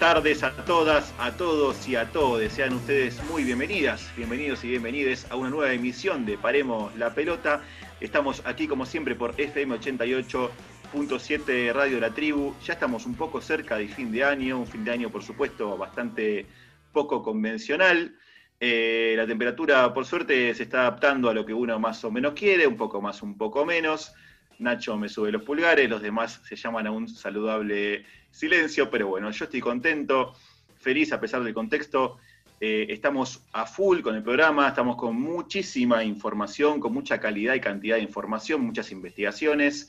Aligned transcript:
tardes 0.00 0.42
a 0.42 0.56
todas, 0.64 1.14
a 1.18 1.30
todos 1.32 1.86
y 1.86 1.94
a 1.94 2.10
todos. 2.10 2.50
Sean 2.50 2.72
ustedes 2.72 3.22
muy 3.24 3.44
bienvenidas, 3.44 4.10
bienvenidos 4.16 4.64
y 4.64 4.68
bienvenidas 4.68 5.30
a 5.30 5.36
una 5.36 5.50
nueva 5.50 5.74
emisión 5.74 6.24
de 6.24 6.38
Paremos 6.38 6.96
la 6.96 7.14
Pelota. 7.14 7.60
Estamos 8.00 8.40
aquí 8.46 8.66
como 8.66 8.86
siempre 8.86 9.14
por 9.14 9.38
FM 9.38 9.78
88.7 9.78 11.74
Radio 11.74 12.00
la 12.00 12.14
Tribu. 12.14 12.54
Ya 12.64 12.72
estamos 12.72 13.04
un 13.04 13.14
poco 13.14 13.42
cerca 13.42 13.76
de 13.76 13.88
fin 13.88 14.10
de 14.10 14.24
año, 14.24 14.60
un 14.60 14.66
fin 14.66 14.84
de 14.84 14.90
año 14.90 15.10
por 15.10 15.22
supuesto 15.22 15.76
bastante 15.76 16.46
poco 16.92 17.22
convencional. 17.22 18.16
Eh, 18.58 19.12
la 19.18 19.26
temperatura 19.26 19.92
por 19.92 20.06
suerte 20.06 20.54
se 20.54 20.62
está 20.62 20.80
adaptando 20.80 21.28
a 21.28 21.34
lo 21.34 21.44
que 21.44 21.52
uno 21.52 21.78
más 21.78 22.02
o 22.04 22.10
menos 22.10 22.32
quiere, 22.32 22.66
un 22.66 22.78
poco 22.78 23.02
más, 23.02 23.20
un 23.20 23.36
poco 23.36 23.66
menos. 23.66 24.14
Nacho 24.60 24.96
me 24.96 25.10
sube 25.10 25.30
los 25.30 25.42
pulgares, 25.42 25.90
los 25.90 26.00
demás 26.00 26.40
se 26.48 26.56
llaman 26.56 26.86
a 26.86 26.90
un 26.90 27.06
saludable 27.06 28.06
silencio, 28.30 28.90
pero 28.90 29.08
bueno, 29.08 29.30
yo 29.30 29.44
estoy 29.44 29.60
contento, 29.60 30.34
feliz 30.78 31.12
a 31.12 31.20
pesar 31.20 31.42
del 31.42 31.54
contexto. 31.54 32.18
Eh, 32.60 32.86
estamos 32.90 33.42
a 33.52 33.64
full 33.64 34.00
con 34.00 34.14
el 34.14 34.22
programa, 34.22 34.68
estamos 34.68 34.96
con 34.96 35.18
muchísima 35.18 36.04
información, 36.04 36.78
con 36.78 36.92
mucha 36.92 37.18
calidad 37.18 37.54
y 37.54 37.60
cantidad 37.60 37.96
de 37.96 38.02
información, 38.02 38.60
muchas 38.60 38.92
investigaciones. 38.92 39.88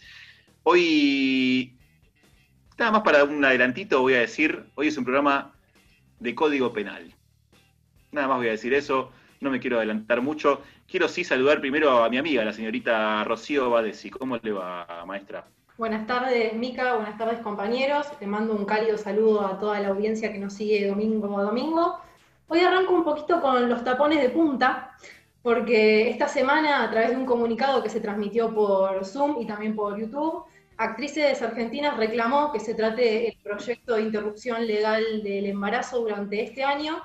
Hoy, 0.64 1.76
nada 2.78 2.92
más 2.92 3.02
para 3.02 3.26
un 3.26 3.44
adelantito, 3.44 4.02
voy 4.02 4.14
a 4.14 4.20
decir, 4.20 4.64
hoy 4.76 4.88
es 4.88 4.98
un 4.98 5.04
programa 5.04 5.54
de 6.20 6.34
código 6.34 6.72
penal. 6.72 7.14
Nada 8.12 8.28
más 8.28 8.38
voy 8.38 8.48
a 8.48 8.52
decir 8.52 8.74
eso, 8.74 9.12
no 9.42 9.50
me 9.50 9.60
quiero 9.60 9.78
adelantar 9.78 10.22
mucho. 10.22 10.62
Quiero 10.88 11.08
sí 11.08 11.24
saludar 11.24 11.60
primero 11.60 12.04
a 12.04 12.10
mi 12.10 12.18
amiga, 12.18 12.46
la 12.46 12.54
señorita 12.54 13.24
Rocío 13.24 13.70
Badesi. 13.70 14.10
¿Cómo 14.10 14.38
le 14.38 14.52
va, 14.52 15.04
maestra? 15.06 15.46
Buenas 15.82 16.06
tardes, 16.06 16.54
Mica. 16.54 16.94
Buenas 16.94 17.18
tardes, 17.18 17.40
compañeros. 17.40 18.06
Te 18.20 18.28
mando 18.28 18.54
un 18.54 18.66
cálido 18.66 19.00
saludo 19.00 19.48
a 19.48 19.58
toda 19.58 19.80
la 19.80 19.88
audiencia 19.88 20.32
que 20.32 20.38
nos 20.38 20.54
sigue 20.54 20.88
domingo 20.88 21.40
a 21.40 21.42
domingo. 21.42 21.98
Hoy 22.50 22.60
arranco 22.60 22.94
un 22.94 23.04
poquito 23.04 23.42
con 23.42 23.68
los 23.68 23.84
tapones 23.84 24.22
de 24.22 24.30
punta, 24.30 24.96
porque 25.42 26.08
esta 26.12 26.28
semana, 26.28 26.84
a 26.84 26.92
través 26.92 27.10
de 27.10 27.18
un 27.18 27.26
comunicado 27.26 27.82
que 27.82 27.90
se 27.90 28.00
transmitió 28.00 28.54
por 28.54 29.04
Zoom 29.04 29.42
y 29.42 29.48
también 29.48 29.76
por 29.76 30.00
YouTube, 30.00 30.44
Actrices 30.78 31.42
Argentinas 31.42 31.98
reclamó 31.98 32.52
que 32.52 32.60
se 32.60 32.76
trate 32.76 33.30
el 33.30 33.38
proyecto 33.42 33.96
de 33.96 34.04
interrupción 34.04 34.68
legal 34.68 35.24
del 35.24 35.48
embarazo 35.48 36.02
durante 36.02 36.44
este 36.44 36.64
año 36.64 37.02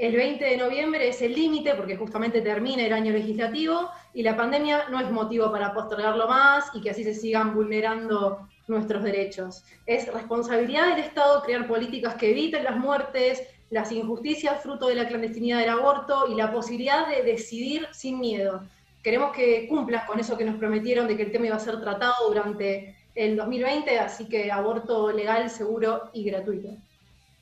el 0.00 0.16
20 0.16 0.42
de 0.42 0.56
noviembre 0.56 1.08
es 1.10 1.20
el 1.20 1.34
límite 1.34 1.74
porque 1.74 1.94
justamente 1.94 2.40
termina 2.40 2.86
el 2.86 2.92
año 2.94 3.12
legislativo 3.12 3.90
y 4.14 4.22
la 4.22 4.36
pandemia 4.36 4.88
no 4.90 5.00
es 5.00 5.10
motivo 5.10 5.50
para 5.50 5.72
postergarlo 5.72 6.26
más 6.28 6.70
y 6.74 6.80
que 6.80 6.90
así 6.90 7.04
se 7.04 7.14
sigan 7.14 7.54
vulnerando 7.54 8.48
nuestros 8.66 9.02
derechos. 9.02 9.64
Es 9.86 10.12
responsabilidad 10.12 10.88
del 10.88 11.04
Estado 11.04 11.42
crear 11.42 11.66
políticas 11.66 12.14
que 12.14 12.30
eviten 12.30 12.64
las 12.64 12.76
muertes, 12.76 13.42
las 13.70 13.92
injusticias 13.92 14.62
fruto 14.62 14.88
de 14.88 14.96
la 14.96 15.08
clandestinidad 15.08 15.60
del 15.60 15.70
aborto 15.70 16.26
y 16.30 16.34
la 16.34 16.52
posibilidad 16.52 17.08
de 17.08 17.22
decidir 17.22 17.86
sin 17.92 18.18
miedo. 18.18 18.62
Queremos 19.02 19.32
que 19.32 19.66
cumplas 19.68 20.04
con 20.04 20.20
eso 20.20 20.36
que 20.36 20.44
nos 20.44 20.56
prometieron 20.56 21.06
de 21.06 21.16
que 21.16 21.22
el 21.22 21.32
tema 21.32 21.46
iba 21.46 21.56
a 21.56 21.60
ser 21.60 21.80
tratado 21.80 22.28
durante 22.28 22.96
el 23.14 23.36
2020, 23.36 23.98
así 23.98 24.28
que 24.28 24.52
aborto 24.52 25.10
legal, 25.12 25.48
seguro 25.50 26.10
y 26.12 26.24
gratuito. 26.24 26.68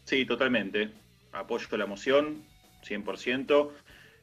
Sí, 0.05 0.25
totalmente 0.25 0.91
apoyo 1.33 1.77
la 1.77 1.87
moción, 1.87 2.43
100%. 2.87 3.71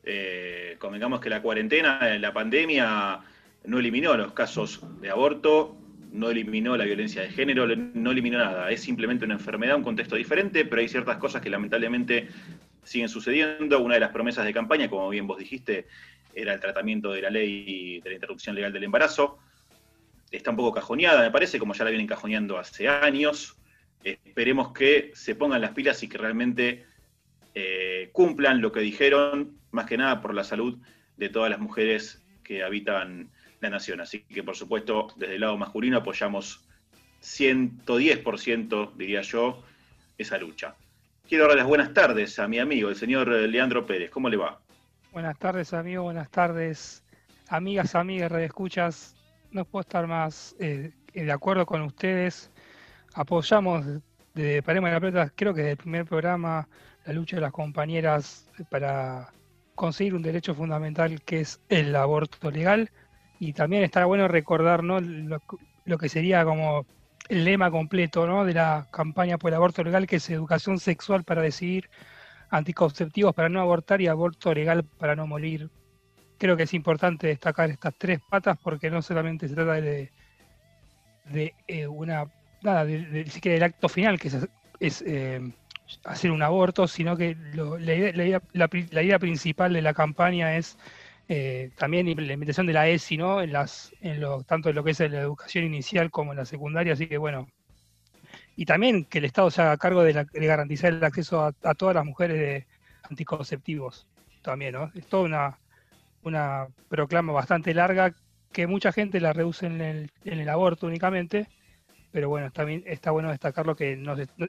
Eh, 0.05 0.75
convengamos 0.79 1.19
que 1.19 1.29
la 1.29 1.41
cuarentena, 1.41 2.17
la 2.19 2.31
pandemia, 2.31 3.21
no 3.65 3.79
eliminó 3.79 4.15
los 4.15 4.33
casos 4.33 4.81
de 5.01 5.09
aborto, 5.09 5.75
no 6.11 6.29
eliminó 6.29 6.77
la 6.77 6.85
violencia 6.85 7.23
de 7.23 7.29
género, 7.29 7.67
no 7.67 8.11
eliminó 8.11 8.37
nada. 8.37 8.69
Es 8.69 8.81
simplemente 8.81 9.25
una 9.25 9.33
enfermedad, 9.33 9.75
un 9.75 9.83
contexto 9.83 10.15
diferente, 10.15 10.63
pero 10.65 10.81
hay 10.81 10.87
ciertas 10.87 11.17
cosas 11.17 11.41
que 11.41 11.49
lamentablemente 11.49 12.29
siguen 12.83 13.09
sucediendo. 13.09 13.79
Una 13.79 13.95
de 13.95 13.99
las 13.99 14.11
promesas 14.11 14.45
de 14.45 14.53
campaña, 14.53 14.89
como 14.89 15.09
bien 15.09 15.27
vos 15.27 15.39
dijiste, 15.39 15.87
era 16.33 16.53
el 16.53 16.59
tratamiento 16.59 17.11
de 17.11 17.21
la 17.21 17.29
ley 17.29 17.99
de 18.01 18.09
la 18.09 18.15
interrupción 18.15 18.55
legal 18.55 18.71
del 18.71 18.83
embarazo. 18.83 19.39
Está 20.31 20.51
un 20.51 20.57
poco 20.57 20.73
cajoneada, 20.73 21.21
me 21.21 21.31
parece, 21.31 21.59
como 21.59 21.73
ya 21.73 21.83
la 21.83 21.89
vienen 21.89 22.07
cajoneando 22.07 22.57
hace 22.57 22.87
años. 22.87 23.57
Esperemos 24.03 24.71
que 24.71 25.11
se 25.15 25.35
pongan 25.35 25.61
las 25.61 25.71
pilas 25.71 26.01
y 26.03 26.07
que 26.07 26.17
realmente 26.17 26.85
eh, 27.55 28.09
cumplan 28.11 28.61
lo 28.61 28.71
que 28.71 28.81
dijeron, 28.81 29.57
más 29.71 29.85
que 29.85 29.97
nada 29.97 30.21
por 30.21 30.33
la 30.33 30.43
salud 30.43 30.77
de 31.17 31.29
todas 31.29 31.49
las 31.49 31.59
mujeres 31.59 32.21
que 32.43 32.63
habitan 32.63 33.31
la 33.61 33.69
nación. 33.69 34.01
Así 34.01 34.23
que, 34.23 34.43
por 34.43 34.55
supuesto, 34.55 35.07
desde 35.15 35.35
el 35.35 35.41
lado 35.41 35.57
masculino 35.57 35.97
apoyamos 35.97 36.67
110%, 37.21 38.93
diría 38.95 39.21
yo, 39.21 39.63
esa 40.17 40.37
lucha. 40.37 40.75
Quiero 41.27 41.47
dar 41.47 41.57
las 41.57 41.65
buenas 41.65 41.93
tardes 41.93 42.37
a 42.39 42.47
mi 42.47 42.59
amigo, 42.59 42.89
el 42.89 42.95
señor 42.95 43.29
Leandro 43.29 43.85
Pérez. 43.85 44.11
¿Cómo 44.11 44.29
le 44.29 44.37
va? 44.37 44.59
Buenas 45.11 45.39
tardes, 45.39 45.73
amigo. 45.73 46.03
Buenas 46.03 46.29
tardes, 46.29 47.03
amigas, 47.47 47.95
amigas, 47.95 48.31
redescuchas. 48.31 49.15
No 49.49 49.63
puedo 49.63 49.81
estar 49.81 50.05
más 50.07 50.55
eh, 50.59 50.91
de 51.13 51.31
acuerdo 51.31 51.65
con 51.65 51.81
ustedes. 51.81 52.51
Apoyamos 53.13 53.85
de 54.33 54.61
Paremos 54.61 54.89
de 54.89 54.93
la 54.93 54.99
Plata, 54.99 55.31
creo 55.33 55.53
que 55.53 55.61
desde 55.61 55.71
el 55.71 55.77
primer 55.77 56.05
programa, 56.05 56.67
la 57.05 57.13
lucha 57.13 57.37
de 57.37 57.41
las 57.41 57.51
compañeras 57.51 58.49
para 58.69 59.31
conseguir 59.75 60.15
un 60.15 60.21
derecho 60.21 60.55
fundamental 60.55 61.21
que 61.21 61.41
es 61.41 61.59
el 61.69 61.95
aborto 61.95 62.49
legal. 62.49 62.89
Y 63.39 63.53
también 63.53 63.83
estará 63.83 64.05
bueno 64.05 64.27
recordar 64.27 64.83
lo, 64.83 65.97
que 65.99 66.09
sería 66.09 66.43
como 66.45 66.85
el 67.29 67.43
lema 67.43 67.69
completo 67.69 68.25
¿no? 68.25 68.45
de 68.45 68.53
la 68.53 68.87
campaña 68.91 69.37
por 69.37 69.51
el 69.51 69.55
aborto 69.55 69.83
legal, 69.83 70.07
que 70.07 70.17
es 70.17 70.29
educación 70.29 70.79
sexual 70.79 71.23
para 71.23 71.41
decidir, 71.41 71.89
anticonceptivos 72.49 73.35
para 73.35 73.49
no 73.49 73.59
abortar 73.59 74.01
y 74.01 74.07
aborto 74.07 74.53
legal 74.53 74.83
para 74.83 75.15
no 75.15 75.27
morir. 75.27 75.69
Creo 76.37 76.57
que 76.57 76.63
es 76.63 76.73
importante 76.73 77.27
destacar 77.27 77.69
estas 77.69 77.93
tres 77.97 78.19
patas 78.29 78.57
porque 78.61 78.89
no 78.89 79.01
solamente 79.01 79.47
se 79.47 79.55
trata 79.55 79.73
de, 79.73 80.11
de 81.25 81.53
eh, 81.67 81.87
una, 81.87 82.25
nada, 82.61 82.85
de, 82.85 83.25
del 83.25 83.63
acto 83.63 83.89
final, 83.89 84.19
que 84.19 84.31
es, 84.79 85.03
eh, 85.05 85.41
hacer 86.03 86.31
un 86.31 86.41
aborto, 86.41 86.87
sino 86.87 87.17
que 87.17 87.35
la, 87.79 89.03
idea, 89.03 89.19
principal 89.19 89.73
de 89.73 89.81
la 89.81 89.93
campaña 89.93 90.57
es 90.57 90.77
eh, 91.27 91.71
también 91.77 92.05
la 92.05 92.11
implementación 92.11 92.67
de 92.67 92.73
la 92.73 92.87
ESI, 92.87 93.17
¿no? 93.17 93.41
En 93.41 93.53
las, 93.53 93.93
en 94.01 94.21
lo, 94.21 94.43
tanto 94.43 94.69
en 94.69 94.75
lo 94.75 94.83
que 94.83 94.91
es 94.91 94.99
la 94.99 95.19
educación 95.19 95.65
inicial 95.65 96.11
como 96.11 96.31
en 96.31 96.37
la 96.37 96.45
secundaria, 96.45 96.93
así 96.93 97.07
que 97.07 97.17
bueno. 97.17 97.47
Y 98.55 98.65
también 98.65 99.05
que 99.05 99.17
el 99.17 99.25
Estado 99.25 99.51
se 99.51 99.61
haga 99.61 99.77
cargo 99.77 100.03
de, 100.03 100.13
garantizar 100.33 100.93
el 100.93 101.03
acceso 101.03 101.43
a, 101.43 101.73
todas 101.75 101.95
las 101.95 102.05
mujeres 102.05 102.39
de 102.39 102.67
anticonceptivos 103.03 104.07
también, 104.41 104.73
¿no? 104.73 104.91
Es 104.95 105.07
toda 105.07 105.23
una, 105.23 105.59
una 106.23 106.67
proclama 106.87 107.33
bastante 107.33 107.73
larga 107.73 108.13
que 108.53 108.67
mucha 108.67 108.93
gente 108.93 109.19
la 109.19 109.33
reduce 109.33 109.65
en 109.65 109.81
el, 109.81 110.11
en 110.23 110.39
el 110.39 110.47
aborto 110.47 110.87
únicamente, 110.87 111.47
pero 112.11 112.29
bueno, 112.29 112.49
también 112.51 112.83
está 112.85 113.11
bueno 113.11 113.29
destacarlo 113.29 113.75
que 113.75 114.01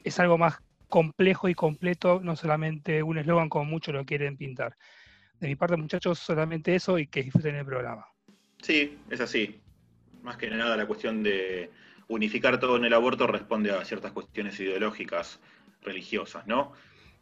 es 0.04 0.20
algo 0.20 0.38
más 0.38 0.60
complejo 0.88 1.48
y 1.48 1.54
completo, 1.54 2.20
no 2.22 2.37
solamente 2.37 3.02
un 3.02 3.19
eslogan 3.19 3.49
como 3.49 3.64
muchos 3.64 3.94
lo 3.94 4.05
quieren 4.05 4.37
pintar. 4.37 4.76
De 5.40 5.49
mi 5.49 5.56
parte, 5.56 5.76
muchachos, 5.76 6.19
solamente 6.19 6.75
eso 6.75 6.99
y 6.99 7.06
que 7.06 7.22
disfruten 7.22 7.56
el 7.56 7.66
programa. 7.66 8.06
Sí, 8.62 8.99
es 9.11 9.20
así. 9.20 9.61
Más 10.22 10.37
que 10.37 10.49
nada 10.50 10.76
la 10.76 10.87
cuestión 10.87 11.22
de 11.22 11.70
unificar 12.08 12.58
todo 12.58 12.76
en 12.76 12.84
el 12.84 12.94
aborto 12.94 13.26
responde 13.26 13.70
a 13.70 13.84
ciertas 13.84 14.12
cuestiones 14.12 14.58
ideológicas, 14.61 15.40
religiosas, 15.82 16.46
¿no? 16.46 16.72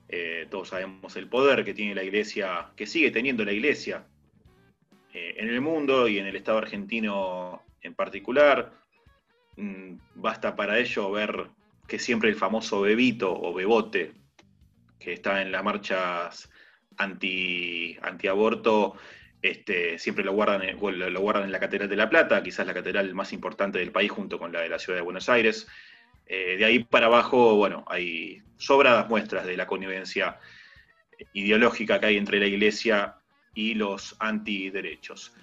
Eh, 0.09 0.47
todos 0.51 0.69
sabemos 0.69 1.17
el 1.17 1.29
poder 1.29 1.65
que 1.65 1.75
tiene 1.75 1.95
la 1.95 2.05
iglesia, 2.05 2.71
que 2.77 2.87
sigue 2.87 3.11
teniendo 3.11 3.45
la 3.45 3.53
iglesia 3.53 4.07
eh, 5.13 5.35
en 5.39 5.49
el 5.49 5.61
mundo 5.61 6.07
y 6.09 6.19
en 6.19 6.27
el 6.27 6.37
Estado 6.37 6.59
argentino 6.59 7.63
en 7.81 7.95
particular. 7.95 8.73
Mm, 9.57 9.97
basta 10.15 10.55
para 10.55 10.79
ello 10.79 11.11
ver 11.11 11.49
que 11.87 11.99
siempre 11.99 12.29
el 12.29 12.37
famoso 12.37 12.81
bebito 12.81 13.33
o 13.33 13.53
bebote, 13.53 14.13
que 14.99 15.13
está 15.13 15.43
en 15.43 15.53
las 15.53 15.63
marchas 15.63 16.51
anti, 16.97 17.97
anti-aborto, 18.03 18.97
este, 19.43 19.99
siempre 19.99 20.25
lo 20.25 20.33
guardan, 20.33 20.63
en, 20.63 20.79
lo 20.79 21.21
guardan 21.21 21.45
en 21.45 21.53
la 21.53 21.61
Catedral 21.61 21.89
de 21.89 21.97
La 21.97 22.09
Plata, 22.09 22.43
quizás 22.43 22.67
la 22.67 22.73
catedral 22.73 23.15
más 23.15 23.33
importante 23.35 23.79
del 23.79 23.93
país 23.93 24.11
junto 24.11 24.39
con 24.39 24.53
la 24.53 24.61
de 24.61 24.71
la 24.71 24.79
ciudad 24.79 24.99
de 24.99 25.05
Buenos 25.05 25.29
Aires. 25.29 25.67
Eh, 26.27 26.57
de 26.57 26.65
ahí 26.65 26.83
para 26.83 27.07
abajo, 27.07 27.55
bueno, 27.57 27.85
hay 27.89 28.43
sobradas 28.57 29.09
muestras 29.09 29.45
de 29.45 29.57
la 29.57 29.67
connivencia 29.67 30.39
ideológica 31.35 32.01
que 32.01 32.07
hay 32.07 32.17
entre 32.17 32.41
la 32.41 32.47
Iglesia 32.47 33.17
y 33.55 33.75
los 33.75 34.17
antiderechos. 34.19 35.35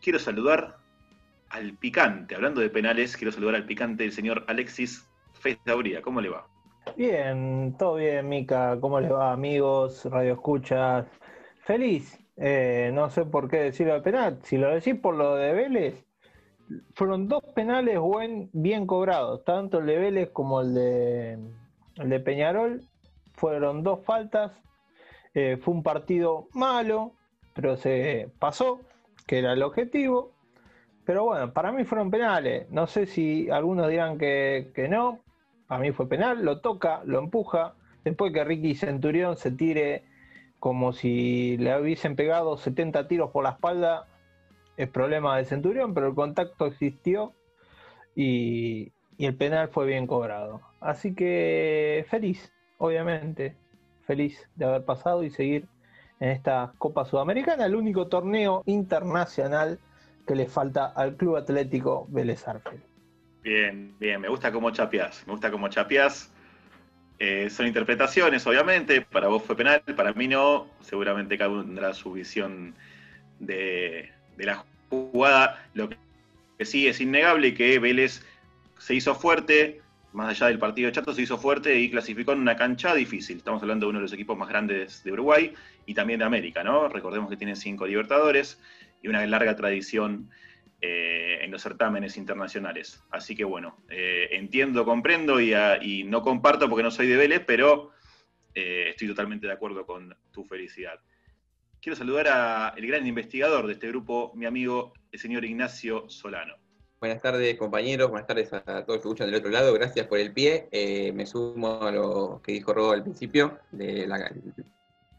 Quiero 0.00 0.18
saludar 0.18 0.78
al 1.50 1.74
picante, 1.74 2.34
hablando 2.34 2.60
de 2.60 2.70
penales, 2.70 3.16
quiero 3.16 3.32
saludar 3.32 3.56
al 3.56 3.66
picante 3.66 4.04
del 4.04 4.12
señor 4.12 4.44
Alexis 4.48 5.06
Fez 5.40 5.58
¿cómo 6.02 6.20
le 6.20 6.28
va? 6.28 6.46
Bien, 6.96 7.76
todo 7.78 7.94
bien, 7.94 8.28
Mica. 8.28 8.78
¿Cómo 8.80 8.98
le 8.98 9.08
va, 9.08 9.32
amigos, 9.32 10.04
radio 10.06 10.32
escuchas? 10.34 11.06
Feliz. 11.60 12.18
Eh, 12.36 12.90
no 12.92 13.08
sé 13.10 13.24
por 13.24 13.48
qué 13.48 13.58
decirlo 13.58 13.94
de 13.94 14.00
penal. 14.00 14.38
Si 14.42 14.58
lo 14.58 14.70
decís 14.70 14.96
por 14.96 15.14
lo 15.14 15.36
de 15.36 15.52
Vélez, 15.52 16.04
fueron 16.94 17.28
dos 17.28 17.44
penales 17.54 17.98
buen, 17.98 18.50
bien 18.52 18.86
cobrados, 18.86 19.44
tanto 19.44 19.78
el 19.78 19.86
de 19.86 19.98
Vélez 19.98 20.30
como 20.30 20.60
el 20.60 20.74
de 20.74 21.38
el 21.96 22.08
de 22.08 22.20
Peñarol. 22.20 22.82
Fueron 23.34 23.84
dos 23.84 24.04
faltas. 24.04 24.52
Eh, 25.34 25.56
fue 25.60 25.74
un 25.74 25.82
partido 25.84 26.48
malo, 26.52 27.12
pero 27.54 27.76
se 27.76 28.28
pasó, 28.40 28.80
que 29.26 29.38
era 29.38 29.52
el 29.52 29.62
objetivo. 29.62 30.32
Pero 31.04 31.24
bueno, 31.24 31.52
para 31.52 31.70
mí 31.70 31.84
fueron 31.84 32.10
penales. 32.10 32.68
No 32.70 32.86
sé 32.88 33.06
si 33.06 33.48
algunos 33.50 33.88
dirán 33.88 34.18
que 34.18 34.88
no. 34.90 35.20
Para 35.68 35.80
mí 35.80 35.92
fue 35.92 36.08
penal. 36.08 36.44
Lo 36.44 36.60
toca, 36.60 37.02
lo 37.04 37.20
empuja. 37.20 37.74
Después 38.02 38.32
que 38.32 38.42
Ricky 38.42 38.74
Centurión 38.74 39.36
se 39.36 39.52
tire 39.52 40.02
como 40.58 40.92
si 40.92 41.56
le 41.58 41.80
hubiesen 41.80 42.16
pegado 42.16 42.56
70 42.56 43.06
tiros 43.06 43.30
por 43.30 43.44
la 43.44 43.50
espalda, 43.50 44.06
es 44.76 44.88
problema 44.88 45.36
de 45.36 45.44
Centurión, 45.44 45.94
pero 45.94 46.08
el 46.08 46.14
contacto 46.14 46.66
existió 46.66 47.32
y, 48.14 48.92
el 49.18 49.36
penal 49.36 49.68
fue 49.68 49.86
bien 49.86 50.06
cobrado. 50.06 50.60
Así 50.80 51.14
que 51.14 52.06
feliz, 52.08 52.52
obviamente, 52.78 53.56
feliz 54.06 54.48
de 54.54 54.64
haber 54.64 54.84
pasado 54.84 55.24
y 55.24 55.30
seguir 55.30 55.66
en 56.20 56.30
esta 56.30 56.72
Copa 56.78 57.04
Sudamericana, 57.04 57.66
el 57.66 57.74
único 57.74 58.06
torneo 58.06 58.62
internacional 58.66 59.78
que 60.26 60.36
le 60.36 60.46
falta 60.46 60.86
al 60.86 61.16
Club 61.16 61.36
Atlético 61.36 62.06
Vélez. 62.08 62.44
Bien, 63.48 63.94
bien, 63.98 64.20
me 64.20 64.28
gusta 64.28 64.52
como 64.52 64.70
chapeás, 64.72 65.22
me 65.26 65.32
gusta 65.32 65.50
como 65.50 65.68
chapeás. 65.68 66.30
Eh, 67.18 67.48
son 67.48 67.66
interpretaciones, 67.66 68.46
obviamente, 68.46 69.00
para 69.00 69.28
vos 69.28 69.42
fue 69.42 69.56
penal, 69.56 69.80
para 69.96 70.12
mí 70.12 70.28
no, 70.28 70.68
seguramente 70.82 71.38
cada 71.38 71.48
uno 71.48 71.64
tendrá 71.64 71.94
su 71.94 72.12
visión 72.12 72.74
de, 73.38 74.12
de 74.36 74.44
la 74.44 74.66
jugada. 74.90 75.66
Lo 75.72 75.88
que 75.88 76.64
sí 76.66 76.88
es 76.88 77.00
innegable 77.00 77.54
que 77.54 77.78
Vélez 77.78 78.22
se 78.76 78.94
hizo 78.94 79.14
fuerte, 79.14 79.80
más 80.12 80.28
allá 80.28 80.48
del 80.48 80.58
partido 80.58 80.88
de 80.88 80.92
Chato, 80.92 81.14
se 81.14 81.22
hizo 81.22 81.38
fuerte 81.38 81.74
y 81.80 81.90
clasificó 81.90 82.32
en 82.34 82.40
una 82.40 82.54
cancha 82.54 82.94
difícil. 82.94 83.38
Estamos 83.38 83.62
hablando 83.62 83.86
de 83.86 83.90
uno 83.90 83.98
de 84.00 84.02
los 84.02 84.12
equipos 84.12 84.36
más 84.36 84.50
grandes 84.50 85.02
de 85.04 85.12
Uruguay 85.12 85.54
y 85.86 85.94
también 85.94 86.18
de 86.18 86.26
América, 86.26 86.62
¿no? 86.62 86.90
Recordemos 86.90 87.30
que 87.30 87.38
tiene 87.38 87.56
cinco 87.56 87.86
Libertadores 87.86 88.60
y 89.02 89.08
una 89.08 89.24
larga 89.24 89.56
tradición 89.56 90.28
eh, 90.80 91.38
en 91.42 91.50
los 91.50 91.60
certámenes 91.62 92.16
internacionales. 92.16 93.02
Así 93.10 93.34
que 93.34 93.42
bueno, 93.42 93.78
eh, 93.90 94.28
entiendo, 94.30 94.84
comprendo 94.84 95.40
y, 95.40 96.04
no 96.04 96.22
comparto 96.22 96.68
porque 96.68 96.84
no 96.84 96.92
soy 96.92 97.08
de 97.08 97.16
Vélez, 97.16 97.42
pero 97.44 97.90
eh, 98.54 98.86
estoy 98.90 99.08
totalmente 99.08 99.48
de 99.48 99.54
acuerdo 99.54 99.84
con 99.84 100.16
tu 100.30 100.44
felicidad. 100.44 101.00
Quiero 101.80 101.96
saludar 101.96 102.28
al 102.28 102.86
gran 102.86 103.04
investigador 103.08 103.66
de 103.66 103.72
este 103.72 103.88
grupo, 103.88 104.32
mi 104.36 104.46
amigo, 104.46 104.92
el 105.10 105.18
señor 105.18 105.44
Ignacio 105.44 106.08
Solano. 106.08 106.54
Buenas 107.00 107.22
tardes, 107.22 107.56
compañeros. 107.58 108.10
Buenas 108.10 108.28
tardes 108.28 108.52
a 108.52 108.62
todos 108.62 108.86
los 108.86 108.96
que 108.98 109.08
escuchan 109.08 109.26
del 109.26 109.40
otro 109.40 109.50
lado. 109.50 109.72
Gracias 109.72 110.06
por 110.06 110.20
el 110.20 110.32
pie. 110.32 110.68
me 111.12 111.26
sumo 111.26 111.82
a 111.82 111.90
lo 111.90 112.40
que 112.40 112.52
dijo 112.52 112.72
Robo 112.72 112.92
al 112.92 113.02
principio, 113.02 113.58
de 113.72 114.06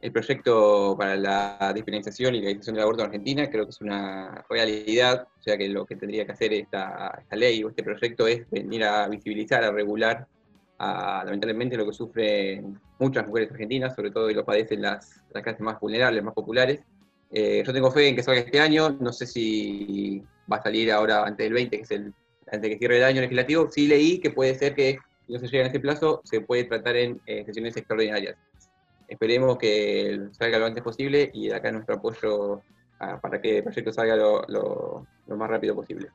el 0.02 0.12
proyecto 0.12 0.96
para 0.98 1.16
la 1.16 1.72
despenalización 1.74 2.36
y 2.36 2.40
legalización 2.40 2.76
del 2.76 2.84
aborto 2.84 3.02
en 3.02 3.08
Argentina. 3.08 3.50
Creo 3.50 3.66
que 3.66 3.72
es 3.72 3.82
una 3.82 4.46
realidad. 4.50 5.28
O 5.38 5.42
sea 5.42 5.58
que 5.58 5.68
lo 5.68 5.86
que 5.86 5.96
tendría 5.96 6.26
que 6.26 6.32
hacer 6.32 6.54
esta, 6.54 7.24
ley 7.32 7.64
o 7.64 7.70
este 7.70 7.84
proyecto 7.84 8.28
es 8.28 8.50
venir 8.50 8.84
a 8.84 9.08
visibilizar, 9.08 9.64
a 9.64 9.72
regular 9.72 10.28
lamentablemente 10.80 11.76
lo 11.76 11.86
que 11.86 11.94
sufren 11.94 12.80
muchas 13.00 13.28
mujeres 13.28 13.52
argentinas, 13.52 13.94
sobre 13.96 14.12
todo 14.12 14.30
y 14.30 14.34
lo 14.34 14.46
padecen 14.46 14.82
las, 14.82 15.22
las 15.34 15.44
clases 15.44 15.60
más 15.60 15.78
vulnerables, 15.80 16.24
más 16.24 16.34
populares. 16.34 16.80
Eh, 17.32 17.64
yo 17.66 17.74
tengo 17.74 17.92
fe 17.92 18.08
en 18.08 18.16
que 18.16 18.24
salga 18.24 18.42
este 18.42 18.60
año, 18.60 18.98
no 19.00 19.12
sé 19.12 19.28
si 19.28 20.24
va 20.52 20.58
a 20.58 20.64
salir 20.64 20.92
ahora 20.92 21.24
antes 21.24 21.46
del 21.46 21.54
20, 21.54 21.78
que 21.78 21.84
es 21.84 21.92
el, 21.92 22.14
antes 22.52 22.72
que 22.72 22.78
cierre 22.78 22.98
el 22.98 23.04
año 23.04 23.22
legislativo. 23.22 23.70
Sí 23.70 23.88
leí 23.88 24.20
que 24.20 24.32
puede 24.32 24.56
ser 24.56 24.74
que, 24.74 24.98
no 25.28 25.38
se 25.38 25.48
llega 25.48 25.62
en 25.62 25.68
este 25.68 25.80
plazo, 25.80 26.22
se 26.24 26.42
puede 26.42 26.64
tratar 26.64 26.96
en 26.96 27.22
eh, 27.28 27.44
sesiones 27.46 27.78
extraordinarias. 27.78 28.36
Esperemos 29.10 29.58
que 29.58 30.30
salga 30.32 30.60
lo 30.60 30.68
antes 30.68 30.84
posible 30.84 31.32
y 31.34 31.48
de 31.48 31.56
acá 31.56 31.72
nuestro 31.72 31.96
apoyo 31.96 32.62
para 33.22 33.42
que 33.42 33.58
el 33.58 33.64
proyecto 33.64 33.92
salga 33.92 34.16
lo, 34.16 35.08
más 35.28 35.50
rápido 35.50 35.74
posible. 35.74 36.10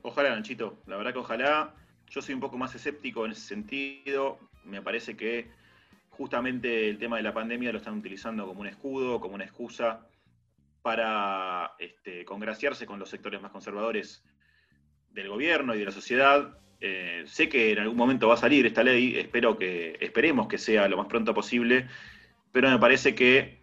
Ojalá, 0.00 0.30
Nanchito, 0.30 0.78
la 0.86 0.96
verdad 0.96 1.12
que 1.12 1.18
ojalá 1.18 1.74
yo 2.08 2.22
soy 2.22 2.34
un 2.34 2.40
poco 2.40 2.56
más 2.56 2.74
escéptico 2.74 3.26
en 3.26 3.32
ese 3.32 3.42
sentido. 3.42 4.38
Me 4.64 4.80
parece 4.80 5.14
que 5.14 5.50
justamente 6.08 6.88
el 6.88 6.98
tema 6.98 7.18
de 7.18 7.22
la 7.22 7.34
pandemia 7.34 7.70
lo 7.70 7.78
están 7.78 7.98
utilizando 7.98 8.46
como 8.46 8.62
un 8.62 8.68
escudo, 8.68 9.20
como 9.20 9.34
una 9.34 9.44
excusa 9.44 10.06
para 10.80 11.72
este, 11.78 12.24
congraciarse 12.24 12.86
con 12.86 12.98
los 12.98 13.10
sectores 13.10 13.42
más 13.42 13.50
conservadores 13.50 14.24
del 15.10 15.28
gobierno 15.28 15.74
y 15.74 15.80
de 15.80 15.84
la 15.84 15.90
sociedad. 15.90 16.56
Eh, 16.80 17.24
sé 17.26 17.48
que 17.48 17.72
en 17.72 17.78
algún 17.78 17.96
momento 17.96 18.28
va 18.28 18.34
a 18.34 18.38
salir 18.38 18.66
esta 18.66 18.82
ley, 18.82 19.18
espero 19.18 19.56
que, 19.56 19.96
esperemos 20.00 20.46
que 20.46 20.58
sea 20.58 20.88
lo 20.88 20.98
más 20.98 21.06
pronto 21.06 21.32
posible, 21.34 21.86
pero 22.52 22.70
me 22.70 22.78
parece 22.78 23.14
que 23.14 23.60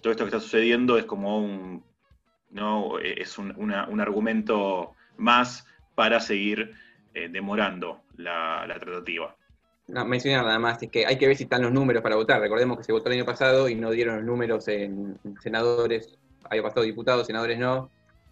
todo 0.00 0.12
esto 0.12 0.24
que 0.24 0.28
está 0.28 0.40
sucediendo 0.40 0.98
es 0.98 1.04
como 1.04 1.38
un, 1.38 1.84
¿no? 2.50 2.98
es 2.98 3.38
un 3.38 4.00
argumento 4.00 4.94
más 5.16 5.66
para 5.94 6.20
seguir 6.20 6.74
eh, 7.14 7.28
demorando 7.28 8.02
la, 8.16 8.66
tratativa. 8.80 9.36
No, 9.86 10.04
mencionar 10.04 10.44
nada 10.44 10.58
más, 10.58 10.82
es 10.82 10.90
que 10.90 11.06
hay 11.06 11.16
que 11.16 11.28
ver 11.28 11.36
si 11.36 11.44
están 11.44 11.62
los 11.62 11.72
números 11.72 12.02
para 12.02 12.16
votar. 12.16 12.40
Recordemos 12.40 12.76
que 12.76 12.84
se 12.84 12.92
votó 12.92 13.08
el 13.08 13.16
año 13.16 13.24
pasado 13.24 13.68
y 13.68 13.76
no 13.76 13.90
dieron 13.90 14.16
los 14.16 14.24
números 14.24 14.66
en 14.66 15.18
senadores, 15.40 16.18
había 16.50 16.62
pasado 16.62 16.82
diputados, 16.82 17.26
senadores 17.26 17.58
no. 17.58 17.90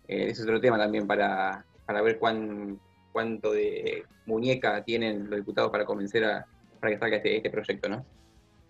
Eh, 0.09 0.25
ese 0.25 0.33
es 0.33 0.43
otro 0.43 0.61
tema 0.61 0.79
también 0.79 1.07
para, 1.07 1.65
ver 1.87 2.19
cuán, 2.19 2.81
cuánto 3.13 3.53
de 3.53 4.05
muñeca 4.27 4.83
tienen 4.85 5.29
los 5.29 5.39
diputados 5.39 5.71
para 5.71 5.85
convencer 5.85 6.25
a, 6.25 6.47
para 6.81 6.93
que 6.93 6.99
salga 6.99 7.17
este, 7.19 7.37
este 7.37 7.51
proyecto, 7.51 7.89
¿no? 7.89 8.05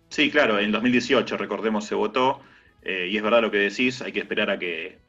Sí, 0.09 0.29
claro, 0.29 0.59
en 0.59 0.71
2018, 0.71 1.37
recordemos, 1.37 1.85
se 1.85 1.95
votó, 1.95 2.41
eh, 2.83 3.07
y 3.09 3.17
es 3.17 3.23
verdad 3.23 3.41
lo 3.41 3.49
que 3.49 3.57
decís, 3.57 4.01
hay 4.01 4.11
que 4.11 4.19
esperar 4.19 4.51
a 4.51 4.59
que, 4.59 4.99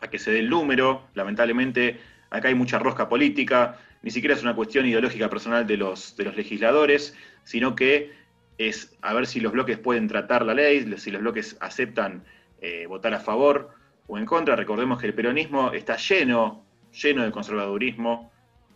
a 0.00 0.08
que 0.08 0.18
se 0.18 0.32
dé 0.32 0.38
el 0.38 0.48
número. 0.48 1.08
Lamentablemente, 1.14 2.00
acá 2.30 2.48
hay 2.48 2.54
mucha 2.54 2.78
rosca 2.78 3.08
política, 3.08 3.78
ni 4.02 4.10
siquiera 4.10 4.34
es 4.34 4.42
una 4.42 4.56
cuestión 4.56 4.86
ideológica 4.86 5.28
personal 5.28 5.66
de 5.66 5.76
los, 5.76 6.16
de 6.16 6.24
los 6.24 6.36
legisladores, 6.36 7.16
sino 7.44 7.74
que 7.74 8.12
es 8.58 8.96
a 9.02 9.14
ver 9.14 9.26
si 9.26 9.40
los 9.40 9.52
bloques 9.52 9.78
pueden 9.78 10.08
tratar 10.08 10.44
la 10.44 10.54
ley, 10.54 10.96
si 10.98 11.10
los 11.10 11.20
bloques 11.20 11.56
aceptan 11.60 12.24
eh, 12.60 12.86
votar 12.86 13.14
a 13.14 13.20
favor 13.20 13.70
o 14.06 14.18
en 14.18 14.26
contra. 14.26 14.56
Recordemos 14.56 15.00
que 15.00 15.06
el 15.08 15.14
peronismo 15.14 15.72
está 15.72 15.96
lleno, 15.96 16.64
lleno 16.92 17.24
de 17.24 17.30
conservadurismo, 17.30 18.32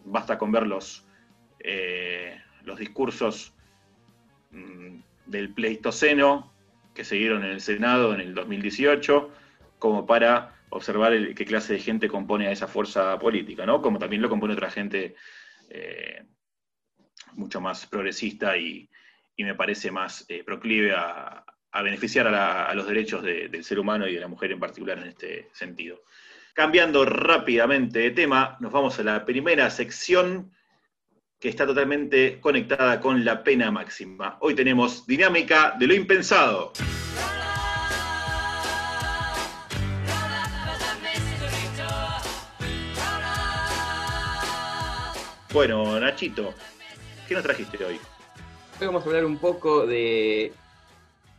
basta 0.06 0.38
con 0.38 0.52
ver 0.52 0.66
los, 0.66 1.06
eh, 1.60 2.40
los 2.64 2.78
discursos 2.78 3.54
mm, 4.50 5.00
del 5.26 5.52
Pleistoceno 5.52 6.52
que 6.94 7.04
siguieron 7.04 7.44
en 7.44 7.50
el 7.50 7.60
Senado 7.60 8.14
en 8.14 8.20
el 8.20 8.34
2018, 8.34 9.30
como 9.78 10.06
para 10.06 10.54
observar 10.70 11.12
qué 11.34 11.44
clase 11.44 11.74
de 11.74 11.78
gente 11.78 12.08
compone 12.08 12.46
a 12.46 12.52
esa 12.52 12.66
fuerza 12.66 13.18
política, 13.18 13.66
¿no? 13.66 13.82
Como 13.82 13.98
también 13.98 14.22
lo 14.22 14.28
compone 14.28 14.54
otra 14.54 14.70
gente 14.70 15.14
eh, 15.68 16.24
mucho 17.34 17.60
más 17.60 17.86
progresista 17.86 18.56
y, 18.56 18.88
me 19.38 19.54
parece 19.54 19.90
más 19.90 20.24
eh, 20.28 20.42
proclive 20.42 20.94
a, 20.96 21.44
beneficiar 21.82 22.26
a, 22.28 22.74
los 22.74 22.88
derechos 22.88 23.22
del 23.22 23.62
ser 23.62 23.78
humano 23.78 24.08
y 24.08 24.14
de 24.14 24.20
la 24.20 24.28
mujer 24.28 24.50
en 24.50 24.58
particular 24.58 24.98
en 24.98 25.08
este 25.08 25.50
sentido. 25.52 26.00
Cambiando 26.56 27.04
rápidamente 27.04 27.98
de 27.98 28.12
tema, 28.12 28.56
nos 28.60 28.72
vamos 28.72 28.98
a 28.98 29.02
la 29.02 29.26
primera 29.26 29.68
sección 29.68 30.50
que 31.38 31.50
está 31.50 31.66
totalmente 31.66 32.40
conectada 32.40 32.98
con 32.98 33.26
la 33.26 33.44
pena 33.44 33.70
máxima. 33.70 34.38
Hoy 34.40 34.54
tenemos 34.54 35.06
dinámica 35.06 35.76
de 35.78 35.86
lo 35.86 35.92
impensado. 35.92 36.72
Bueno, 45.52 46.00
Nachito, 46.00 46.54
¿qué 47.28 47.34
nos 47.34 47.42
trajiste 47.42 47.84
hoy? 47.84 48.00
Hoy 48.80 48.86
vamos 48.86 49.04
a 49.04 49.06
hablar 49.08 49.26
un 49.26 49.36
poco 49.36 49.86
de 49.86 50.54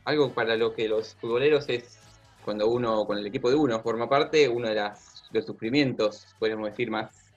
algo 0.05 0.31
para 0.31 0.55
lo 0.55 0.75
que 0.75 0.87
los 0.87 1.15
futboleros 1.15 1.67
es 1.69 2.06
cuando 2.47 2.69
uno, 2.69 3.05
con 3.05 3.17
el 3.17 3.25
equipo 3.25 3.49
de 3.49 3.57
uno 3.57 3.81
forma 3.81 4.07
parte, 4.07 4.47
uno 4.47 4.69
de 4.69 4.89
los 5.33 5.45
sufrimientos, 5.45 6.33
podríamos 6.39 6.69
decir, 6.69 6.89
más, 6.89 7.33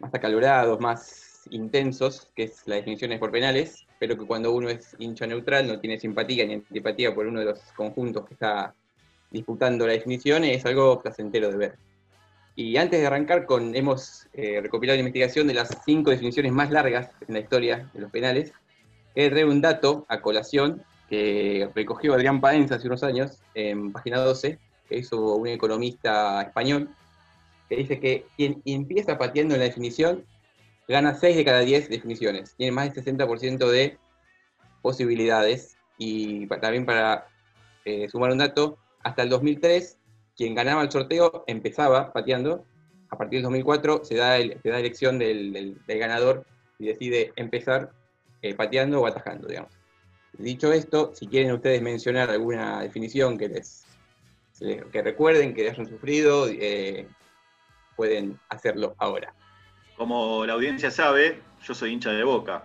más 0.00 0.14
acalorados, 0.14 0.78
más 0.80 1.48
intensos, 1.48 2.28
que 2.36 2.42
es 2.42 2.62
la 2.66 2.74
definición 2.74 3.18
por 3.18 3.30
penales, 3.30 3.86
pero 3.98 4.18
que 4.18 4.26
cuando 4.26 4.52
uno 4.52 4.68
es 4.68 4.94
hincha 4.98 5.26
neutral, 5.26 5.66
no 5.66 5.80
tiene 5.80 5.98
simpatía 5.98 6.44
ni 6.44 6.52
antipatía 6.52 7.14
por 7.14 7.26
uno 7.26 7.40
de 7.40 7.46
los 7.46 7.60
conjuntos 7.74 8.26
que 8.26 8.34
está 8.34 8.74
disputando 9.30 9.86
la 9.86 9.94
definición, 9.94 10.44
es 10.44 10.66
algo 10.66 11.00
placentero 11.00 11.48
de 11.50 11.56
ver. 11.56 11.78
Y 12.54 12.76
antes 12.76 13.00
de 13.00 13.06
arrancar 13.06 13.46
con, 13.46 13.74
hemos 13.74 14.28
eh, 14.34 14.60
recopilado 14.60 14.96
la 14.96 15.00
investigación 15.00 15.46
de 15.46 15.54
las 15.54 15.70
cinco 15.86 16.10
definiciones 16.10 16.52
más 16.52 16.70
largas 16.70 17.12
en 17.26 17.32
la 17.32 17.40
historia 17.40 17.88
de 17.94 18.00
los 18.00 18.10
penales. 18.10 18.52
He 19.14 19.30
traído 19.30 19.50
un 19.50 19.62
dato 19.62 20.04
a 20.10 20.20
colación 20.20 20.84
que 21.12 21.68
recogió 21.74 22.14
Adrián 22.14 22.40
Paenza 22.40 22.76
hace 22.76 22.86
unos 22.86 23.02
años 23.02 23.38
en 23.52 23.92
página 23.92 24.16
12, 24.20 24.58
que 24.88 24.96
hizo 24.96 25.34
un 25.34 25.46
economista 25.46 26.40
español, 26.40 26.88
que 27.68 27.76
dice 27.76 28.00
que 28.00 28.24
quien 28.34 28.62
empieza 28.64 29.18
pateando 29.18 29.52
en 29.52 29.60
la 29.60 29.66
definición 29.66 30.24
gana 30.88 31.14
6 31.14 31.36
de 31.36 31.44
cada 31.44 31.60
10 31.60 31.90
definiciones. 31.90 32.54
Tiene 32.56 32.72
más 32.72 32.94
del 32.94 33.04
60% 33.04 33.68
de 33.68 33.98
posibilidades. 34.80 35.76
Y 35.98 36.46
también 36.46 36.86
para 36.86 37.26
eh, 37.84 38.08
sumar 38.08 38.32
un 38.32 38.38
dato, 38.38 38.78
hasta 39.02 39.22
el 39.22 39.28
2003, 39.28 39.98
quien 40.34 40.54
ganaba 40.54 40.80
el 40.80 40.90
sorteo 40.90 41.44
empezaba 41.46 42.10
pateando. 42.10 42.64
A 43.10 43.18
partir 43.18 43.40
del 43.40 43.42
2004 43.42 44.06
se 44.06 44.14
da, 44.14 44.38
el, 44.38 44.58
se 44.62 44.70
da 44.70 44.78
elección 44.78 45.18
del, 45.18 45.78
ganador 45.86 46.46
y 46.78 46.86
decide 46.86 47.34
empezar 47.36 47.92
eh, 48.40 48.54
pateando 48.54 49.02
o 49.02 49.06
atajando, 49.06 49.46
digamos. 49.46 49.81
Dicho 50.38 50.72
esto, 50.72 51.12
si 51.14 51.26
quieren 51.26 51.52
ustedes 51.52 51.82
mencionar 51.82 52.30
alguna 52.30 52.80
definición 52.80 53.36
que 53.36 53.48
les 53.48 53.84
que 54.92 55.02
recuerden, 55.02 55.54
que 55.54 55.68
hayan 55.68 55.86
sufrido, 55.86 56.46
eh, 56.48 57.08
pueden 57.96 58.38
hacerlo 58.48 58.94
ahora. 58.98 59.34
Como 59.96 60.46
la 60.46 60.52
audiencia 60.52 60.90
sabe, 60.90 61.40
yo 61.62 61.74
soy 61.74 61.92
hincha 61.92 62.10
de 62.10 62.24
Boca 62.24 62.64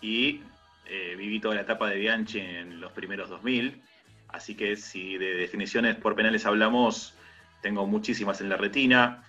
y 0.00 0.42
eh, 0.86 1.14
viví 1.16 1.40
toda 1.40 1.56
la 1.56 1.62
etapa 1.62 1.90
de 1.90 1.96
Bianchi 1.96 2.40
en 2.40 2.80
los 2.80 2.92
primeros 2.92 3.28
2000, 3.28 3.82
así 4.28 4.54
que 4.54 4.76
si 4.76 5.18
de 5.18 5.34
definiciones 5.34 5.96
por 5.96 6.14
penales 6.14 6.46
hablamos, 6.46 7.14
tengo 7.60 7.86
muchísimas 7.86 8.40
en 8.40 8.48
la 8.48 8.56
retina. 8.56 9.24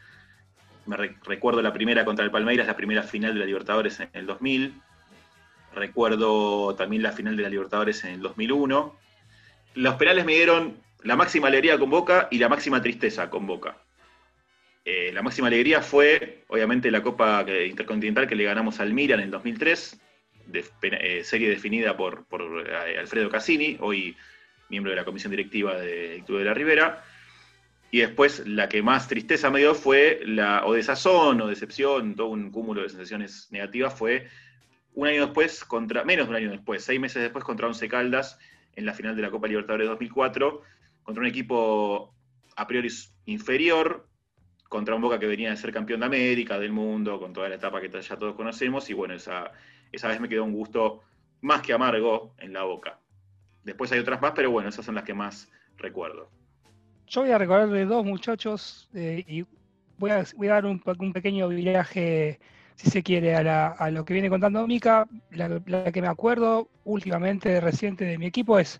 Me 0.86 0.98
recuerdo 0.98 1.62
la 1.62 1.74
primera 1.74 2.06
contra 2.06 2.26
el 2.26 2.32
Palmeiras, 2.32 2.68
la 2.68 2.76
primera 2.76 3.04
final 3.04 3.34
de 3.34 3.40
la 3.42 3.46
Libertadores 3.46 4.00
en 4.00 4.10
el 4.14 4.26
2000. 4.26 4.82
Recuerdo 5.74 6.76
también 6.76 7.04
la 7.04 7.12
final 7.12 7.38
de 7.38 7.44
la 7.44 7.50
Libertadores 7.50 8.04
en 8.04 8.14
el 8.14 8.22
2001. 8.22 8.96
Los 9.76 9.96
penales 9.96 10.26
me 10.26 10.34
dieron 10.34 10.78
la 11.04 11.16
máxima 11.16 11.48
alegría 11.48 11.78
con 11.78 11.90
Boca 11.90 12.28
y 12.32 12.40
la 12.40 12.50
máxima 12.50 12.82
tristeza 12.82 13.30
con 13.30 13.48
Boca. 13.48 13.78
Eh, 14.86 15.12
la 15.14 15.22
máxima 15.22 15.48
alegría 15.48 15.82
fue, 15.82 16.44
obviamente, 16.48 16.90
la 16.90 17.04
Copa 17.04 17.46
Intercontinental 17.68 18.28
que 18.28 18.36
le 18.36 18.46
ganamos 18.46 18.80
al 18.80 18.94
Milan 18.94 19.20
en 19.20 19.30
2003, 19.30 20.00
de, 20.48 20.66
eh, 20.82 21.24
serie 21.24 21.50
definida 21.50 21.96
por, 21.96 22.26
eh, 22.66 22.98
Alfredo 22.98 23.30
Cassini, 23.30 23.78
hoy 23.82 24.16
miembro 24.70 24.92
de 24.92 24.96
la 24.96 25.06
comisión 25.06 25.32
directiva 25.32 25.76
de 25.76 26.24
Club 26.26 26.40
de 26.40 26.46
la 26.46 26.54
Ribera. 26.54 27.04
Y 27.92 28.00
después 28.00 28.48
la 28.48 28.70
que 28.70 28.82
más 28.82 29.08
tristeza 29.08 29.50
me 29.50 29.60
dio 29.60 29.74
fue 29.74 30.22
la, 30.24 30.66
o 30.66 30.74
desazón 30.74 31.42
o 31.42 31.48
decepción, 31.48 32.16
todo 32.16 32.28
un 32.28 32.52
cúmulo 32.52 32.84
de 32.84 32.90
sensaciones 32.90 33.48
negativas, 33.52 33.98
fue 33.98 34.28
un 35.00 35.08
año 35.08 35.26
después, 35.26 35.64
contra, 35.64 36.04
menos 36.04 36.28
de 36.28 36.32
un 36.32 36.36
año 36.36 36.52
después, 36.52 36.84
seis 36.84 37.00
meses 37.00 37.22
después 37.22 37.44
contra 37.44 37.68
Once 37.68 37.88
Caldas 37.88 38.38
en 38.76 38.86
la 38.86 38.94
final 38.94 39.16
de 39.16 39.22
la 39.22 39.32
Copa 39.32 39.48
Libertadores 39.48 39.88
2004, 39.88 40.62
contra 41.04 41.22
un 41.22 41.28
equipo 41.28 42.14
a 42.56 42.68
priori 42.68 42.90
inferior, 43.26 44.08
contra 44.68 44.96
un 44.96 45.02
Boca 45.02 45.20
que 45.20 45.26
venía 45.26 45.50
de 45.50 45.58
ser 45.58 45.74
campeón 45.74 46.02
de 46.02 46.06
América, 46.06 46.60
del 46.60 46.72
mundo, 46.72 47.20
con 47.20 47.34
toda 47.34 47.50
la 47.50 47.56
etapa 47.56 47.82
que 47.82 47.90
ya 47.90 48.18
todos 48.18 48.36
conocemos, 48.36 48.90
y 48.90 48.94
bueno, 48.94 49.14
esa, 49.14 49.52
esa 49.92 50.08
vez 50.08 50.20
me 50.20 50.30
quedó 50.30 50.44
un 50.44 50.54
gusto 50.54 51.02
más 51.42 51.62
que 51.62 51.74
amargo 51.74 52.36
en 52.38 52.54
la 52.54 52.64
boca. 52.64 53.00
Después 53.64 53.92
hay 53.92 54.00
otras 54.00 54.22
más, 54.22 54.34
pero 54.36 54.52
bueno, 54.52 54.70
esas 54.70 54.86
son 54.86 54.96
las 54.96 55.04
que 55.04 55.14
más 55.14 55.50
recuerdo. 55.78 56.30
Yo 57.08 57.22
voy 57.22 57.32
a 57.32 57.38
recordarle 57.38 57.86
dos 57.86 58.06
muchachos 58.06 58.90
eh, 58.94 59.24
y 59.28 59.46
voy 59.98 60.12
a, 60.12 60.24
voy 60.36 60.48
a 60.48 60.54
dar 60.54 60.66
un, 60.66 60.80
pequeño 61.14 61.48
viaje, 61.48 62.40
si 62.80 62.90
se 62.90 63.04
quiere, 63.04 63.36
a, 63.36 63.92
lo 63.92 64.06
que 64.06 64.14
viene 64.14 64.30
contando 64.30 64.66
Mica. 64.66 65.06
La, 65.32 65.62
la, 65.66 65.92
que 65.92 66.02
me 66.02 66.08
acuerdo 66.08 66.70
últimamente, 66.86 67.60
reciente 67.60 68.06
de 68.06 68.18
mi 68.18 68.26
equipo 68.26 68.58
es 68.58 68.80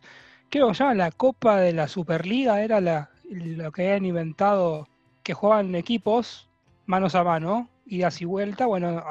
creo 0.50 0.70
que 0.70 0.74
se 0.74 0.84
llama 0.84 0.96
la 0.96 1.12
Copa 1.12 1.60
de 1.60 1.74
la 1.74 1.90
Superliga, 1.90 2.64
era 2.64 2.80
la, 2.80 3.10
lo 3.30 3.72
que 3.74 3.88
habían 3.88 4.06
inventado, 4.06 4.88
que 5.22 5.34
jugaban 5.34 5.76
equipos 5.76 6.50
manos 6.86 7.14
a 7.14 7.26
mano, 7.26 7.70
idas 7.88 8.22
y 8.22 8.26
vuelta. 8.26 8.68
Bueno, 8.68 9.04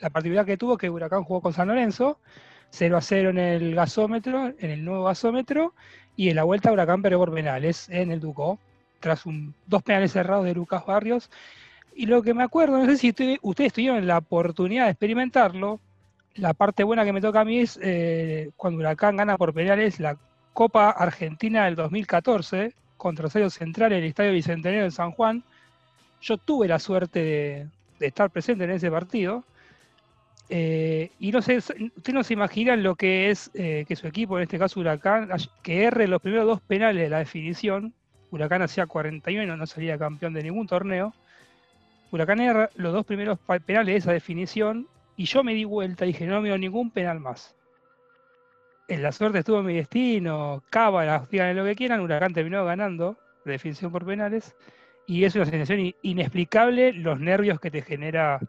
la 0.00 0.10
particularidad 0.10 0.44
que 0.44 0.58
tuvo 0.58 0.76
que 0.76 0.90
Huracán 0.90 1.24
jugó 1.24 1.40
con 1.40 1.54
San 1.54 1.68
Lorenzo, 1.68 2.18
0 2.68 2.98
a 2.98 3.00
0 3.00 3.30
en 3.30 3.38
el 3.38 3.74
gasómetro, 3.74 4.52
en 4.58 4.70
el 4.70 4.84
nuevo 4.84 5.04
gasómetro, 5.04 5.74
y 6.16 6.28
en 6.28 6.36
la 6.36 6.44
vuelta 6.44 6.70
Huracán 6.70 7.00
pero 7.00 7.18
por 7.18 7.32
penales 7.32 7.88
en 7.88 8.12
el 8.12 8.20
Ducó, 8.20 8.58
tras 9.00 9.24
un, 9.24 9.54
dos 9.66 9.82
penales 9.82 10.12
cerrados 10.12 10.44
de 10.44 10.54
Lucas 10.54 10.84
Barrios. 10.84 11.30
Y 11.96 12.06
lo 12.06 12.22
que 12.22 12.34
me 12.34 12.42
acuerdo, 12.42 12.78
no 12.78 12.86
sé 12.86 12.96
si 12.96 13.14
ustedes 13.42 13.72
tuvieron 13.72 14.06
la 14.06 14.18
oportunidad 14.18 14.86
de 14.86 14.90
experimentarlo, 14.90 15.80
la 16.34 16.52
parte 16.52 16.82
buena 16.82 17.04
que 17.04 17.12
me 17.12 17.20
toca 17.20 17.40
a 17.40 17.44
mí 17.44 17.60
es 17.60 17.78
eh, 17.80 18.50
cuando 18.56 18.80
Huracán 18.80 19.16
gana 19.16 19.38
por 19.38 19.54
penales 19.54 20.00
la 20.00 20.16
Copa 20.52 20.90
Argentina 20.90 21.64
del 21.64 21.76
2014 21.76 22.74
contra 22.96 23.24
Rosario 23.24 23.50
Central 23.50 23.92
en 23.92 23.98
el 23.98 24.04
Estadio 24.04 24.32
Bicentenario 24.32 24.84
de 24.84 24.90
San 24.90 25.12
Juan. 25.12 25.44
Yo 26.20 26.36
tuve 26.36 26.66
la 26.66 26.78
suerte 26.78 27.68
de, 28.00 28.06
estar 28.06 28.30
presente 28.30 28.64
en 28.64 28.70
ese 28.70 28.90
partido. 28.90 29.44
Eh, 30.48 31.10
y 31.20 31.30
no 31.30 31.42
sé, 31.42 31.58
ustedes 31.58 32.12
no 32.12 32.24
se 32.24 32.34
imaginan 32.34 32.82
lo 32.82 32.96
que 32.96 33.30
es 33.30 33.50
eh, 33.54 33.84
que 33.86 33.96
su 33.96 34.06
equipo, 34.06 34.36
en 34.36 34.44
este 34.44 34.58
caso 34.58 34.80
Huracán, 34.80 35.28
que 35.62 35.84
erre 35.84 36.08
los 36.08 36.20
primeros 36.20 36.46
dos 36.46 36.60
penales 36.60 37.02
de 37.02 37.10
la 37.10 37.18
definición. 37.18 37.94
Huracán 38.30 38.62
hacía 38.62 38.86
41, 38.86 39.56
no 39.56 39.66
salía 39.66 39.96
campeón 39.96 40.34
de 40.34 40.42
ningún 40.42 40.66
torneo. 40.66 41.14
Huracán 42.14 42.40
erra 42.40 42.70
los 42.74 42.92
dos 42.92 43.04
primeros 43.04 43.38
penales 43.66 43.92
de 43.92 43.96
esa 43.96 44.12
definición 44.12 44.88
y 45.16 45.24
yo 45.24 45.44
me 45.44 45.54
di 45.54 45.64
vuelta 45.64 46.04
y 46.04 46.08
dije, 46.08 46.26
no 46.26 46.40
me 46.40 46.56
ningún 46.58 46.90
penal 46.90 47.20
más 47.20 47.54
en 48.88 49.02
la 49.02 49.12
suerte 49.12 49.38
estuvo 49.38 49.62
mi 49.62 49.76
destino, 49.76 50.62
cábalas, 50.70 51.28
digan 51.30 51.56
lo 51.56 51.64
que 51.64 51.76
quieran, 51.76 52.00
Huracán 52.00 52.32
terminó 52.32 52.64
ganando 52.64 53.16
la 53.44 53.52
definición 53.52 53.90
por 53.90 54.04
penales, 54.04 54.54
y 55.06 55.24
es 55.24 55.34
una 55.34 55.46
sensación 55.46 55.94
inexplicable 56.02 56.92
los 56.92 57.20
nervios 57.20 57.60
que 57.60 57.70
te 57.70 57.82
genera 57.82 58.40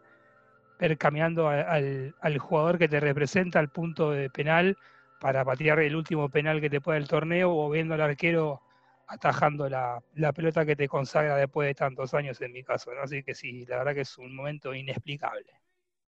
ver 0.79 0.97
caminando 0.97 1.47
al, 1.49 2.37
jugador 2.37 2.77
que 2.77 2.89
te 2.89 2.99
representa 2.99 3.59
al 3.59 3.69
punto 3.69 4.11
de 4.11 4.29
penal 4.29 4.77
para 5.19 5.45
patear 5.45 5.79
el 5.79 5.95
último 5.95 6.29
penal 6.29 6.59
que 6.59 6.69
te 6.69 6.81
pueda 6.81 6.97
el 6.97 7.07
torneo 7.07 7.55
o 7.55 7.69
viendo 7.69 7.93
al 7.93 8.01
arquero 8.01 8.61
atajando 9.07 9.69
la, 9.69 10.01
pelota 10.33 10.65
que 10.65 10.75
te 10.75 10.87
consagra 10.87 11.35
después 11.35 11.67
de 11.67 11.75
tantos 11.75 12.13
años 12.13 12.41
en 12.41 12.51
mi 12.51 12.63
caso. 12.63 12.91
Así 13.01 13.23
que 13.23 13.35
sí, 13.35 13.65
la 13.65 13.77
verdad 13.77 13.93
que 13.93 14.01
es 14.01 14.17
un 14.17 14.35
momento 14.35 14.73
inexplicable. 14.73 15.45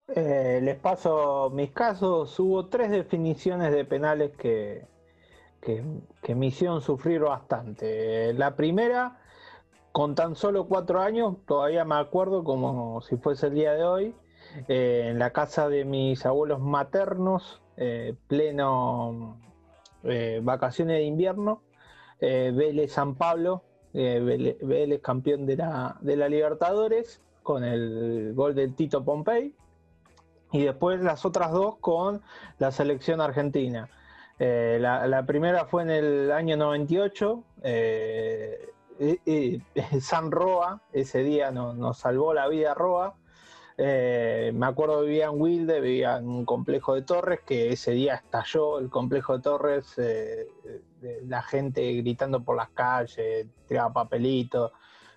Eh, 0.08 0.60
les 0.64 0.76
paso 0.78 1.50
mis 1.54 1.72
casos. 1.72 2.40
Hubo 2.40 2.68
tres 2.68 2.92
definiciones 2.92 3.72
de 3.72 3.86
penales 3.86 4.32
que, 4.38 4.86
que, 5.62 6.36
me 6.36 6.48
hicieron 6.48 6.82
sufrir 6.82 7.22
bastante. 7.22 8.34
La 8.34 8.56
primera, 8.56 9.20
con 9.92 10.16
tan 10.16 10.36
solo 10.36 10.68
cuatro 10.68 11.02
años, 11.02 11.36
todavía 11.46 11.84
me 11.86 11.96
acuerdo 11.96 12.44
como 12.44 13.02
si 13.02 13.18
fuese 13.18 13.48
el 13.48 13.56
día 13.56 13.74
de 13.74 13.84
hoy, 13.84 14.16
eh, 14.68 15.08
en 15.10 15.20
la 15.20 15.32
casa 15.32 15.68
de 15.68 15.84
mis 15.84 16.26
abuelos 16.26 16.60
maternos, 16.62 17.62
eh, 17.76 18.16
pleno 18.28 19.40
vacaciones 20.42 20.98
de 21.00 21.04
invierno, 21.04 21.62
Vélez 22.20 22.92
San 22.92 23.16
Pablo, 23.16 23.64
Vélez, 23.94 25.02
campeón 25.02 25.46
de 25.46 25.58
la, 25.58 25.98
de 26.02 26.16
la 26.16 26.30
Libertadores, 26.30 27.22
con 27.44 27.64
el 27.64 28.34
gol 28.36 28.56
del 28.56 28.76
Tito 28.76 29.04
Pompey 29.06 29.56
y 30.52 30.64
después 30.64 31.00
las 31.02 31.26
otras 31.26 31.52
dos 31.52 31.78
con 31.80 32.22
la 32.60 32.72
selección 32.72 33.22
argentina. 33.22 33.90
Eh, 34.40 34.78
la, 34.80 35.26
primera 35.26 35.66
fue 35.66 35.84
en 35.84 35.90
el 35.90 36.32
año 36.32 36.58
98, 36.58 37.44
eh, 37.64 38.72
San 40.02 40.32
Roa, 40.32 40.82
ese 40.94 41.24
día 41.24 41.52
nos 41.52 41.98
salvó 41.98 42.34
la 42.34 42.48
vida 42.48 42.74
Roa. 42.74 43.16
Eh, 43.80 44.52
me 44.56 44.66
acuerdo 44.66 45.02
vivía 45.02 45.26
en 45.26 45.40
Wilde, 45.40 45.82
vivía 45.82 46.18
en 46.18 46.28
un 46.28 46.46
complejo 46.46 46.96
de 46.96 47.04
Torres, 47.04 47.42
que 47.46 47.72
ese 47.72 47.92
día 47.92 48.16
estalló 48.16 48.80
el 48.80 48.90
complejo 48.90 49.38
de 49.38 49.44
Torres, 49.44 49.96
la 51.28 51.42
gente 51.42 51.94
gritando 51.94 52.44
por 52.44 52.56
las 52.56 52.70
calles, 52.70 53.48
tiraba 53.68 53.94
papelitos, 53.94 54.72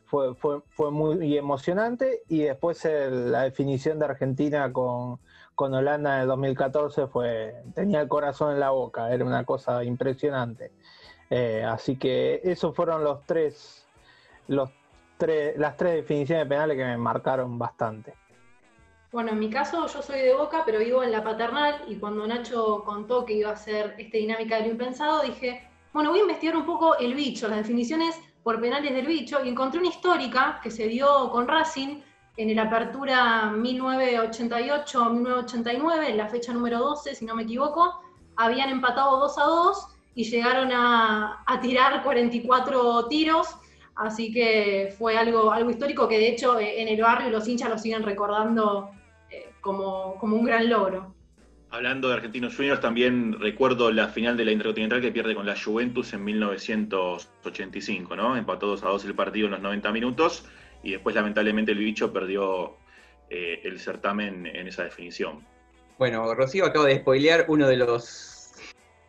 fue, 0.05 0.35
fue, 0.35 0.91
muy 0.91 1.39
emocionante 1.39 2.23
y 2.29 2.41
después 2.41 2.85
la 2.85 3.43
definición 3.43 4.01
de 4.01 4.07
Argentina 4.07 4.73
con, 4.73 5.21
con 5.55 5.73
Holanda 5.73 6.17
en 6.17 6.23
el 6.23 6.29
2014 6.29 7.07
fue, 7.07 7.55
tenía 7.75 8.01
el 8.01 8.09
corazón 8.09 8.55
en 8.55 8.61
la 8.61 8.71
boca, 8.71 9.13
era 9.13 9.25
una 9.25 9.45
cosa 9.45 9.85
impresionante. 9.85 10.73
Eh, 11.31 11.63
así 11.65 11.97
que 11.97 12.41
esos 12.43 12.75
fueron 12.75 13.05
los 13.05 13.25
tres, 13.25 13.87
los 14.49 14.71
tres, 15.17 15.57
las 15.57 15.77
tres 15.77 15.95
definiciones 15.95 16.47
penales 16.47 16.77
que 16.77 16.85
me 16.85 16.97
marcaron 16.97 17.57
bastante. 17.57 18.15
Bueno, 19.13 19.31
en 19.31 19.39
mi 19.39 19.51
caso 19.51 19.87
yo 19.87 20.03
soy 20.03 20.21
de 20.21 20.35
Boca, 20.35 20.63
pero 20.65 20.79
vivo 20.79 21.03
en 21.03 21.11
la 21.11 21.25
paternal 21.25 21.83
y 21.89 21.97
cuando 21.97 22.27
Nacho 22.27 22.85
contó 22.85 23.25
que 23.25 23.35
iba 23.35 23.51
a 23.51 23.55
hacer 23.55 23.97
esta 23.99 24.19
dinámica 24.19 24.57
de 24.57 24.63
lo 24.63 24.69
impensado, 24.69 25.23
dije, 25.23 25.69
bueno, 25.93 26.11
voy 26.11 26.21
a 26.21 26.23
investigar 26.23 26.57
un 26.57 26.67
poco 26.67 26.97
el 26.99 27.15
bicho, 27.15 27.49
las 27.49 27.59
definiciones 27.59 28.17
por 28.43 28.61
penales 28.61 28.93
del 28.95 29.07
bicho, 29.07 29.45
y 29.45 29.49
encontré 29.49 29.81
una 29.81 29.89
histórica 29.89 30.61
que 30.63 30.71
se 30.71 30.87
dio 30.87 31.31
con 31.31 31.49
Racing 31.49 32.01
en 32.37 32.55
la 32.57 32.63
apertura 32.63 33.53
1988-1989, 33.57 36.09
en 36.09 36.17
la 36.17 36.29
fecha 36.29 36.53
número 36.53 36.79
12, 36.79 37.13
si 37.15 37.25
no 37.25 37.35
me 37.35 37.43
equivoco, 37.43 38.01
habían 38.37 38.71
empatado 38.71 39.19
2 39.19 39.39
a 39.39 39.45
2 39.45 39.87
y 40.15 40.25
llegaron 40.25 40.71
a, 40.73 41.45
tirar 41.61 42.03
44 42.03 43.07
tiros, 43.09 43.57
así 43.97 44.33
que 44.33 44.95
fue 44.97 45.19
algo, 45.19 45.53
algo 45.53 45.71
histórico 45.71 46.09
que 46.09 46.19
de 46.19 46.29
hecho 46.29 46.59
en 46.59 46.89
el 46.89 47.03
barrio 47.03 47.29
los 47.31 47.47
hinchas 47.47 47.69
lo 47.69 47.77
siguen 47.79 48.03
recordando 48.03 48.91
eh, 49.29 49.53
como, 49.61 50.15
como 50.19 50.37
un 50.37 50.45
gran 50.45 50.71
logro. 50.71 51.15
Hablando 51.73 52.09
de 52.09 52.15
Argentinos 52.15 52.57
Juniors, 52.57 52.81
también 52.81 53.39
recuerdo 53.39 53.93
la 53.93 54.09
final 54.09 54.37
de 54.37 54.45
la 54.45 54.51
Intercontinental 54.51 55.01
que 55.01 55.13
pierde 55.13 55.37
con 55.37 55.47
la 55.47 55.55
Juventus 55.57 56.13
en 56.13 56.25
1985, 56.25 58.17
¿no? 58.17 58.37
Empató 58.37 58.67
2 58.67 58.83
a 58.83 58.89
2 58.89 59.05
el 59.05 59.15
partido 59.15 59.47
en 59.47 59.53
los 59.53 59.61
90 59.61 59.93
minutos 59.93 60.45
y 60.83 60.93
después 60.93 61.15
lamentablemente 61.15 61.71
el 61.71 61.79
bicho 61.79 62.13
perdió 62.13 62.77
eh, 63.29 63.61
el 63.63 63.79
certamen 63.79 64.47
en 64.47 64.67
esa 64.67 64.83
definición. 64.83 65.47
Bueno, 65.97 66.35
Rocío 66.35 66.67
acaba 66.67 66.87
de 66.87 66.99
spoilear 66.99 67.45
uno 67.47 67.69
de 67.69 67.77
los 67.77 68.53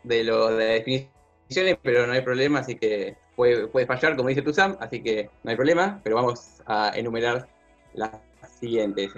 de 0.03 0.23
los 0.23 0.51
de 0.51 0.65
las 0.65 0.85
definiciones, 0.85 1.77
pero 1.81 2.05
no 2.05 2.13
hay 2.13 2.21
problema, 2.21 2.59
así 2.59 2.75
que 2.75 3.15
puede, 3.35 3.67
puede 3.67 3.87
fallar, 3.87 4.15
como 4.15 4.29
dice 4.29 4.43
Tuzam, 4.43 4.77
así 4.79 5.01
que 5.01 5.31
no 5.43 5.49
hay 5.49 5.55
problema, 5.55 5.99
pero 6.03 6.17
vamos 6.17 6.61
a 6.67 6.91
enumerar 6.95 7.47
las 7.93 8.11
siguientes. 8.59 9.11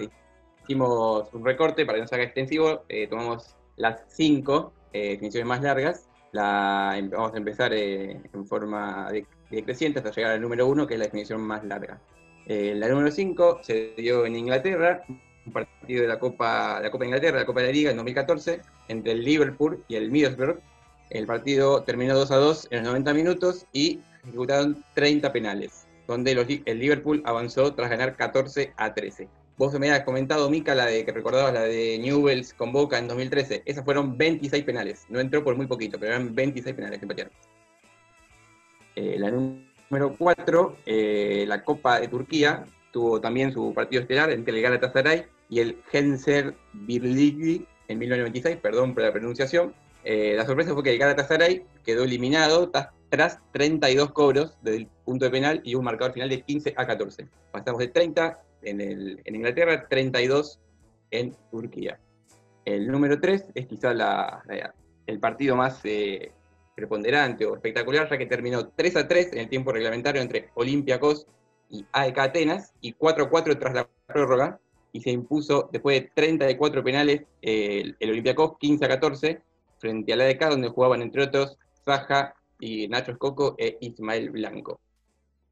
Hicimos 0.64 1.28
un 1.34 1.44
recorte 1.44 1.84
para 1.84 1.96
que 1.96 2.02
no 2.02 2.08
se 2.08 2.14
haga 2.14 2.24
extensivo, 2.24 2.84
eh, 2.88 3.06
tomamos 3.06 3.54
las 3.76 4.02
cinco 4.08 4.72
eh, 4.94 5.10
definiciones 5.10 5.46
más 5.46 5.62
largas, 5.62 6.08
la, 6.32 6.94
em, 6.96 7.10
vamos 7.10 7.34
a 7.34 7.36
empezar 7.36 7.74
eh, 7.74 8.18
en 8.32 8.46
forma 8.46 9.10
decreciente 9.50 9.98
hasta 9.98 10.10
llegar 10.10 10.32
al 10.32 10.40
número 10.40 10.66
uno, 10.66 10.86
que 10.86 10.94
es 10.94 11.00
la 11.00 11.04
definición 11.04 11.42
más 11.42 11.62
larga. 11.64 12.00
la 12.46 12.88
número 12.88 13.10
5 13.10 13.60
se 13.62 13.94
dio 13.98 14.24
en 14.24 14.36
Inglaterra, 14.36 15.04
un 15.08 15.52
partido 15.52 16.02
de 16.02 16.08
la 16.08 16.18
Copa, 16.18 16.80
la 16.80 16.90
Copa 16.90 17.04
de 17.04 17.08
Inglaterra, 17.08 17.40
la 17.40 17.46
Copa 17.46 17.60
de 17.60 17.66
la 17.66 17.72
Liga 17.72 17.90
en 17.90 17.96
2014, 17.96 18.62
entre 18.88 19.12
el 19.12 19.22
Liverpool 19.22 19.84
y 19.86 19.96
el 19.96 20.10
Middlesbrough. 20.10 20.60
El 21.10 21.26
partido 21.26 21.82
terminó 21.82 22.14
2 22.14 22.30
a 22.30 22.36
2 22.36 22.68
en 22.70 22.78
los 22.78 22.86
90 22.86 23.12
minutos 23.12 23.66
y 23.72 24.00
ejecutaron 24.22 24.82
30 24.94 25.30
penales, 25.30 25.86
donde 26.06 26.32
el 26.64 26.78
Liverpool 26.78 27.22
avanzó 27.26 27.74
tras 27.74 27.90
ganar 27.90 28.16
14 28.16 28.72
a 28.76 28.94
13. 28.94 29.28
Vos 29.56 29.72
me 29.78 29.88
habías 29.88 30.04
comentado, 30.04 30.50
Mica, 30.50 30.74
la 30.74 30.86
de 30.86 31.04
que 31.04 31.12
recordabas 31.12 31.54
la 31.54 31.62
de 31.62 31.96
Newells 32.00 32.54
con 32.54 32.72
Boca 32.72 32.98
en 32.98 33.06
2013. 33.06 33.62
Esas 33.64 33.84
fueron 33.84 34.18
26 34.18 34.64
penales. 34.64 35.06
No 35.08 35.20
entró 35.20 35.44
por 35.44 35.54
muy 35.56 35.68
poquito, 35.68 35.96
pero 35.98 36.12
eran 36.12 36.34
26 36.34 36.74
penales 36.74 36.98
que 36.98 37.06
patearon. 37.06 37.32
Eh, 38.96 39.16
la 39.16 39.30
número 39.30 40.16
4, 40.18 40.76
eh, 40.86 41.44
la 41.46 41.62
Copa 41.62 42.00
de 42.00 42.08
Turquía, 42.08 42.64
tuvo 42.90 43.20
también 43.20 43.52
su 43.52 43.72
partido 43.72 44.02
estelar 44.02 44.30
entre 44.30 44.56
el 44.56 44.62
Galatasaray 44.62 45.26
y 45.48 45.60
el 45.60 45.80
Genser 45.88 46.54
Birligi 46.72 47.64
en 47.86 47.98
1996, 47.98 48.56
perdón 48.60 48.92
por 48.92 49.04
la 49.04 49.12
pronunciación. 49.12 49.72
Eh, 50.02 50.34
la 50.36 50.44
sorpresa 50.46 50.74
fue 50.74 50.82
que 50.82 50.92
el 50.92 50.98
Galatasaray 50.98 51.64
quedó 51.84 52.02
eliminado 52.02 52.72
tras 53.08 53.38
32 53.52 54.10
cobros 54.10 54.56
del 54.62 54.88
punto 55.04 55.26
de 55.26 55.30
penal 55.30 55.60
y 55.62 55.76
un 55.76 55.84
marcador 55.84 56.12
final 56.12 56.28
de 56.28 56.42
15 56.42 56.74
a 56.76 56.86
14. 56.86 57.28
Pasamos 57.52 57.78
de 57.78 57.88
30 57.88 58.40
en, 58.64 59.20
Inglaterra, 59.34 59.86
32 59.88 60.60
en 61.10 61.34
Turquía. 61.50 61.98
El 62.64 62.88
número 62.88 63.20
3 63.20 63.46
es 63.54 63.66
quizá 63.66 63.92
el 65.06 65.20
partido 65.20 65.56
más 65.56 65.80
eh, 65.84 66.32
preponderante 66.74 67.46
o 67.46 67.54
espectacular, 67.54 68.08
ya 68.08 68.18
que 68.18 68.26
terminó 68.26 68.68
3 68.68 68.96
a 68.96 69.08
3 69.08 69.32
en 69.32 69.38
el 69.38 69.48
tiempo 69.48 69.72
reglamentario 69.72 70.22
entre 70.22 70.50
Olympiacos 70.54 71.26
y 71.70 71.84
AEK 71.92 72.18
Atenas, 72.18 72.72
y 72.80 72.92
4 72.92 73.24
a 73.24 73.30
4 73.30 73.58
tras 73.58 73.74
la 73.74 73.88
prórroga, 74.06 74.58
y 74.92 75.00
se 75.00 75.10
impuso 75.10 75.68
después 75.72 76.00
de 76.00 76.10
34 76.14 76.84
penales 76.84 77.22
el, 77.42 77.96
el 77.98 78.10
Olympiacos 78.10 78.58
15 78.58 78.84
a 78.84 78.88
14 78.88 79.42
frente 79.78 80.12
al 80.12 80.20
AEK, 80.20 80.48
donde 80.50 80.68
jugaban 80.68 81.02
entre 81.02 81.24
otros 81.24 81.58
Zaha 81.84 82.34
y 82.60 82.88
Nacho 82.88 83.12
Escoco 83.12 83.54
e 83.58 83.76
Ismael 83.80 84.30
Blanco. 84.30 84.80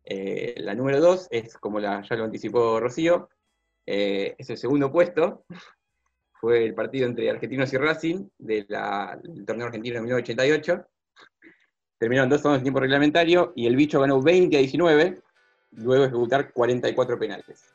Eh, 0.05 0.55
la 0.59 0.75
número 0.75 1.01
2 1.01 1.29
es, 1.31 1.57
como 1.59 1.79
la, 1.79 2.03
ya 2.03 2.17
lo 2.17 2.25
anticipó 2.25 2.81
Rocío, 2.81 3.29
eh, 3.87 4.35
es 4.39 4.51
el 4.51 4.59
segundo 4.59 4.91
puesto. 4.91 5.45
Fue 6.41 6.65
el 6.65 6.75
partido 6.75 7.07
entre 7.07 7.31
Argentinos 7.31 7.73
y 7.73 7.77
Racing 7.77 8.29
del 8.37 8.67
torneo 8.67 9.67
argentino 9.67 9.95
de 9.95 10.03
1988. 10.03 10.87
Terminaron 11.99 12.31
2 12.31 12.47
a 12.47 12.55
en 12.57 12.63
tiempo 12.63 12.81
reglamentario 12.81 13.53
y 13.55 13.69
el 13.69 13.77
bicho 13.77 14.01
ganó 14.01 14.21
20 14.21 14.57
a 14.57 14.59
19, 14.59 15.23
luego 15.71 16.03
de 16.03 16.09
ejecutar 16.09 16.53
44 16.53 17.17
penales. 17.17 17.73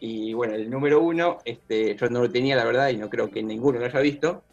Y 0.00 0.32
bueno, 0.32 0.54
el 0.54 0.70
número 0.70 1.02
1, 1.02 1.38
este, 1.44 1.94
yo 1.94 2.08
no 2.08 2.22
lo 2.22 2.30
tenía 2.30 2.56
la 2.56 2.64
verdad 2.64 2.88
y 2.88 2.96
no 2.96 3.10
creo 3.10 3.30
que 3.30 3.42
ninguno 3.42 3.78
lo 3.78 3.84
haya 3.84 4.00
visto, 4.00 4.44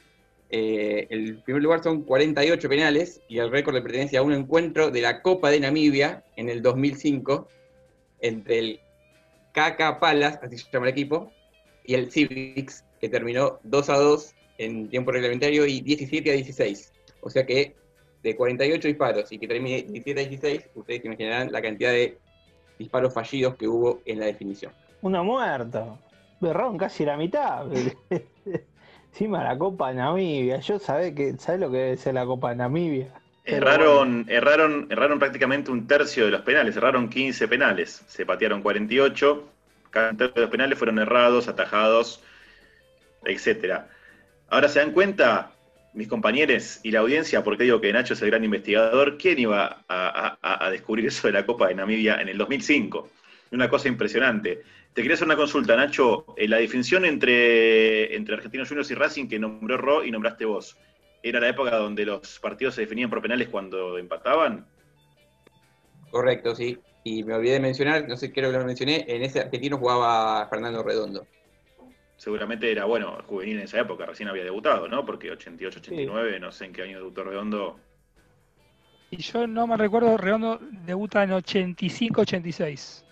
eh, 0.50 1.08
el 1.10 1.42
primer 1.42 1.64
lugar 1.64 1.82
son 1.84 2.04
48 2.04 2.70
penales 2.70 3.22
y 3.28 3.40
el 3.40 3.52
récord 3.52 3.74
le 3.76 3.82
pertenece 3.82 4.18
a 4.18 4.22
un 4.22 4.34
encuentro 4.34 4.92
de 4.92 5.02
la 5.02 5.22
Copa 5.22 5.50
de 5.50 5.60
Namibia 5.60 6.24
en 6.36 6.50
el 6.50 6.62
2005 6.62 7.48
entre 8.22 8.60
el 8.60 8.80
KK 9.54 10.00
Palas, 10.00 10.40
así 10.42 10.58
se 10.58 10.70
llama 10.72 10.88
el 10.88 10.92
equipo, 10.92 11.32
y 11.84 11.96
el 11.96 12.12
Civics, 12.12 12.84
que 13.00 13.10
terminó 13.10 13.60
2 13.64 13.90
a 13.90 13.98
2 13.98 14.36
en 14.58 14.90
tiempo 14.90 15.12
reglamentario 15.12 15.66
y 15.66 15.82
17 15.82 16.32
a 16.32 16.34
16. 16.34 16.92
O 17.22 17.30
sea 17.30 17.46
que 17.46 17.76
de 18.24 18.36
48 18.36 18.88
disparos 18.88 19.32
y 19.32 19.38
que 19.40 19.48
termine 19.48 19.84
17 19.84 20.22
a 20.22 20.28
16, 20.28 20.70
ustedes 20.76 21.06
imaginarán 21.06 21.52
la 21.52 21.62
cantidad 21.62 21.92
de 21.92 22.18
disparos 22.80 23.14
fallidos 23.14 23.56
que 23.56 23.68
hubo 23.68 24.02
en 24.06 24.20
la 24.20 24.26
definición. 24.26 24.74
Una 25.02 25.24
muerta. 25.24 25.98
Berrón 26.42 26.78
casi 26.78 27.06
la 27.06 27.18
mitad. 27.18 27.68
Encima 29.16 29.42
la 29.46 29.58
Copa 29.58 29.92
de 29.92 29.96
Namibia, 29.96 30.60
yo 30.60 30.78
sabés 30.78 31.16
que, 31.16 31.38
¿sabés 31.38 31.62
lo 31.62 31.72
que 31.72 31.78
debe 31.78 31.96
ser 31.96 32.16
la 32.16 32.26
Copa 32.26 32.50
de 32.50 32.58
Namibia? 32.58 33.08
Erraron, 33.46 34.28
prácticamente 35.18 35.72
un 35.72 35.88
tercio 35.88 36.26
de 36.26 36.32
los 36.32 36.42
penales, 36.42 36.76
erraron 36.76 37.08
15 37.08 37.48
penales, 37.48 38.04
se 38.10 38.26
patearon 38.26 38.62
48, 38.62 39.48
cada 39.90 40.10
tercio 40.10 40.34
de 40.34 40.42
los 40.42 40.50
penales 40.50 40.78
fueron 40.78 41.00
errados, 41.00 41.48
atajados, 41.48 42.22
etcétera. 43.24 43.88
Ahora 44.50 44.68
se 44.68 44.80
dan 44.80 44.92
cuenta, 44.92 45.54
mis 45.94 46.10
compañeros 46.10 46.82
y 46.84 46.92
la 46.92 47.00
audiencia, 47.00 47.42
porque 47.42 47.64
digo 47.64 47.80
que 47.80 47.94
Nacho 47.94 48.16
es 48.16 48.22
el 48.22 48.32
gran 48.32 48.44
investigador, 48.44 49.18
¿quién 49.18 49.40
iba 49.40 49.86
a, 49.88 50.38
a 50.42 50.70
descubrir 50.72 51.06
eso 51.06 51.28
de 51.28 51.32
la 51.32 51.46
Copa 51.46 51.70
de 51.70 51.76
Namibia 51.76 52.20
en 52.20 52.28
el 52.28 52.38
2005? 52.38 53.10
Una 53.52 53.70
cosa 53.70 53.88
impresionante. 53.88 54.64
Te 54.96 55.02
quería 55.02 55.16
hacer 55.16 55.28
una 55.28 55.36
consulta, 55.36 55.76
Nacho. 55.76 56.26
Eh, 56.38 56.48
la 56.48 56.56
definición 56.56 57.04
entre, 57.04 58.16
entre 58.16 58.36
Argentinos 58.36 58.70
Juniors 58.70 58.90
y 58.92 58.96
Racing 58.96 59.28
que 59.28 59.38
nombró 59.38 59.76
Ro 59.76 60.06
y 60.06 60.10
nombraste 60.10 60.46
vos, 60.46 60.78
¿era 61.22 61.42
la 61.42 61.50
época 61.50 61.76
donde 61.76 62.06
los 62.06 62.40
partidos 62.40 62.76
se 62.76 62.82
definían 62.82 63.10
por 63.10 63.22
penales 63.22 63.50
cuando 63.50 63.98
empataban? 63.98 64.66
Correcto, 66.10 66.56
sí. 66.56 66.80
Y 67.04 67.26
me 67.26 67.34
olvidé 67.34 67.56
de 67.56 67.60
mencionar, 67.60 68.08
no 68.08 68.16
sé, 68.16 68.32
creo 68.32 68.54
que 68.54 68.58
lo 68.58 68.64
mencioné, 68.64 69.04
en 69.06 69.22
ese 69.22 69.42
argentino 69.42 69.78
jugaba 69.78 70.48
Fernando 70.48 70.82
Redondo. 70.82 71.28
Seguramente 72.16 72.72
era, 72.72 72.86
bueno, 72.86 73.22
juvenil 73.28 73.58
en 73.58 73.64
esa 73.64 73.82
época, 73.82 74.06
recién 74.06 74.30
había 74.30 74.46
debutado, 74.46 74.88
¿no? 74.88 75.06
Porque 75.06 75.30
88, 75.30 75.80
89, 75.80 76.40
no 76.40 76.54
sé 76.54 76.66
en 76.66 76.74
qué 76.74 76.84
año 76.84 77.00
debutó 77.00 77.26
Redondo. 77.26 77.82
Y 79.12 79.18
yo 79.18 79.46
no 79.46 79.68
me 79.68 79.76
recuerdo, 79.76 80.16
Redondo 80.16 80.58
debuta 80.86 81.22
en 81.22 81.34
85, 81.34 82.22
86. 82.22 83.05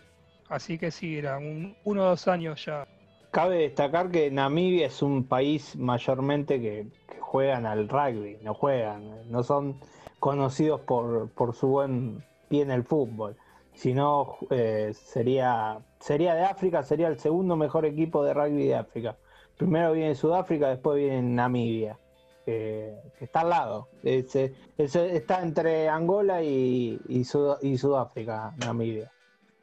Así 0.54 0.78
que 0.78 0.92
sí, 0.92 1.18
era 1.18 1.40
un, 1.40 1.76
uno 1.84 2.04
o 2.04 2.10
dos 2.10 2.28
años 2.28 2.64
ya. 2.64 2.88
Cabe 3.32 3.58
destacar 3.58 4.12
que 4.12 4.30
Namibia 4.30 4.86
es 4.86 5.02
un 5.02 5.24
país 5.28 5.76
mayormente 5.76 6.62
que, 6.62 6.86
juegan 7.20 7.66
al 7.66 7.90
rugby, 7.90 8.38
no 8.44 8.54
juegan, 8.54 9.32
no 9.32 9.42
son 9.42 9.80
conocidos 10.20 10.82
por, 10.82 11.56
su 11.56 11.68
buen 11.68 12.24
pie 12.50 12.62
en 12.62 12.70
el 12.70 12.84
fútbol. 12.84 13.36
Si 13.74 13.96
no, 13.96 14.38
eh, 14.52 14.94
sería, 14.94 15.80
sería 16.00 16.36
de 16.36 16.44
África, 16.44 16.84
sería 16.84 17.08
el 17.08 17.18
segundo 17.18 17.56
mejor 17.56 17.88
equipo 17.88 18.24
de 18.24 18.36
rugby 18.36 18.68
de 18.68 18.76
África. 18.76 19.18
Primero 19.58 19.94
viene 19.94 20.14
Sudáfrica, 20.14 20.70
después 20.70 20.98
viene 20.98 21.24
Namibia, 21.24 21.98
que 22.46 22.94
está 23.20 23.40
al 23.40 23.50
lado. 23.50 23.88
está 24.04 25.42
entre 25.42 25.90
Angola 25.90 26.44
y, 26.44 27.02
y 27.08 27.24
Sudáfrica, 27.24 28.54
Namibia. 28.58 29.13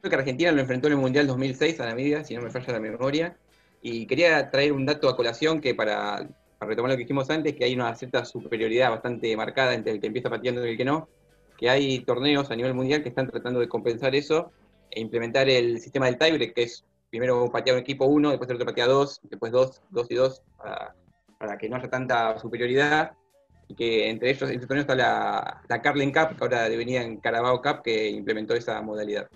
Creo 0.00 0.10
que 0.10 0.16
Argentina 0.16 0.50
lo 0.50 0.62
enfrentó 0.62 0.86
en 0.86 0.94
el 0.94 0.98
Mundial 0.98 1.26
2006 1.26 1.78
a 1.80 1.86
Namibia, 1.86 2.24
si 2.24 2.34
no 2.34 2.40
me 2.40 2.50
falla 2.50 2.72
la 2.72 2.80
memoria. 2.80 3.36
Y 3.82 4.06
quería 4.06 4.50
traer 4.50 4.72
un 4.72 4.86
dato 4.86 5.10
a 5.10 5.16
colación 5.16 5.60
que 5.60 5.74
para, 5.74 6.26
retomar 6.58 6.90
lo 6.90 6.96
que 6.96 7.02
dijimos 7.02 7.28
antes, 7.28 7.54
que 7.54 7.64
hay 7.64 7.74
una 7.74 7.94
cierta 7.94 8.24
superioridad 8.24 8.90
bastante 8.90 9.36
marcada 9.36 9.74
entre 9.74 9.92
el 9.92 10.00
que 10.00 10.06
empieza 10.06 10.30
pateando 10.30 10.66
y 10.66 10.70
el 10.70 10.76
que 10.78 10.86
no, 10.86 11.08
que 11.58 11.68
hay 11.68 12.00
torneos 12.00 12.50
a 12.50 12.56
nivel 12.56 12.72
mundial 12.72 13.02
que 13.02 13.10
están 13.10 13.28
tratando 13.28 13.60
de 13.60 13.68
compensar 13.68 14.14
eso 14.14 14.52
e 14.90 15.00
implementar 15.00 15.50
el 15.50 15.80
sistema 15.80 16.06
del 16.06 16.16
tiebreak, 16.16 16.54
que 16.54 16.62
es 16.62 16.84
primero 17.10 17.50
patear 17.50 17.76
un 17.76 17.82
equipo 17.82 18.06
uno, 18.06 18.30
después 18.30 18.48
el 18.48 18.56
otro 18.56 18.66
patea 18.66 18.86
dos, 18.86 19.20
después 19.24 19.52
dos, 19.52 19.82
dos 19.90 20.06
y 20.10 20.14
dos, 20.14 20.42
para, 21.38 21.58
que 21.58 21.68
no 21.68 21.76
haya 21.76 21.90
tanta 21.90 22.38
superioridad. 22.38 23.12
Y 23.68 23.74
que 23.74 24.08
entre 24.08 24.30
ellos, 24.30 24.48
en 24.48 24.56
este 24.56 24.66
torneo 24.66 24.80
está 24.80 24.96
la, 24.96 25.62
la 25.68 25.80
Carling 25.80 26.10
Cup, 26.10 26.36
que 26.36 26.42
ahora 26.44 26.68
devenía 26.68 27.02
en 27.02 27.18
Carabao 27.18 27.62
Cup, 27.62 27.82
que 27.84 28.08
implementó 28.08 28.54
esa 28.54 28.82
modalidad. 28.82 29.28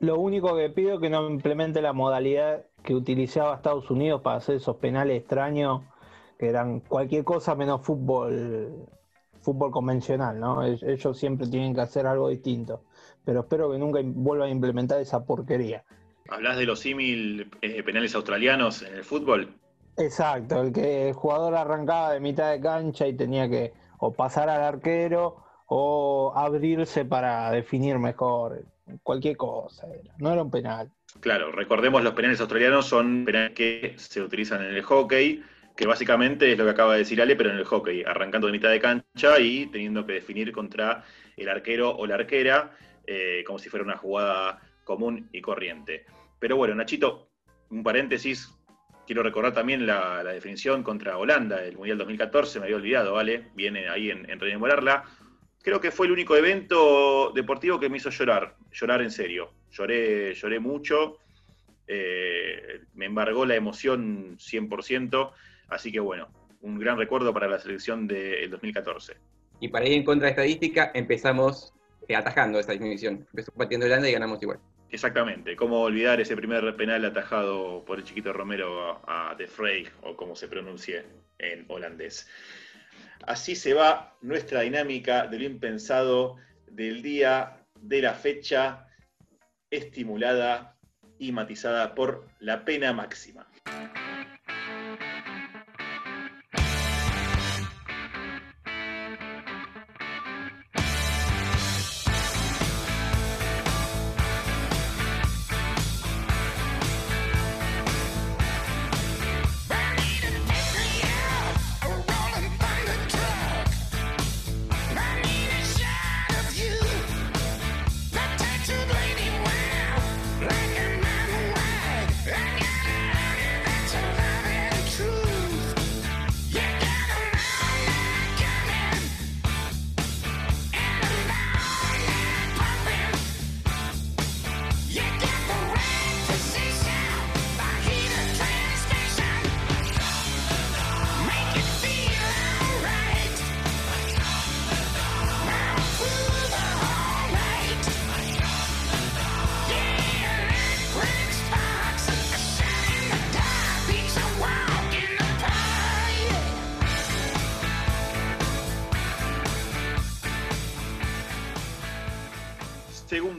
Lo 0.00 0.18
único 0.18 0.56
que 0.56 0.70
pido 0.70 0.94
es 0.94 1.00
que 1.00 1.10
no 1.10 1.28
implemente 1.28 1.82
la 1.82 1.92
modalidad 1.92 2.64
que 2.82 2.94
utilizaba 2.94 3.56
Estados 3.56 3.90
Unidos 3.90 4.22
para 4.22 4.36
hacer 4.36 4.56
esos 4.56 4.76
penales 4.76 5.20
extraños, 5.20 5.82
que 6.38 6.48
eran 6.48 6.80
cualquier 6.80 7.22
cosa 7.22 7.54
menos 7.54 7.82
fútbol, 7.82 8.88
fútbol 9.42 9.70
convencional, 9.70 10.40
¿no? 10.40 10.64
Ellos 10.64 11.18
siempre 11.18 11.46
tienen 11.48 11.74
que 11.74 11.82
hacer 11.82 12.06
algo 12.06 12.30
distinto. 12.30 12.84
Pero 13.26 13.40
espero 13.40 13.70
que 13.70 13.78
nunca 13.78 14.00
vuelvan 14.02 14.48
a 14.48 14.52
implementar 14.52 15.00
esa 15.00 15.26
porquería. 15.26 15.84
¿Hablas 16.30 16.56
de 16.56 16.64
los 16.64 16.80
símil 16.80 17.50
eh, 17.60 17.82
penales 17.82 18.14
australianos 18.14 18.80
en 18.80 18.94
el 18.94 19.04
fútbol? 19.04 19.54
Exacto, 19.98 20.62
el 20.62 20.72
que 20.72 21.08
el 21.08 21.14
jugador 21.14 21.54
arrancaba 21.54 22.14
de 22.14 22.20
mitad 22.20 22.50
de 22.52 22.60
cancha 22.60 23.06
y 23.06 23.12
tenía 23.12 23.50
que 23.50 23.74
o 23.98 24.14
pasar 24.14 24.48
al 24.48 24.62
arquero 24.62 25.44
o 25.66 26.32
abrirse 26.34 27.04
para 27.04 27.50
definir 27.50 27.98
mejor, 27.98 28.64
cualquier 29.02 29.36
cosa, 29.36 29.86
no 30.18 30.32
era 30.32 30.42
un 30.42 30.50
penal. 30.50 30.90
Claro, 31.20 31.50
recordemos 31.52 32.02
los 32.02 32.14
penales 32.14 32.40
australianos 32.40 32.86
son 32.86 33.24
penales 33.24 33.52
que 33.52 33.94
se 33.96 34.22
utilizan 34.22 34.64
en 34.64 34.74
el 34.74 34.82
hockey, 34.82 35.42
que 35.76 35.86
básicamente 35.86 36.52
es 36.52 36.58
lo 36.58 36.64
que 36.64 36.70
acaba 36.70 36.92
de 36.92 37.00
decir 37.00 37.20
Ale, 37.20 37.36
pero 37.36 37.50
en 37.50 37.56
el 37.56 37.64
hockey, 37.64 38.04
arrancando 38.04 38.46
de 38.46 38.52
mitad 38.52 38.70
de 38.70 38.80
cancha 38.80 39.38
y 39.40 39.66
teniendo 39.66 40.06
que 40.06 40.14
definir 40.14 40.52
contra 40.52 41.04
el 41.36 41.48
arquero 41.48 41.96
o 41.96 42.06
la 42.06 42.16
arquera, 42.16 42.76
eh, 43.06 43.42
como 43.46 43.58
si 43.58 43.68
fuera 43.68 43.84
una 43.84 43.96
jugada 43.96 44.60
común 44.84 45.28
y 45.32 45.40
corriente. 45.40 46.04
Pero 46.38 46.56
bueno, 46.56 46.74
Nachito, 46.74 47.30
un 47.70 47.82
paréntesis, 47.82 48.54
quiero 49.06 49.22
recordar 49.22 49.52
también 49.52 49.86
la, 49.86 50.22
definición 50.24 50.82
contra 50.82 51.18
Holanda 51.18 51.56
del 51.56 51.76
Mundial 51.76 51.98
2014, 51.98 52.60
me 52.60 52.66
había 52.66 52.76
olvidado, 52.76 53.14
¿vale? 53.14 53.48
Viene 53.54 53.88
ahí 53.88 54.10
en, 54.10 54.28
en 54.30 54.38
rememorarla. 54.38 55.04
Creo 55.62 55.80
que 55.80 55.90
fue 55.90 56.06
el 56.06 56.12
único 56.12 56.36
evento 56.36 57.32
deportivo 57.34 57.78
que 57.78 57.88
me 57.88 57.98
hizo 57.98 58.10
llorar, 58.10 58.56
llorar 58.72 59.02
en 59.02 59.10
serio. 59.10 59.52
Lloré, 59.70 60.34
lloré 60.34 60.58
mucho, 60.58 61.18
eh, 61.86 62.80
me 62.94 63.06
embargó 63.06 63.44
la 63.44 63.56
emoción 63.56 64.38
100%, 64.38 65.32
así 65.68 65.92
que 65.92 66.00
bueno, 66.00 66.28
un 66.62 66.78
gran 66.78 66.96
recuerdo 66.96 67.34
para 67.34 67.48
la 67.48 67.58
selección 67.58 68.06
del 68.06 68.50
2014. 68.50 69.16
Y 69.60 69.68
para 69.68 69.86
ir 69.86 69.94
en 69.94 70.04
contra 70.04 70.26
de 70.26 70.30
estadística, 70.30 70.90
empezamos 70.94 71.74
eh, 72.08 72.16
atajando 72.16 72.58
esa 72.58 72.72
definición. 72.72 73.26
Empezó 73.30 73.52
partiendo 73.52 73.86
Holanda 73.86 74.08
y 74.08 74.12
ganamos 74.12 74.42
igual. 74.42 74.58
Exactamente, 74.90 75.54
cómo 75.54 75.82
olvidar 75.82 76.20
ese 76.20 76.34
primer 76.34 76.74
penal 76.74 77.04
atajado 77.04 77.84
por 77.84 77.98
el 77.98 78.04
chiquito 78.04 78.32
Romero 78.32 79.00
a, 79.06 79.34
De 79.36 79.46
Frey, 79.46 79.86
o 80.02 80.16
como 80.16 80.34
se 80.34 80.48
pronuncie 80.48 81.04
en 81.38 81.64
holandés. 81.68 82.28
Así 83.26 83.54
se 83.54 83.74
va 83.74 84.16
nuestra 84.20 84.62
dinámica 84.62 85.26
de 85.26 85.38
lo 85.38 85.44
impensado 85.44 86.36
del 86.70 87.02
día 87.02 87.64
de 87.80 88.02
la 88.02 88.14
fecha, 88.14 88.86
estimulada 89.70 90.76
y 91.18 91.32
matizada 91.32 91.94
por 91.94 92.26
la 92.40 92.64
pena 92.64 92.92
máxima. 92.92 93.46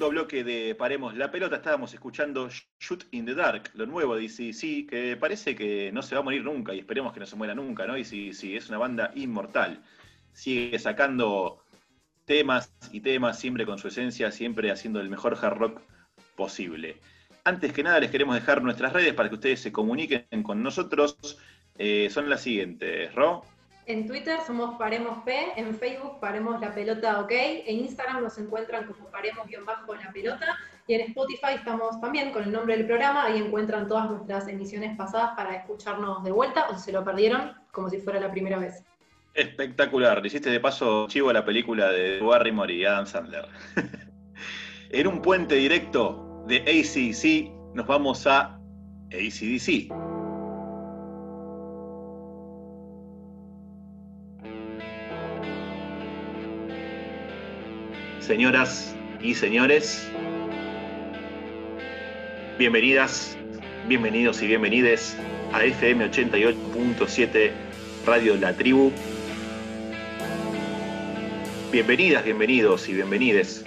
Bloque 0.09 0.43
de 0.43 0.75
Paremos 0.75 1.15
la 1.15 1.31
Pelota 1.31 1.57
estábamos 1.57 1.93
escuchando 1.93 2.49
Shoot 2.79 3.05
in 3.11 3.25
the 3.25 3.35
Dark, 3.35 3.71
lo 3.73 3.85
nuevo 3.85 4.15
de 4.15 4.23
ICDC, 4.23 4.89
que 4.89 5.17
parece 5.19 5.55
que 5.55 5.91
no 5.91 6.01
se 6.01 6.15
va 6.15 6.21
a 6.21 6.23
morir 6.23 6.43
nunca 6.43 6.73
y 6.73 6.79
esperemos 6.79 7.13
que 7.13 7.19
no 7.19 7.25
se 7.25 7.35
muera 7.35 7.55
nunca, 7.55 7.85
¿no? 7.85 7.97
Y 7.97 8.03
sí, 8.03 8.33
sí, 8.33 8.55
es 8.55 8.69
una 8.69 8.77
banda 8.77 9.11
inmortal. 9.15 9.81
Sigue 10.33 10.77
sacando 10.79 11.63
temas 12.25 12.73
y 12.91 13.01
temas, 13.01 13.39
siempre 13.39 13.65
con 13.65 13.77
su 13.77 13.87
esencia, 13.87 14.31
siempre 14.31 14.71
haciendo 14.71 15.01
el 15.01 15.09
mejor 15.09 15.37
hard 15.41 15.57
rock 15.57 15.81
posible. 16.35 16.97
Antes 17.43 17.73
que 17.73 17.83
nada, 17.83 17.99
les 17.99 18.11
queremos 18.11 18.35
dejar 18.35 18.61
nuestras 18.61 18.93
redes 18.93 19.13
para 19.13 19.29
que 19.29 19.35
ustedes 19.35 19.59
se 19.59 19.71
comuniquen 19.71 20.25
con 20.43 20.61
nosotros. 20.63 21.37
Eh, 21.77 22.09
son 22.11 22.29
las 22.29 22.41
siguientes, 22.41 23.13
Ro. 23.15 23.43
En 23.87 24.07
Twitter 24.07 24.37
somos 24.45 24.77
Paremos 24.77 25.23
P, 25.23 25.53
en 25.55 25.75
Facebook 25.75 26.19
Paremos 26.19 26.61
la 26.61 26.73
Pelota 26.73 27.19
OK, 27.19 27.31
en 27.31 27.79
Instagram 27.79 28.21
nos 28.23 28.37
encuentran 28.37 28.85
como 28.85 29.09
Paremos-la 29.09 30.11
Pelota 30.13 30.57
y 30.87 30.93
en 30.93 31.01
Spotify 31.01 31.55
estamos 31.55 31.99
también 31.99 32.31
con 32.31 32.43
el 32.43 32.51
nombre 32.51 32.77
del 32.77 32.85
programa, 32.85 33.25
ahí 33.25 33.39
encuentran 33.39 33.87
todas 33.87 34.09
nuestras 34.09 34.47
emisiones 34.47 34.95
pasadas 34.97 35.31
para 35.35 35.55
escucharnos 35.55 36.23
de 36.23 36.31
vuelta 36.31 36.67
o 36.69 36.75
si 36.75 36.81
se 36.81 36.91
lo 36.91 37.03
perdieron, 37.03 37.53
como 37.71 37.89
si 37.89 37.97
fuera 37.97 38.19
la 38.19 38.31
primera 38.31 38.59
vez. 38.59 38.83
Espectacular, 39.33 40.21
le 40.21 40.27
hiciste 40.27 40.49
de 40.49 40.59
paso 40.59 41.07
chivo 41.07 41.29
a 41.29 41.33
la 41.33 41.45
película 41.45 41.89
de 41.89 42.19
Barrymore 42.19 42.73
y 42.73 42.85
Adam 42.85 43.05
Sandler. 43.07 43.47
en 44.89 45.07
un 45.07 45.21
puente 45.21 45.55
directo 45.55 46.43
de 46.47 46.57
ACC 46.57 47.75
nos 47.75 47.87
vamos 47.87 48.27
a 48.27 48.59
ACDC. 49.11 50.10
Señoras 58.21 58.95
y 59.21 59.33
señores. 59.33 60.07
Bienvenidas, 62.57 63.37
bienvenidos 63.87 64.41
y 64.41 64.47
bienvenides 64.47 65.17
a 65.51 65.63
FM 65.63 66.09
88.7 66.11 67.51
Radio 68.05 68.37
La 68.37 68.53
Tribu. 68.53 68.91
Bienvenidas, 71.71 72.23
bienvenidos 72.23 72.87
y 72.87 72.93
bienvenides. 72.93 73.65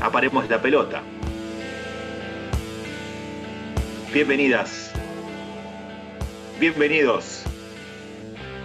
Aparemos 0.00 0.48
la 0.50 0.60
pelota. 0.60 1.02
Bienvenidas. 4.12 4.92
Bienvenidos. 6.58 7.44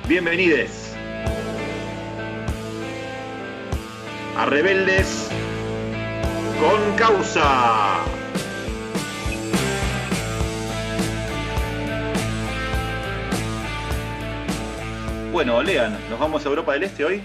Bienvenides. 0.08 0.83
A 4.36 4.46
rebeldes 4.46 5.30
con 6.60 6.96
causa. 6.96 8.04
Bueno, 15.32 15.62
lean, 15.62 15.98
¿nos 16.10 16.19
vamos 16.19 16.46
a 16.46 16.50
Europa 16.50 16.74
del 16.74 16.84
Este 16.84 17.06
hoy? 17.06 17.22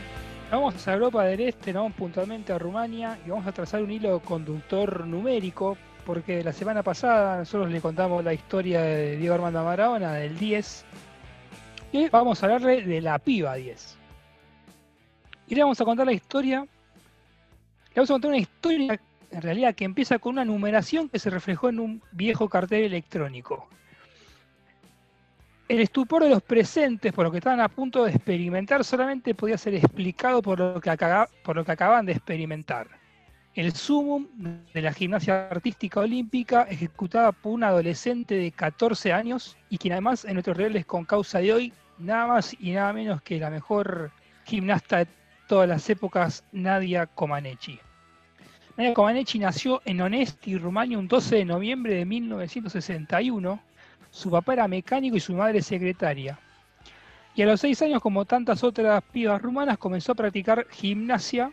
Vamos 0.51 0.87
a 0.88 0.94
Europa 0.94 1.25
del 1.25 1.40
Este, 1.40 1.73
nos 1.73 1.83
vamos 1.83 1.97
puntualmente 1.97 2.53
a 2.53 2.59
Rumania 2.59 3.18
y 3.25 3.31
vamos 3.31 3.47
a 3.47 3.53
trazar 3.53 3.83
un 3.83 3.90
hilo 3.90 4.21
conductor 4.21 5.07
numérico, 5.07 5.77
porque 6.07 6.42
la 6.42 6.53
semana 6.53 6.83
pasada 6.83 7.38
nosotros 7.38 7.71
le 7.71 7.81
contamos 7.81 8.25
la 8.25 8.33
historia 8.33 8.81
de 8.81 9.16
Diego 9.16 9.35
Armando 9.35 9.62
Maradona, 9.62 10.14
del 10.14 10.38
10, 10.38 10.85
y 11.92 12.09
vamos 12.09 12.42
a 12.42 12.47
hablarle 12.47 12.83
de 12.83 13.01
la 13.01 13.18
piba 13.18 13.55
10. 13.55 13.97
Y 15.49 15.55
le 15.55 15.62
vamos 15.62 15.81
a 15.81 15.85
contar 15.85 16.07
la 16.07 16.12
historia 16.12 16.66
vamos 17.94 18.11
a 18.11 18.14
contar 18.14 18.31
una 18.31 18.38
historia, 18.38 19.01
en 19.31 19.42
realidad, 19.42 19.74
que 19.74 19.85
empieza 19.85 20.18
con 20.18 20.33
una 20.33 20.44
numeración 20.44 21.09
que 21.09 21.18
se 21.18 21.31
reflejó 21.31 21.68
en 21.68 21.81
un 21.81 22.03
viejo 22.12 22.48
cartel 22.48 22.85
electrónico. 22.85 23.68
El 25.68 25.81
estupor 25.81 26.22
de 26.22 26.31
los 26.31 26.42
presentes 26.42 27.12
por 27.12 27.27
lo 27.27 27.31
que 27.31 27.38
estaban 27.38 27.61
a 27.61 27.68
punto 27.68 28.05
de 28.05 28.12
experimentar 28.12 28.85
solamente 28.85 29.35
podía 29.35 29.59
ser 29.59 29.74
explicado 29.74 30.40
por 30.40 30.59
lo 30.59 30.81
que, 30.81 30.90
por 31.42 31.57
lo 31.57 31.64
que 31.64 31.72
acaban 31.72 32.07
de 32.07 32.12
experimentar. 32.12 32.88
El 33.55 33.72
sumum 33.72 34.27
de 34.72 34.81
la 34.81 34.92
gimnasia 34.92 35.48
artística 35.48 36.01
olímpica 36.01 36.62
ejecutada 36.62 37.33
por 37.33 37.53
un 37.53 37.64
adolescente 37.64 38.37
de 38.37 38.51
14 38.53 39.12
años 39.12 39.59
y 39.68 39.77
quien 39.77 39.92
además 39.92 40.24
en 40.24 40.35
nuestros 40.35 40.57
reales 40.57 40.87
con 40.87 41.05
causa 41.05 41.40
de 41.40 41.53
hoy, 41.53 41.72
nada 41.98 42.27
más 42.27 42.57
y 42.59 42.70
nada 42.70 42.92
menos 42.92 43.20
que 43.20 43.38
la 43.38 43.51
mejor 43.51 44.11
gimnasta 44.44 45.07
todas 45.49 45.69
las 45.69 45.91
épocas, 45.91 46.45
Nadia 46.53 47.07
Comaneci. 47.07 47.81
Nadia 48.77 48.95
Comaneci 48.95 49.41
nació 49.41 49.83
en 49.85 50.01
Onesti, 50.01 50.57
Rumania, 50.57 50.99
un 50.99 51.09
12 51.09 51.37
de 51.37 51.45
noviembre 51.45 51.95
de 51.95 52.05
1961. 52.05 53.61
Su 54.11 54.31
papá 54.31 54.53
era 54.53 54.69
mecánico 54.69 55.17
y 55.17 55.21
su 55.21 55.33
madre 55.33 55.61
secretaria. 55.63 56.39
Y 57.35 57.43
a 57.43 57.47
los 57.47 57.61
seis 57.61 57.81
años, 57.83 58.01
como 58.03 58.25
tantas 58.25 58.63
otras 58.63 59.03
pibas 59.11 59.43
rumanas, 59.43 59.79
comenzó 59.79 60.13
a 60.13 60.17
practicar 60.17 60.67
gimnasia 60.71 61.51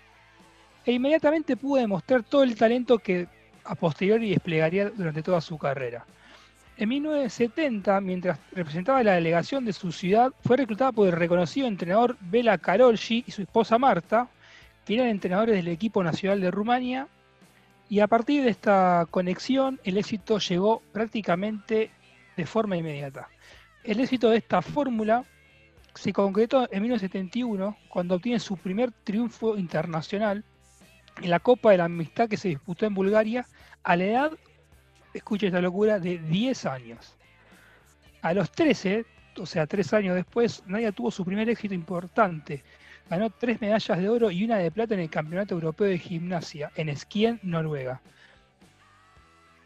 e 0.86 0.92
inmediatamente 0.92 1.58
pudo 1.58 1.82
demostrar 1.82 2.24
todo 2.24 2.44
el 2.44 2.56
talento 2.56 3.00
que 3.00 3.28
a 3.64 3.76
posteriori 3.76 4.30
desplegaría 4.30 4.90
durante 4.90 5.24
toda 5.24 5.42
su 5.42 5.58
carrera. 5.58 6.06
En 6.78 6.90
1970, 6.90 8.02
mientras 8.02 8.38
representaba 8.52 9.02
la 9.02 9.14
delegación 9.14 9.64
de 9.64 9.72
su 9.72 9.94
ciudad, 9.94 10.34
fue 10.44 10.58
reclutada 10.58 10.92
por 10.92 11.08
el 11.08 11.14
reconocido 11.14 11.68
entrenador 11.68 12.18
Bela 12.20 12.58
Karolji 12.58 13.24
y 13.26 13.32
su 13.32 13.44
esposa 13.44 13.78
Marta, 13.78 14.28
que 14.86 14.96
eran 14.96 15.08
entrenadores 15.08 15.56
del 15.56 15.70
equipo 15.70 16.04
nacional 16.04 16.42
de 16.42 16.52
Rumania, 16.52 17.08
y 17.88 18.02
a 18.02 18.08
partir 18.08 18.44
de 18.44 18.50
esta 18.50 19.08
conexión 19.10 19.80
el 19.86 19.98
éxito 19.98 20.38
llegó 20.40 20.82
prácticamente 20.92 21.92
de 22.36 22.46
forma 22.46 22.76
inmediata. 22.76 23.30
El 23.84 24.02
éxito 24.02 24.30
de 24.30 24.38
esta 24.38 24.62
fórmula 24.62 25.24
se 25.94 26.12
concretó 26.12 26.68
en 26.72 26.82
1971 26.82 27.78
cuando 27.88 28.16
obtiene 28.16 28.40
su 28.40 28.58
primer 28.58 28.92
triunfo 28.92 29.58
internacional 29.58 30.44
en 31.22 31.30
la 31.30 31.40
Copa 31.40 31.72
de 31.72 31.78
la 31.78 31.86
Amistad 31.86 32.28
que 32.28 32.36
se 32.36 32.50
disputó 32.50 32.86
en 32.86 32.94
Bulgaria 32.94 33.46
a 33.84 33.96
la 33.96 34.04
edad, 34.04 34.32
escucha 35.17 35.47
esta 35.47 35.62
locura, 35.62 35.99
de 35.99 36.19
10 36.19 36.65
años. 36.65 37.15
A 38.21 38.34
los 38.34 38.51
13, 38.51 39.06
o 39.38 39.45
sea, 39.45 39.67
3 39.67 39.93
años 39.93 40.15
después, 40.15 40.63
Nadia 40.67 40.91
tuvo 40.91 41.12
su 41.12 41.23
primer 41.25 41.49
éxito 41.49 41.73
importante. 41.73 42.63
Ganó 43.10 43.30
3 43.30 43.62
medallas 43.62 43.97
de 43.97 44.10
oro 44.10 44.32
y 44.32 44.43
una 44.43 44.58
de 44.58 44.71
plata 44.71 44.93
en 44.93 45.01
el 45.01 45.10
Campeonato 45.10 45.54
Europeo 45.54 45.88
de 45.88 45.99
Gimnasia 45.99 46.71
en 46.75 46.95
Skien, 46.95 47.39
Noruega. 47.43 48.01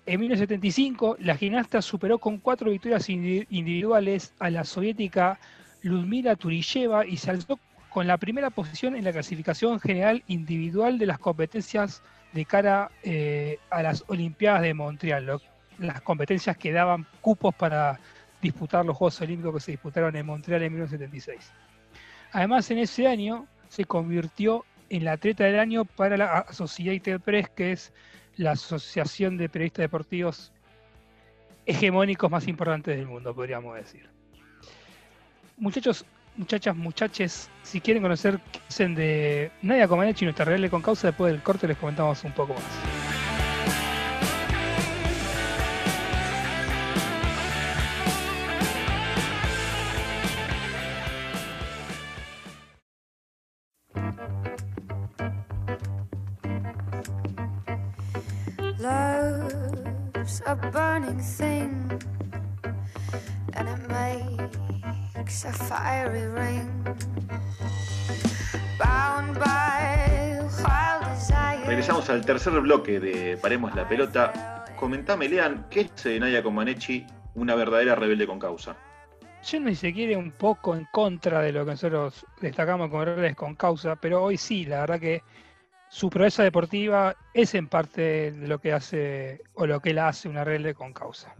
En 0.05 0.19
1975, 0.19 1.17
la 1.19 1.37
gimnasta 1.37 1.81
superó 1.81 2.17
con 2.17 2.39
cuatro 2.39 2.71
victorias 2.71 3.07
individuales 3.09 4.33
a 4.39 4.49
la 4.49 4.63
soviética 4.63 5.39
Ludmila 5.83 6.35
Turilleva 6.35 7.05
y 7.05 7.15
se 7.17 7.29
alzó 7.29 7.59
con 7.89 8.07
la 8.07 8.17
primera 8.17 8.49
posición 8.49 8.95
en 8.95 9.03
la 9.03 9.11
clasificación 9.11 9.79
general 9.79 10.23
individual 10.27 10.97
de 10.97 11.05
las 11.05 11.19
competencias 11.19 12.01
de 12.33 12.45
cara 12.45 12.91
eh, 13.03 13.57
a 13.69 13.81
las 13.83 14.03
Olimpiadas 14.07 14.61
de 14.61 14.73
Montreal, 14.73 15.41
las 15.77 16.01
competencias 16.01 16.57
que 16.57 16.71
daban 16.71 17.07
cupos 17.21 17.55
para 17.55 17.99
disputar 18.41 18.85
los 18.85 18.95
Juegos 18.95 19.21
Olímpicos 19.21 19.55
que 19.55 19.59
se 19.59 19.71
disputaron 19.71 20.15
en 20.15 20.25
Montreal 20.25 20.63
en 20.63 20.73
1976. 20.73 21.51
Además, 22.31 22.69
en 22.71 22.79
ese 22.79 23.07
año 23.07 23.47
se 23.69 23.85
convirtió 23.85 24.65
en 24.89 25.05
la 25.05 25.13
atleta 25.13 25.45
del 25.45 25.59
año 25.59 25.85
para 25.85 26.17
la 26.17 26.39
Associated 26.39 27.19
Press, 27.21 27.49
que 27.49 27.71
es 27.71 27.93
la 28.35 28.51
asociación 28.51 29.37
de 29.37 29.49
periodistas 29.49 29.83
deportivos 29.83 30.53
hegemónicos 31.65 32.31
más 32.31 32.47
importantes 32.47 32.97
del 32.97 33.07
mundo, 33.07 33.33
podríamos 33.35 33.75
decir. 33.75 34.09
Muchachos, 35.57 36.05
muchachas, 36.37 36.75
muchaches, 36.75 37.49
si 37.63 37.81
quieren 37.81 38.01
conocer 38.03 38.39
qué 38.51 38.59
hacen 38.67 38.95
de 38.95 39.51
Nadia 39.61 39.87
Comaneci 39.87 40.25
nuestra 40.25 40.45
real 40.45 40.69
con 40.69 40.81
causa, 40.81 41.07
después 41.07 41.31
del 41.31 41.41
corte 41.41 41.67
les 41.67 41.77
comentamos 41.77 42.23
un 42.23 42.31
poco 42.33 42.53
más. 42.53 42.98
Al 72.09 72.25
tercer 72.25 72.59
bloque 72.59 72.99
de 72.99 73.37
Paremos 73.37 73.75
la 73.75 73.87
Pelota. 73.87 74.65
Comentame, 74.79 75.29
Lean, 75.29 75.67
¿qué 75.69 75.81
es 75.81 76.19
Nadia 76.19 76.41
Comaneci 76.41 77.05
una 77.35 77.53
verdadera 77.53 77.93
rebelde 77.93 78.25
con 78.25 78.39
causa? 78.39 78.75
Yo 79.45 79.59
no 79.59 79.71
se 79.75 79.93
quiere 79.93 80.17
un 80.17 80.31
poco 80.31 80.75
en 80.75 80.85
contra 80.91 81.39
de 81.43 81.51
lo 81.51 81.65
que 81.65 81.71
nosotros 81.71 82.25
destacamos 82.41 82.89
como 82.89 83.05
rebeldes 83.05 83.35
con 83.35 83.53
causa, 83.53 83.95
pero 83.95 84.23
hoy 84.23 84.37
sí, 84.37 84.65
la 84.65 84.79
verdad 84.79 84.99
que 84.99 85.21
su 85.89 86.09
proeza 86.09 86.41
deportiva 86.41 87.15
es 87.35 87.53
en 87.53 87.67
parte 87.67 88.31
lo 88.31 88.57
que 88.57 88.73
hace 88.73 89.43
o 89.53 89.67
lo 89.67 89.79
que 89.79 89.93
la 89.93 90.07
hace 90.07 90.27
una 90.27 90.43
rebelde 90.43 90.73
con 90.73 90.93
causa. 90.93 91.35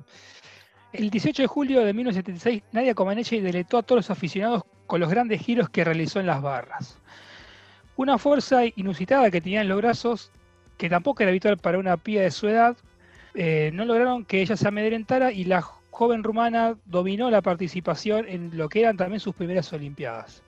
El 0.93 1.09
18 1.09 1.41
de 1.41 1.47
julio 1.47 1.83
de 1.83 1.93
1976, 1.93 2.61
Nadia 2.73 2.93
Comaneci 2.93 3.39
deletó 3.39 3.79
a 3.79 3.83
todos 3.83 3.97
los 3.97 4.11
aficionados 4.11 4.65
con 4.85 4.99
los 4.99 5.09
grandes 5.09 5.41
giros 5.41 5.67
que 5.69 5.83
realizó 5.83 6.19
en 6.19 6.27
las 6.27 6.43
barras. 6.43 6.99
Una 7.95 8.19
fuerza 8.19 8.61
inusitada 8.75 9.31
que 9.31 9.41
tenían 9.41 9.67
los 9.67 9.79
brazos, 9.79 10.31
que 10.79 10.89
tampoco 10.89 11.21
era 11.21 11.29
habitual 11.29 11.57
para 11.57 11.77
una 11.77 11.97
pía 11.97 12.21
de 12.21 12.31
su 12.31 12.47
edad, 12.47 12.77
eh, 13.33 13.69
no 13.73 13.83
lograron 13.83 14.23
que 14.23 14.41
ella 14.41 14.55
se 14.55 14.65
amedrentara 14.65 15.29
y 15.33 15.43
la 15.43 15.61
joven 15.61 16.23
rumana 16.23 16.77
dominó 16.85 17.29
la 17.29 17.41
participación 17.41 18.25
en 18.29 18.57
lo 18.57 18.69
que 18.69 18.79
eran 18.79 18.95
también 18.95 19.19
sus 19.19 19.35
primeras 19.35 19.73
Olimpiadas. 19.73 20.41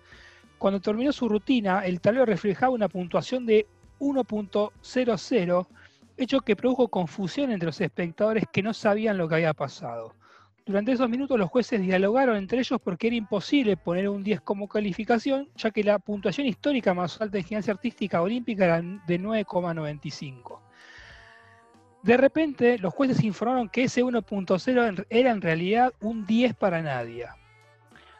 Cuando 0.57 0.79
terminó 0.79 1.11
su 1.11 1.27
rutina, 1.27 1.85
el 1.85 1.99
tablero 1.99 2.25
reflejaba 2.25 2.71
una 2.71 2.87
puntuación 2.87 3.45
de 3.45 3.67
1.00, 3.99 5.67
hecho 6.15 6.39
que 6.39 6.55
produjo 6.55 6.87
confusión 6.87 7.51
entre 7.51 7.65
los 7.65 7.81
espectadores 7.81 8.45
que 8.53 8.63
no 8.63 8.73
sabían 8.73 9.17
lo 9.17 9.27
que 9.27 9.35
había 9.35 9.53
pasado. 9.53 10.15
Durante 10.71 10.93
esos 10.93 11.09
minutos 11.09 11.37
los 11.37 11.49
jueces 11.49 11.81
dialogaron 11.81 12.37
entre 12.37 12.59
ellos 12.59 12.79
porque 12.81 13.07
era 13.07 13.17
imposible 13.17 13.75
poner 13.75 14.07
un 14.07 14.23
10 14.23 14.39
como 14.39 14.69
calificación, 14.69 15.49
ya 15.57 15.69
que 15.69 15.83
la 15.83 15.99
puntuación 15.99 16.47
histórica 16.47 16.93
más 16.93 17.19
alta 17.19 17.37
en 17.37 17.43
gimnasia 17.43 17.73
artística 17.73 18.21
olímpica 18.21 18.63
era 18.63 18.81
de 18.81 19.19
9,95. 19.19 20.61
De 22.03 22.15
repente, 22.15 22.77
los 22.77 22.93
jueces 22.93 23.21
informaron 23.21 23.67
que 23.67 23.83
ese 23.83 24.01
1.0 24.01 25.05
era 25.09 25.31
en 25.31 25.41
realidad 25.41 25.93
un 25.99 26.25
10 26.25 26.53
para 26.55 26.81
nadie. 26.81 27.27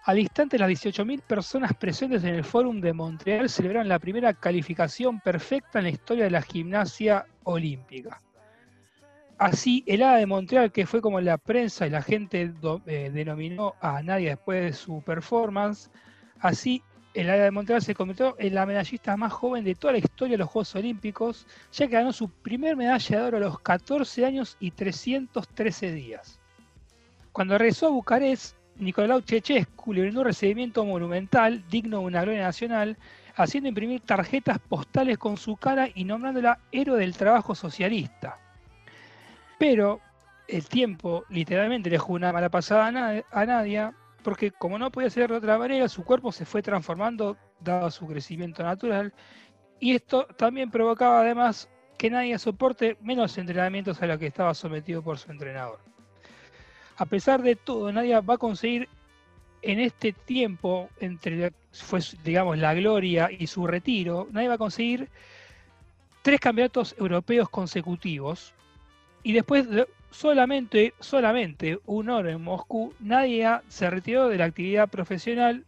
Al 0.04 0.20
instante, 0.20 0.60
las 0.60 0.70
18.000 0.70 1.22
personas 1.22 1.74
presentes 1.74 2.26
en 2.26 2.36
el 2.36 2.44
Fórum 2.44 2.82
de 2.82 2.92
Montreal 2.92 3.48
celebraron 3.48 3.88
la 3.88 3.98
primera 3.98 4.34
calificación 4.34 5.22
perfecta 5.22 5.80
en 5.80 5.86
la 5.86 5.92
historia 5.92 6.26
de 6.26 6.32
la 6.32 6.42
gimnasia 6.42 7.26
olímpica. 7.44 8.22
Así, 9.42 9.84
el 9.88 10.04
Hada 10.04 10.18
de 10.18 10.28
Montreal, 10.28 10.72
que 10.72 10.86
fue 10.86 11.02
como 11.02 11.20
la 11.20 11.40
prensa 11.40 11.88
y 11.88 11.90
la 11.90 12.04
gente 12.04 12.54
eh, 12.86 13.10
denominó 13.12 13.74
a 13.82 14.04
Nadia 14.04 14.30
después 14.36 14.62
de 14.62 14.72
su 14.72 15.02
performance, 15.02 15.90
así 16.42 16.84
el 17.16 17.28
Hada 17.28 17.46
de 17.46 17.50
Montreal 17.50 17.82
se 17.82 17.96
convirtió 17.96 18.36
en 18.38 18.54
la 18.54 18.68
medallista 18.68 19.18
más 19.18 19.34
joven 19.34 19.64
de 19.64 19.74
toda 19.74 19.94
la 19.94 19.98
historia 19.98 20.34
de 20.34 20.38
los 20.38 20.50
Juegos 20.50 20.76
Olímpicos, 20.76 21.48
ya 21.74 21.88
que 21.88 21.94
ganó 21.94 22.14
su 22.14 22.30
primer 22.30 22.76
medalla 22.78 23.18
de 23.18 23.24
oro 23.24 23.38
a 23.38 23.40
los 23.40 23.60
14 23.62 24.28
años 24.28 24.58
y 24.60 24.70
313 24.70 25.92
días. 25.92 26.40
Cuando 27.32 27.58
regresó 27.58 27.88
a 27.88 27.90
Bucarest, 27.90 28.56
Nicolau 28.76 29.22
Chechescu 29.22 29.92
le 29.92 30.02
brindó 30.02 30.20
un 30.20 30.28
recibimiento 30.28 30.86
monumental, 30.86 31.64
digno 31.68 32.02
de 32.02 32.06
una 32.06 32.22
gloria 32.22 32.44
nacional, 32.44 32.96
haciendo 33.36 33.70
imprimir 33.70 34.02
tarjetas 34.02 34.60
postales 34.60 35.18
con 35.18 35.36
su 35.36 35.56
cara 35.56 35.90
y 35.96 36.04
nombrándola 36.04 36.60
héroe 36.72 37.00
del 37.00 37.18
trabajo 37.18 37.56
socialista. 37.56 38.38
Pero 39.62 40.02
el 40.48 40.66
tiempo 40.66 41.24
literalmente 41.30 41.92
le 41.92 42.00
jugó 42.00 42.16
una 42.16 42.34
mala 42.34 42.50
pasada 42.50 43.24
a, 43.30 43.46
Nadia, 43.46 43.94
porque 44.24 44.50
como 44.50 44.80
no 44.80 44.92
podía 44.92 45.12
ser 45.12 45.30
de 45.30 45.38
otra 45.38 45.60
manera, 45.60 45.88
su 45.88 46.04
cuerpo 46.04 46.32
se 46.32 46.46
fue 46.46 46.64
transformando 46.64 47.38
dado 47.60 47.92
su 47.92 48.08
crecimiento 48.08 48.64
natural, 48.64 49.14
y 49.80 49.94
esto 49.94 50.26
también 50.36 50.72
provocaba 50.72 51.22
además 51.22 51.70
que 52.00 52.10
Nadia 52.10 52.40
soporte 52.40 52.98
menos 53.02 53.38
entrenamientos 53.38 54.02
a 54.02 54.08
los 54.08 54.18
que 54.18 54.26
estaba 54.26 54.56
sometido 54.56 55.04
por 55.04 55.20
su 55.20 55.30
entrenador. 55.30 55.78
A 56.98 57.06
pesar 57.06 57.44
de 57.44 57.56
todo, 57.56 57.92
Nadia 57.92 58.20
va 58.22 58.34
a 58.34 58.40
conseguir 58.40 58.90
en 59.62 59.80
este 59.80 60.12
tiempo 60.12 60.90
entre 61.00 61.54
fue 61.72 62.00
digamos 62.24 62.58
la 62.58 62.74
gloria 62.74 63.30
y 63.32 63.46
su 63.46 63.68
retiro, 63.68 64.28
Nadia 64.32 64.50
va 64.50 64.56
a 64.56 64.58
conseguir 64.58 65.08
tres 66.24 66.40
campeonatos 66.40 66.96
europeos 66.98 67.48
consecutivos, 67.48 68.56
y 69.24 69.34
después 69.34 69.70
de 69.70 69.88
solamente, 70.12 70.94
solamente 71.00 71.80
un 71.86 72.10
oro 72.10 72.30
en 72.30 72.42
Moscú, 72.42 72.94
Nadia 73.00 73.64
se 73.68 73.90
retiró 73.90 74.28
de 74.28 74.38
la 74.38 74.46
actividad 74.46 74.90
profesional, 74.90 75.64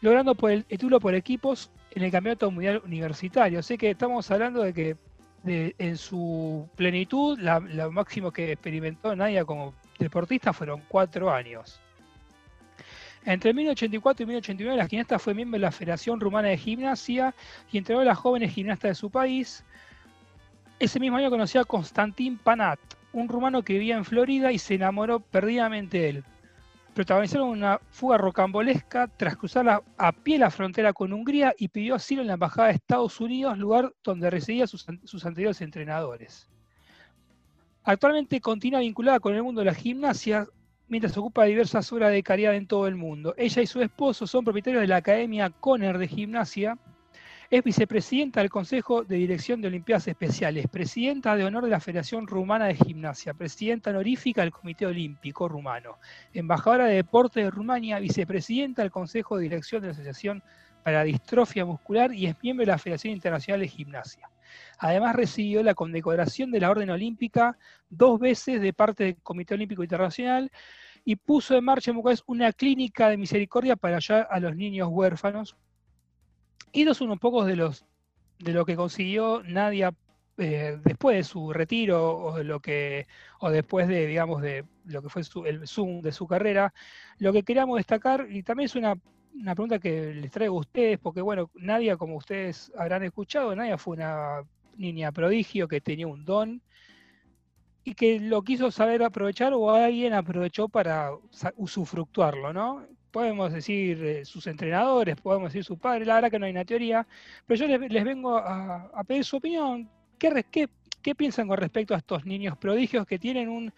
logrando 0.00 0.36
el, 0.48 0.64
título 0.64 1.00
por 1.00 1.14
equipos 1.14 1.70
en 1.92 2.02
el 2.02 2.10
Campeonato 2.10 2.50
Mundial 2.50 2.82
Universitario. 2.84 3.58
Así 3.60 3.76
que 3.76 3.90
estamos 3.90 4.30
hablando 4.30 4.62
de 4.62 4.72
que 4.72 4.96
en 5.44 5.96
su 5.96 6.68
plenitud, 6.76 7.38
lo 7.38 7.92
máximo 7.92 8.32
que 8.32 8.52
experimentó 8.52 9.14
Nadia 9.14 9.44
como 9.44 9.74
deportista 9.98 10.52
fueron 10.52 10.82
cuatro 10.88 11.30
años. 11.30 11.80
Entre 13.24 13.52
1984 13.52 14.22
y 14.22 14.26
1989, 14.26 14.76
la 14.76 14.88
gimnasta 14.88 15.18
fue 15.18 15.34
miembro 15.34 15.58
de 15.58 15.62
la 15.62 15.70
Federación 15.70 16.20
Rumana 16.20 16.48
de 16.48 16.56
Gimnasia 16.56 17.34
y 17.70 17.78
entrenó 17.78 18.00
a 18.00 18.04
las 18.04 18.18
jóvenes 18.18 18.52
gimnastas 18.52 18.90
de 18.90 18.94
su 18.94 19.10
país. 19.10 19.64
Ese 20.78 21.00
mismo 21.00 21.16
año 21.16 21.30
conoció 21.30 21.60
a 21.60 21.64
Konstantin 21.64 22.38
Panat, 22.38 22.78
un 23.12 23.28
rumano 23.28 23.62
que 23.62 23.72
vivía 23.72 23.96
en 23.96 24.04
Florida 24.04 24.52
y 24.52 24.58
se 24.58 24.74
enamoró 24.74 25.18
perdidamente 25.18 25.98
de 25.98 26.08
él. 26.08 26.24
Protagonizaron 26.94 27.48
una 27.48 27.80
fuga 27.90 28.16
rocambolesca 28.16 29.08
tras 29.08 29.36
cruzar 29.36 29.82
a 29.96 30.12
pie 30.12 30.38
la 30.38 30.50
frontera 30.50 30.92
con 30.92 31.12
Hungría 31.12 31.52
y 31.58 31.68
pidió 31.68 31.96
asilo 31.96 32.22
en 32.22 32.28
la 32.28 32.34
Embajada 32.34 32.68
de 32.68 32.74
Estados 32.74 33.20
Unidos, 33.20 33.58
lugar 33.58 33.92
donde 34.04 34.30
residían 34.30 34.68
sus, 34.68 34.86
sus 35.04 35.26
anteriores 35.26 35.60
entrenadores. 35.62 36.48
Actualmente 37.82 38.40
continúa 38.40 38.80
vinculada 38.80 39.18
con 39.18 39.34
el 39.34 39.42
mundo 39.42 39.60
de 39.60 39.66
la 39.66 39.74
gimnasia, 39.74 40.46
mientras 40.86 41.16
ocupa 41.16 41.44
diversas 41.44 41.92
horas 41.92 42.12
de 42.12 42.22
caridad 42.22 42.54
en 42.54 42.66
todo 42.66 42.86
el 42.86 42.94
mundo. 42.94 43.34
Ella 43.36 43.62
y 43.62 43.66
su 43.66 43.82
esposo 43.82 44.28
son 44.28 44.44
propietarios 44.44 44.82
de 44.82 44.88
la 44.88 44.96
Academia 44.96 45.50
Conner 45.50 45.98
de 45.98 46.06
Gimnasia. 46.06 46.78
Es 47.50 47.64
vicepresidenta 47.64 48.40
del 48.40 48.50
Consejo 48.50 49.04
de 49.04 49.16
Dirección 49.16 49.62
de 49.62 49.68
Olimpiadas 49.68 50.06
Especiales, 50.06 50.66
presidenta 50.68 51.34
de 51.34 51.46
honor 51.46 51.64
de 51.64 51.70
la 51.70 51.80
Federación 51.80 52.26
Rumana 52.26 52.66
de 52.66 52.74
Gimnasia, 52.74 53.32
presidenta 53.32 53.88
honorífica 53.88 54.42
del 54.42 54.50
Comité 54.50 54.84
Olímpico 54.84 55.48
Rumano, 55.48 55.96
embajadora 56.34 56.84
de 56.84 56.96
Deporte 56.96 57.40
de 57.40 57.50
Rumania, 57.50 58.00
vicepresidenta 58.00 58.82
del 58.82 58.90
Consejo 58.90 59.38
de 59.38 59.44
Dirección 59.44 59.80
de 59.80 59.88
la 59.88 59.92
Asociación 59.94 60.42
para 60.84 61.04
Distrofia 61.04 61.64
Muscular 61.64 62.12
y 62.12 62.26
es 62.26 62.36
miembro 62.42 62.66
de 62.66 62.72
la 62.72 62.76
Federación 62.76 63.14
Internacional 63.14 63.60
de 63.60 63.68
Gimnasia. 63.68 64.28
Además 64.78 65.16
recibió 65.16 65.62
la 65.62 65.72
condecoración 65.72 66.50
de 66.50 66.60
la 66.60 66.70
Orden 66.70 66.90
Olímpica 66.90 67.56
dos 67.88 68.20
veces 68.20 68.60
de 68.60 68.74
parte 68.74 69.04
del 69.04 69.16
Comité 69.22 69.54
Olímpico 69.54 69.82
Internacional 69.82 70.50
y 71.02 71.16
puso 71.16 71.56
en 71.56 71.64
marcha 71.64 71.92
en 71.92 71.96
Bucarest 71.96 72.24
una 72.26 72.52
clínica 72.52 73.08
de 73.08 73.16
misericordia 73.16 73.74
para 73.74 73.96
ayudar 73.96 74.28
a 74.30 74.38
los 74.38 74.54
niños 74.54 74.90
huérfanos. 74.92 75.56
Y 76.72 76.84
dos 76.84 76.98
son 76.98 77.10
un 77.10 77.18
poco 77.18 77.44
de, 77.44 77.56
los, 77.56 77.84
de 78.38 78.52
lo 78.52 78.64
que 78.64 78.76
consiguió 78.76 79.42
Nadia 79.44 79.94
eh, 80.36 80.78
después 80.84 81.16
de 81.16 81.24
su 81.24 81.52
retiro 81.52 82.16
o 82.16 82.36
de 82.36 82.44
lo 82.44 82.60
que 82.60 83.06
o 83.40 83.50
después 83.50 83.88
de 83.88 84.06
digamos 84.06 84.40
de 84.40 84.64
lo 84.84 85.02
que 85.02 85.08
fue 85.08 85.22
el 85.46 85.66
zoom 85.66 86.00
de 86.00 86.12
su 86.12 86.28
carrera 86.28 86.72
lo 87.18 87.32
que 87.32 87.42
queríamos 87.42 87.76
destacar 87.76 88.28
y 88.30 88.44
también 88.44 88.66
es 88.66 88.76
una, 88.76 88.94
una 89.34 89.54
pregunta 89.56 89.80
que 89.80 90.14
les 90.14 90.30
traigo 90.30 90.56
a 90.56 90.60
ustedes 90.60 91.00
porque 91.00 91.22
bueno 91.22 91.50
Nadia 91.54 91.96
como 91.96 92.14
ustedes 92.14 92.70
habrán 92.78 93.02
escuchado 93.02 93.56
Nadia 93.56 93.78
fue 93.78 93.96
una 93.96 94.44
niña 94.76 95.10
prodigio 95.10 95.66
que 95.66 95.80
tenía 95.80 96.06
un 96.06 96.24
don 96.24 96.62
y 97.88 97.94
que 97.94 98.20
lo 98.20 98.42
quiso 98.42 98.70
saber 98.70 99.02
aprovechar 99.02 99.54
o 99.54 99.70
alguien 99.70 100.12
aprovechó 100.12 100.68
para 100.68 101.10
usufructuarlo, 101.56 102.52
¿no? 102.52 102.86
Podemos 103.10 103.52
decir 103.52 104.02
eh, 104.04 104.24
sus 104.24 104.46
entrenadores, 104.46 105.16
podemos 105.20 105.52
decir 105.52 105.64
su 105.64 105.78
padre, 105.78 106.04
la 106.04 106.16
verdad 106.16 106.30
que 106.30 106.38
no 106.38 106.46
hay 106.46 106.52
una 106.52 106.64
teoría, 106.64 107.06
pero 107.46 107.66
yo 107.66 107.78
les, 107.78 108.04
vengo 108.04 108.36
a, 108.36 109.02
pedir 109.06 109.24
su 109.24 109.36
opinión. 109.36 109.88
¿Qué, 110.18 110.44
qué, 110.50 110.68
qué 111.00 111.14
piensan 111.14 111.48
con 111.48 111.56
respecto 111.56 111.94
a 111.94 111.98
estos 111.98 112.24
niños 112.26 112.58
prodigios 112.58 113.06
que 113.06 113.18
tienen 113.18 113.48
un, 113.48 113.72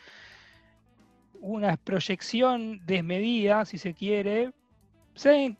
una 1.41 1.77
proyección 1.77 2.81
desmedida, 2.85 3.65
si 3.65 3.79
se 3.79 3.95
quiere, 3.95 4.53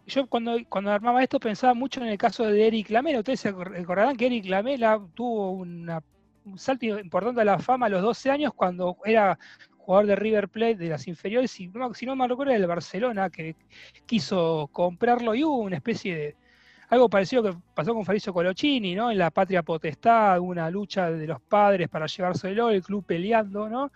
yo 0.07 0.27
cuando, 0.27 0.57
cuando 0.69 0.91
armaba 0.91 1.23
esto 1.23 1.39
pensaba 1.39 1.75
mucho 1.75 2.01
en 2.01 2.09
el 2.09 2.19
caso 2.19 2.45
de 2.45 2.67
Eric 2.67 2.91
Lamela. 2.91 3.19
Ustedes 3.19 3.41
se 3.41 3.53
recordarán 3.53 4.17
que 4.17 4.27
Eric 4.27 4.47
Lamela 4.47 5.01
tuvo 5.15 5.51
un 5.53 5.89
salto 6.57 6.87
importante 6.87 7.41
a 7.43 7.45
la 7.45 7.59
fama 7.59 7.87
a 7.87 7.89
los 7.91 8.03
12 8.03 8.31
años 8.31 8.55
cuando 8.55 8.97
era 9.05 9.39
jugador 9.85 10.07
de 10.07 10.17
River 10.17 10.49
Plate 10.49 10.77
de 10.77 10.89
las 10.89 11.09
inferiores, 11.09 11.59
y 11.61 11.71
si 11.95 12.07
no 12.07 12.17
me 12.17 12.29
recuerdo, 12.29 12.53
era 12.53 12.61
el 12.61 12.67
Barcelona 12.67 13.31
que 13.31 13.57
quiso 14.07 14.69
comprarlo 14.73 15.35
y 15.35 15.45
hubo 15.45 15.59
una 15.59 15.77
especie 15.77 16.17
de. 16.17 16.37
Algo 16.89 17.09
parecido 17.09 17.45
que 17.45 17.57
pasó 17.73 17.95
con 17.95 18.05
Faricio 18.05 18.33
Colocini, 18.33 18.97
¿no? 18.97 19.13
En 19.13 19.19
la 19.19 19.31
patria 19.31 19.63
potestad, 19.63 20.41
una 20.41 20.69
lucha 20.71 21.09
de 21.09 21.25
los 21.25 21.41
padres 21.41 21.89
para 21.89 22.07
llevárselo, 22.07 22.71
el 22.71 22.83
club 22.83 23.05
peleando, 23.07 23.69
¿no? 23.69 23.93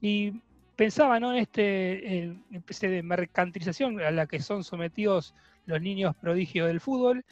Y 0.00 0.32
pensaba 0.74 1.20
¿no? 1.20 1.32
en 1.32 1.40
este 1.40 2.36
especie 2.52 2.88
de 2.88 3.02
mercantilización 3.02 4.00
a 4.00 4.12
la 4.12 4.26
que 4.26 4.40
son 4.40 4.62
sometidos 4.64 5.34
los 5.66 5.82
niños 5.82 6.14
prodigios 6.16 6.68
del 6.68 6.80
fútbol, 6.80 7.24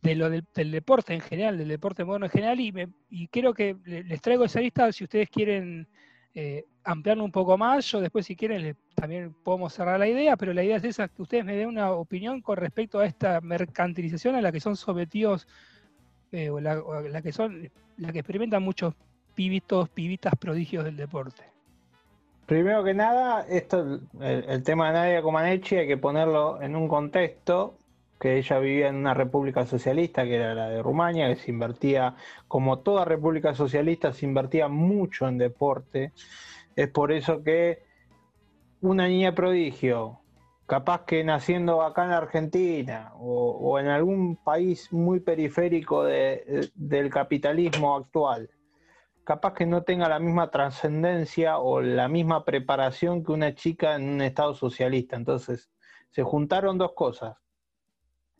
de 0.00 0.14
lo 0.16 0.30
del, 0.30 0.70
deporte 0.70 1.14
en 1.14 1.20
general, 1.20 1.58
del 1.58 1.68
deporte 1.68 2.02
moderno 2.04 2.26
en 2.26 2.32
general, 2.32 2.60
y, 2.60 2.72
y 3.10 3.28
creo 3.28 3.54
que 3.54 3.76
les 3.84 4.20
traigo 4.20 4.44
esa 4.44 4.60
lista 4.60 4.90
si 4.90 5.04
ustedes 5.04 5.28
quieren 5.28 5.86
eh, 6.34 6.64
ampliarlo 6.84 7.24
un 7.24 7.32
poco 7.32 7.56
más. 7.58 7.84
Yo 7.86 8.00
después, 8.00 8.26
si 8.26 8.36
quieren, 8.36 8.76
también 8.94 9.34
podemos 9.42 9.72
cerrar 9.72 9.98
la 9.98 10.08
idea, 10.08 10.36
pero 10.36 10.52
la 10.52 10.62
idea 10.62 10.76
es 10.76 10.84
esa, 10.84 11.08
que 11.08 11.22
ustedes 11.22 11.44
me 11.44 11.56
den 11.56 11.68
una 11.68 11.92
opinión 11.92 12.40
con 12.40 12.56
respecto 12.56 12.98
a 12.98 13.06
esta 13.06 13.40
mercantilización 13.40 14.34
a 14.34 14.40
la 14.40 14.52
que 14.52 14.60
son 14.60 14.76
sometidos, 14.76 15.46
eh, 16.32 16.50
o, 16.50 16.60
la, 16.60 17.22
que 17.22 17.32
son, 17.32 17.70
la 17.96 18.12
que 18.12 18.20
experimentan 18.20 18.62
muchos 18.62 18.94
pibitos, 19.34 19.88
pibitas 19.88 20.34
prodigios 20.36 20.84
del 20.84 20.96
deporte. 20.96 21.42
Primero 22.46 22.84
que 22.84 22.92
nada, 22.92 23.46
esto, 23.48 24.00
el, 24.20 24.62
tema 24.62 24.88
de 24.88 24.92
Nadia 24.92 25.22
Comaneci 25.22 25.76
hay 25.76 25.86
que 25.86 25.96
ponerlo 25.96 26.60
en 26.60 26.76
un 26.76 26.88
contexto 26.88 27.78
que 28.20 28.38
ella 28.38 28.58
vivía 28.58 28.88
en 28.88 28.96
una 28.96 29.14
república 29.14 29.66
socialista, 29.66 30.24
que 30.24 30.36
era 30.36 30.54
la 30.54 30.68
de 30.68 30.80
Rumania, 30.80 31.28
que 31.28 31.36
se 31.36 31.50
invertía, 31.50 32.14
como 32.46 32.78
toda 32.78 33.04
república 33.04 33.54
socialista, 33.54 34.12
se 34.12 34.26
invertía 34.26 34.68
mucho 34.68 35.26
en 35.26 35.38
deporte. 35.38 36.12
Es 36.76 36.88
por 36.88 37.12
eso 37.12 37.42
que 37.42 37.82
una 38.80 39.06
niña 39.06 39.34
prodigio, 39.34 40.20
capaz 40.66 41.04
que 41.04 41.22
naciendo 41.22 41.82
acá 41.82 42.04
en 42.06 42.12
Argentina 42.12 43.12
o, 43.16 43.78
en 43.78 43.88
algún 43.88 44.36
país 44.36 44.92
muy 44.92 45.20
periférico 45.20 46.04
del 46.04 47.10
capitalismo 47.10 47.94
actual, 47.94 48.50
capaz 49.24 49.54
que 49.54 49.66
no 49.66 49.82
tenga 49.82 50.08
la 50.08 50.18
misma 50.18 50.50
trascendencia 50.50 51.58
o 51.58 51.80
la 51.80 52.08
misma 52.08 52.44
preparación 52.44 53.22
que 53.22 53.32
una 53.32 53.54
chica 53.54 53.94
en 53.94 54.08
un 54.08 54.22
estado 54.22 54.54
socialista. 54.54 55.16
Entonces, 55.16 55.70
se 56.10 56.22
juntaron 56.22 56.78
dos 56.78 56.92
cosas. 56.94 57.36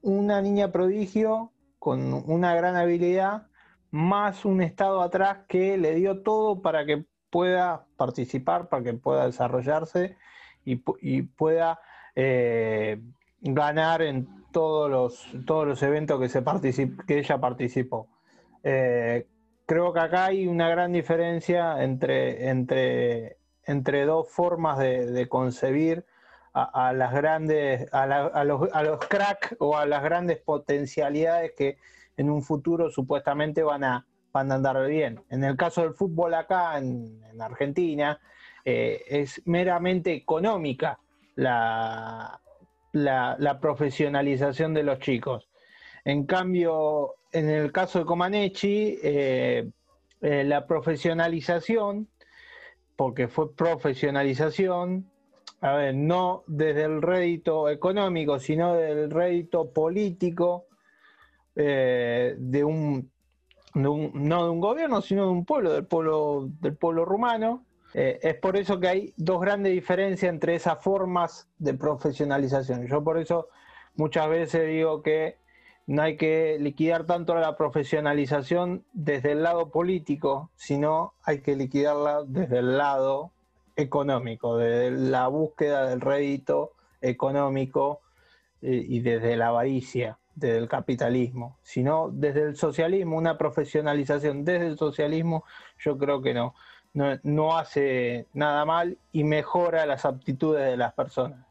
Una 0.00 0.40
niña 0.42 0.72
prodigio 0.72 1.52
con 1.78 2.12
una 2.12 2.54
gran 2.54 2.76
habilidad, 2.76 3.46
más 3.90 4.44
un 4.44 4.62
estado 4.62 5.02
atrás 5.02 5.44
que 5.48 5.76
le 5.76 5.94
dio 5.94 6.22
todo 6.22 6.62
para 6.62 6.86
que 6.86 7.06
pueda 7.32 7.86
participar, 7.96 8.68
para 8.68 8.84
que 8.84 8.92
pueda 8.92 9.24
desarrollarse 9.24 10.18
y, 10.66 10.76
pueda 11.22 11.80
eh, 12.14 13.00
ganar 13.40 14.02
en 14.02 14.28
todos 14.52 14.90
los, 14.90 15.44
todos 15.46 15.66
los 15.66 15.82
eventos 15.82 16.20
que, 16.20 16.28
se 16.28 16.44
que 17.06 17.18
ella 17.18 17.40
participó. 17.40 18.06
Eh, 18.62 19.26
creo 19.64 19.94
que 19.94 20.00
acá 20.00 20.26
hay 20.26 20.46
una 20.46 20.68
gran 20.68 20.92
diferencia 20.92 21.82
entre, 21.82 22.50
entre, 22.50 23.38
entre 23.64 24.04
dos 24.04 24.28
formas 24.28 24.78
de, 24.78 25.26
concebir 25.30 26.04
a, 26.52 26.92
las 26.92 27.14
grandes, 27.14 27.88
a, 27.94 28.44
los, 28.44 28.68
a 28.74 28.82
los 28.82 28.98
crack 29.06 29.56
o 29.58 29.78
a 29.78 29.86
las 29.86 30.02
grandes 30.02 30.36
potencialidades 30.36 31.52
que 31.56 31.78
en 32.18 32.28
un 32.28 32.42
futuro 32.42 32.90
supuestamente 32.90 33.62
van 33.62 33.84
a, 33.84 34.06
van 34.32 34.50
a 34.50 34.56
andar 34.56 34.86
bien. 34.86 35.22
En 35.30 35.44
el 35.44 35.56
caso 35.56 35.82
del 35.82 35.94
fútbol 35.94 36.34
acá 36.34 36.78
en, 36.78 37.20
Argentina, 37.40 38.20
eh, 38.64 39.02
es 39.08 39.42
meramente 39.46 40.12
económica 40.12 40.98
la, 41.34 42.40
la, 42.92 43.58
profesionalización 43.60 44.74
de 44.74 44.82
los 44.82 44.98
chicos. 44.98 45.48
En 46.04 46.26
cambio, 46.26 47.14
en 47.32 47.48
el 47.48 47.72
caso 47.72 48.00
de 48.00 48.04
Comaneci, 48.04 48.98
eh, 49.02 49.70
eh, 50.20 50.44
la 50.44 50.66
profesionalización, 50.66 52.08
porque 52.96 53.28
fue 53.28 53.54
profesionalización, 53.54 55.10
a 55.60 55.74
ver, 55.74 55.94
no 55.94 56.44
desde 56.46 56.84
el 56.84 57.02
rédito 57.02 57.68
económico, 57.68 58.38
sino 58.38 58.74
del 58.74 59.10
rédito 59.10 59.72
político 59.72 60.66
eh, 61.54 62.34
no 63.74 64.44
de 64.44 64.50
un 64.50 64.60
gobierno, 64.60 65.00
sino 65.02 65.24
de 65.24 65.30
un 65.30 65.44
pueblo, 65.44 65.72
del 65.72 65.86
pueblo, 65.86 66.48
del 66.60 66.76
pueblo 66.76 67.04
rumano. 67.04 67.64
es 67.94 68.34
por 68.36 68.56
eso 68.56 68.80
que 68.80 68.88
hay 68.88 69.14
dos 69.16 69.40
grandes 69.40 69.72
diferencias 69.72 70.30
entre 70.30 70.54
esas 70.54 70.82
formas 70.82 71.48
de 71.58 71.74
profesionalización. 71.74 72.86
Yo 72.86 73.02
por 73.02 73.18
eso 73.18 73.48
muchas 73.96 74.28
veces 74.28 74.68
digo 74.68 75.02
que 75.02 75.36
no 75.86 76.02
hay 76.02 76.16
que 76.16 76.58
liquidar 76.60 77.06
tanto 77.06 77.34
la 77.34 77.56
profesionalización 77.56 78.84
desde 78.92 79.32
el 79.32 79.42
lado 79.42 79.70
político, 79.70 80.50
sino 80.56 81.14
hay 81.22 81.40
que 81.40 81.56
liquidarla 81.56 82.22
desde 82.26 82.58
el 82.58 82.78
lado 82.78 83.32
económico, 83.76 84.56
desde 84.56 84.90
la 84.90 85.28
búsqueda 85.28 85.88
del 85.88 86.00
rédito 86.00 86.72
económico 87.00 88.00
eh, 88.60 88.84
y 88.88 89.00
desde 89.00 89.36
la 89.36 89.48
avaricia, 89.48 90.18
desde 90.34 90.58
el 90.58 90.68
capitalismo. 90.68 91.58
Sino 91.62 92.10
desde 92.12 92.42
el 92.42 92.56
socialismo, 92.56 93.16
una 93.16 93.38
profesionalización 93.38 94.44
desde 94.44 94.66
el 94.68 94.78
socialismo, 94.78 95.44
yo 95.78 95.98
creo 95.98 96.20
que 96.22 96.34
no, 96.34 96.54
no, 96.94 97.18
no 97.22 97.56
hace 97.56 98.26
nada 98.32 98.64
mal 98.64 98.98
y 99.12 99.24
mejora 99.24 99.86
las 99.86 100.04
aptitudes 100.04 100.64
de 100.64 100.76
las 100.76 100.92
personas. 100.92 101.46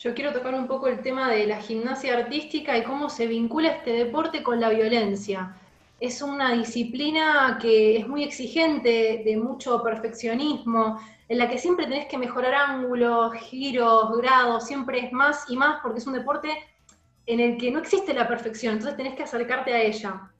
Yo 0.00 0.14
quiero 0.14 0.32
tocar 0.32 0.54
un 0.54 0.66
poco 0.66 0.86
el 0.86 1.02
tema 1.02 1.30
de 1.30 1.46
la 1.46 1.60
gimnasia 1.60 2.16
artística 2.16 2.78
y 2.78 2.84
cómo 2.84 3.10
se 3.10 3.26
vincula 3.26 3.68
este 3.68 3.92
deporte 3.92 4.42
con 4.42 4.58
la 4.58 4.70
violencia. 4.70 5.56
es 6.00 6.22
una 6.22 6.54
disciplina 6.54 7.58
que 7.60 7.98
es 7.98 8.08
muy 8.08 8.24
exigente, 8.24 9.22
de 9.22 9.36
mucho 9.36 9.82
perfeccionismo, 9.82 10.98
en 11.28 11.36
la 11.36 11.50
que 11.50 11.58
siempre 11.58 11.86
tenés 11.86 12.06
que 12.08 12.16
mejorar 12.16 12.54
ángulos, 12.54 13.34
giros, 13.34 14.16
grados, 14.16 14.66
siempre 14.66 15.00
es 15.00 15.12
más 15.12 15.44
y 15.50 15.56
más, 15.58 15.80
porque 15.82 15.98
es 15.98 16.06
un 16.06 16.14
deporte 16.14 16.48
en 17.32 17.40
el 17.40 17.56
que 17.58 17.70
no 17.70 17.78
existe 17.78 18.12
la 18.12 18.26
perfección, 18.26 18.74
entonces 18.74 18.96
tenés 18.96 19.14
que 19.14 19.22
acercarte 19.22 19.72
a 19.72 19.82
ella. 19.82 20.32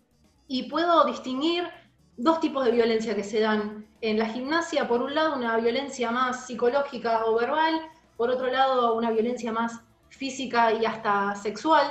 Y 0.49 0.64
puedo 0.64 1.05
distinguir 1.05 1.68
dos 2.16 2.41
tipos 2.41 2.64
de 2.64 2.72
violencia 2.72 3.14
que 3.14 3.22
se 3.22 3.41
dan 3.41 3.86
en 4.01 4.18
la 4.18 4.26
gimnasia, 4.26 4.88
por 4.88 5.01
un 5.01 5.14
lado 5.14 5.36
una 5.36 5.57
violencia 5.57 6.11
más 6.11 6.47
psicológica 6.47 7.24
o 7.26 7.36
verbal, 7.36 7.80
por 8.16 8.30
otro 8.30 8.49
lado 8.49 8.97
una 8.97 9.11
violencia 9.11 9.53
más 9.53 9.80
física 10.09 10.72
y 10.72 10.84
hasta 10.84 11.34
sexual. 11.36 11.86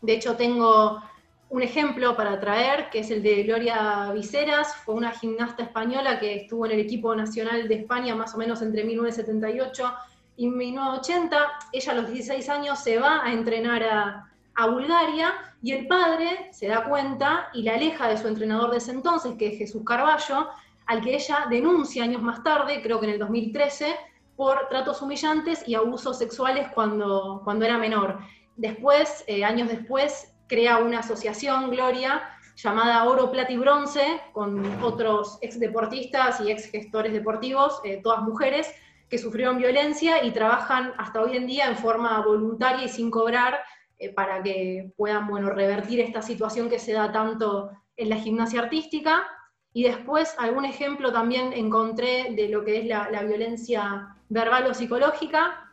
De 0.00 0.14
hecho, 0.14 0.36
tengo 0.36 1.02
un 1.48 1.62
ejemplo 1.62 2.16
para 2.16 2.40
traer, 2.40 2.88
que 2.90 3.00
es 3.00 3.10
el 3.10 3.22
de 3.22 3.42
Gloria 3.42 4.10
Viceras, 4.12 4.74
fue 4.76 4.94
una 4.94 5.12
gimnasta 5.12 5.62
española 5.62 6.18
que 6.18 6.36
estuvo 6.36 6.66
en 6.66 6.72
el 6.72 6.80
equipo 6.80 7.14
nacional 7.14 7.68
de 7.68 7.74
España 7.74 8.14
más 8.14 8.34
o 8.34 8.38
menos 8.38 8.62
entre 8.62 8.82
1978 8.82 9.94
y 10.36 10.48
1980. 10.48 11.36
Ella 11.72 11.92
a 11.92 11.94
los 11.94 12.10
16 12.10 12.48
años 12.48 12.78
se 12.80 12.98
va 12.98 13.24
a 13.24 13.32
entrenar 13.32 13.82
a, 13.84 14.30
a 14.54 14.66
Bulgaria 14.66 15.34
y 15.62 15.72
el 15.72 15.86
padre 15.86 16.48
se 16.52 16.68
da 16.68 16.84
cuenta 16.84 17.48
y 17.52 17.62
la 17.62 17.74
aleja 17.74 18.08
de 18.08 18.18
su 18.18 18.28
entrenador 18.28 18.70
de 18.70 18.78
ese 18.78 18.92
entonces, 18.92 19.34
que 19.38 19.48
es 19.48 19.58
Jesús 19.58 19.82
Carballo, 19.84 20.48
al 20.86 21.02
que 21.02 21.14
ella 21.14 21.46
denuncia 21.50 22.04
años 22.04 22.22
más 22.22 22.42
tarde, 22.42 22.80
creo 22.82 23.00
que 23.00 23.06
en 23.06 23.12
el 23.12 23.18
2013, 23.18 23.96
por 24.36 24.68
tratos 24.68 25.02
humillantes 25.02 25.66
y 25.66 25.74
abusos 25.74 26.18
sexuales 26.18 26.68
cuando, 26.74 27.40
cuando 27.44 27.64
era 27.64 27.78
menor. 27.78 28.18
Después, 28.56 29.24
eh, 29.26 29.44
años 29.44 29.68
después, 29.68 30.32
crea 30.46 30.78
una 30.78 31.00
asociación, 31.00 31.70
Gloria, 31.70 32.22
llamada 32.56 33.04
Oro, 33.04 33.30
Plata 33.30 33.52
y 33.52 33.56
Bronce, 33.56 34.20
con 34.32 34.82
otros 34.82 35.38
ex 35.42 35.58
deportistas 35.58 36.40
y 36.40 36.50
ex 36.50 36.70
gestores 36.70 37.12
deportivos, 37.12 37.80
eh, 37.84 38.00
todas 38.02 38.22
mujeres, 38.22 38.72
que 39.08 39.18
sufrieron 39.18 39.58
violencia 39.58 40.24
y 40.24 40.32
trabajan 40.32 40.92
hasta 40.98 41.20
hoy 41.20 41.36
en 41.36 41.46
día 41.46 41.68
en 41.68 41.76
forma 41.76 42.20
voluntaria 42.22 42.84
y 42.84 42.88
sin 42.88 43.10
cobrar 43.10 43.58
eh, 43.98 44.12
para 44.12 44.42
que 44.42 44.92
puedan 44.96 45.26
bueno, 45.26 45.50
revertir 45.50 46.00
esta 46.00 46.22
situación 46.22 46.68
que 46.68 46.78
se 46.78 46.92
da 46.92 47.12
tanto 47.12 47.70
en 47.96 48.08
la 48.08 48.16
gimnasia 48.16 48.60
artística. 48.60 49.26
Y 49.72 49.84
después 49.84 50.34
algún 50.38 50.64
ejemplo 50.64 51.12
también 51.12 51.52
encontré 51.52 52.32
de 52.34 52.48
lo 52.48 52.64
que 52.64 52.78
es 52.78 52.86
la, 52.86 53.22
violencia 53.22 54.16
verbal 54.28 54.66
o 54.66 54.74
psicológica. 54.74 55.72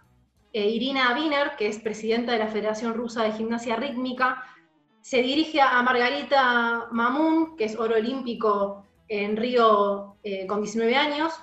Eh, 0.52 0.70
Irina 0.70 1.16
Wiener, 1.16 1.56
que 1.58 1.68
es 1.68 1.80
presidenta 1.80 2.34
de 2.34 2.40
la 2.40 2.48
Federación 2.48 2.94
Rusa 2.94 3.24
de 3.24 3.32
Gimnasia 3.32 3.76
Rítmica, 3.76 4.44
se 5.02 5.22
dirige 5.22 5.60
a 5.60 5.82
Margarita 5.82 6.88
Mamun, 6.92 7.58
que 7.58 7.66
es 7.66 7.78
oro 7.78 7.96
olímpico 7.96 8.86
en 9.08 9.36
Río 9.36 10.18
eh, 10.24 10.48
con 10.48 10.62
19 10.62 10.96
años, 10.96 11.34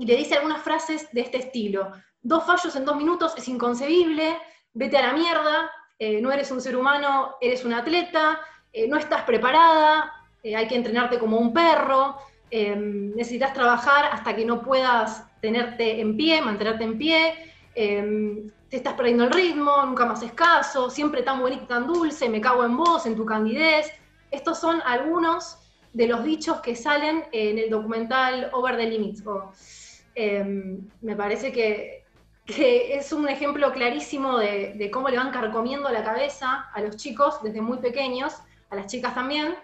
y 0.00 0.06
le 0.06 0.16
dice 0.16 0.34
algunas 0.34 0.62
frases 0.62 1.12
de 1.12 1.20
este 1.20 1.36
estilo. 1.36 1.92
Dos 2.22 2.44
fallos 2.46 2.74
en 2.74 2.86
dos 2.86 2.96
minutos 2.96 3.34
es 3.36 3.46
inconcebible, 3.48 4.34
vete 4.72 4.96
a 4.96 5.08
la 5.08 5.12
mierda, 5.12 5.70
eh, 5.98 6.22
no 6.22 6.32
eres 6.32 6.50
un 6.50 6.62
ser 6.62 6.74
humano, 6.74 7.36
eres 7.38 7.66
un 7.66 7.74
atleta, 7.74 8.40
eh, 8.72 8.88
no 8.88 8.96
estás 8.96 9.24
preparada, 9.24 10.10
hay 10.42 10.66
que 10.66 10.74
entrenarte 10.74 11.18
como 11.18 11.36
un 11.36 11.52
perro, 11.52 12.16
necesitas 12.50 13.52
trabajar 13.52 14.06
hasta 14.10 14.34
que 14.34 14.46
no 14.46 14.62
puedas 14.62 15.22
tenerte 15.42 16.00
en 16.00 16.16
pie, 16.16 16.40
mantenerte 16.40 16.84
en 16.84 16.96
pie, 16.96 17.52
te 17.74 18.76
estás 18.76 18.94
perdiendo 18.94 19.24
el 19.24 19.30
ritmo, 19.32 19.84
nunca 19.84 20.06
más 20.06 20.22
escaso, 20.22 20.88
siempre 20.88 21.22
tan 21.22 21.40
bonito, 21.40 21.66
tan 21.66 21.86
dulce, 21.86 22.30
me 22.30 22.40
cago 22.40 22.64
en 22.64 22.74
vos, 22.74 23.04
en 23.04 23.16
tu 23.16 23.26
candidez. 23.26 23.92
Estos 24.30 24.58
son 24.58 24.80
algunos 24.86 25.58
de 25.92 26.06
los 26.06 26.24
dichos 26.24 26.60
que 26.60 26.74
salen 26.74 27.24
en 27.32 27.58
el 27.58 27.68
documental 27.68 28.48
Over 28.52 28.76
the 28.78 28.86
Limits. 28.86 29.22
Em, 30.14 30.88
me 31.02 31.16
parece 31.16 31.52
que, 31.52 32.04
es 32.46 33.12
un 33.12 33.28
ejemplo 33.28 33.72
clarísimo 33.72 34.38
de, 34.38 34.90
cómo 34.92 35.08
le 35.08 35.16
van 35.16 35.30
carcomiendo 35.30 35.88
la 35.90 36.02
cabeza 36.02 36.68
a 36.72 36.80
los 36.80 36.96
chicos 36.96 37.40
desde 37.42 37.60
muy 37.60 37.78
pequeños, 37.78 38.34
a 38.70 38.76
las 38.76 38.86
chicas 38.86 39.14
también, 39.14 39.54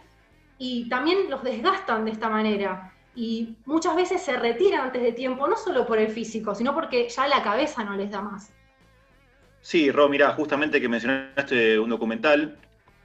y 0.58 0.88
también 0.88 1.28
los 1.28 1.42
desgastan 1.42 2.04
de 2.04 2.12
esta 2.12 2.28
manera. 2.28 2.92
Y 3.14 3.56
muchas 3.64 3.96
veces 3.96 4.22
se 4.22 4.36
retiran 4.36 4.82
antes 4.82 5.02
de 5.02 5.12
tiempo, 5.12 5.48
no 5.48 5.56
solo 5.56 5.84
por 5.86 5.98
el 5.98 6.10
físico, 6.10 6.54
sino 6.54 6.74
porque 6.74 7.08
ya 7.08 7.26
la 7.26 7.42
cabeza 7.42 7.82
no 7.82 7.96
les 7.96 8.10
da 8.10 8.20
más. 8.20 8.52
Sí, 9.62 9.90
Ro, 9.90 10.08
mira, 10.08 10.32
justamente 10.34 10.80
que 10.80 10.88
mencionaste 10.88 11.80
un 11.80 11.90
documental, 11.90 12.56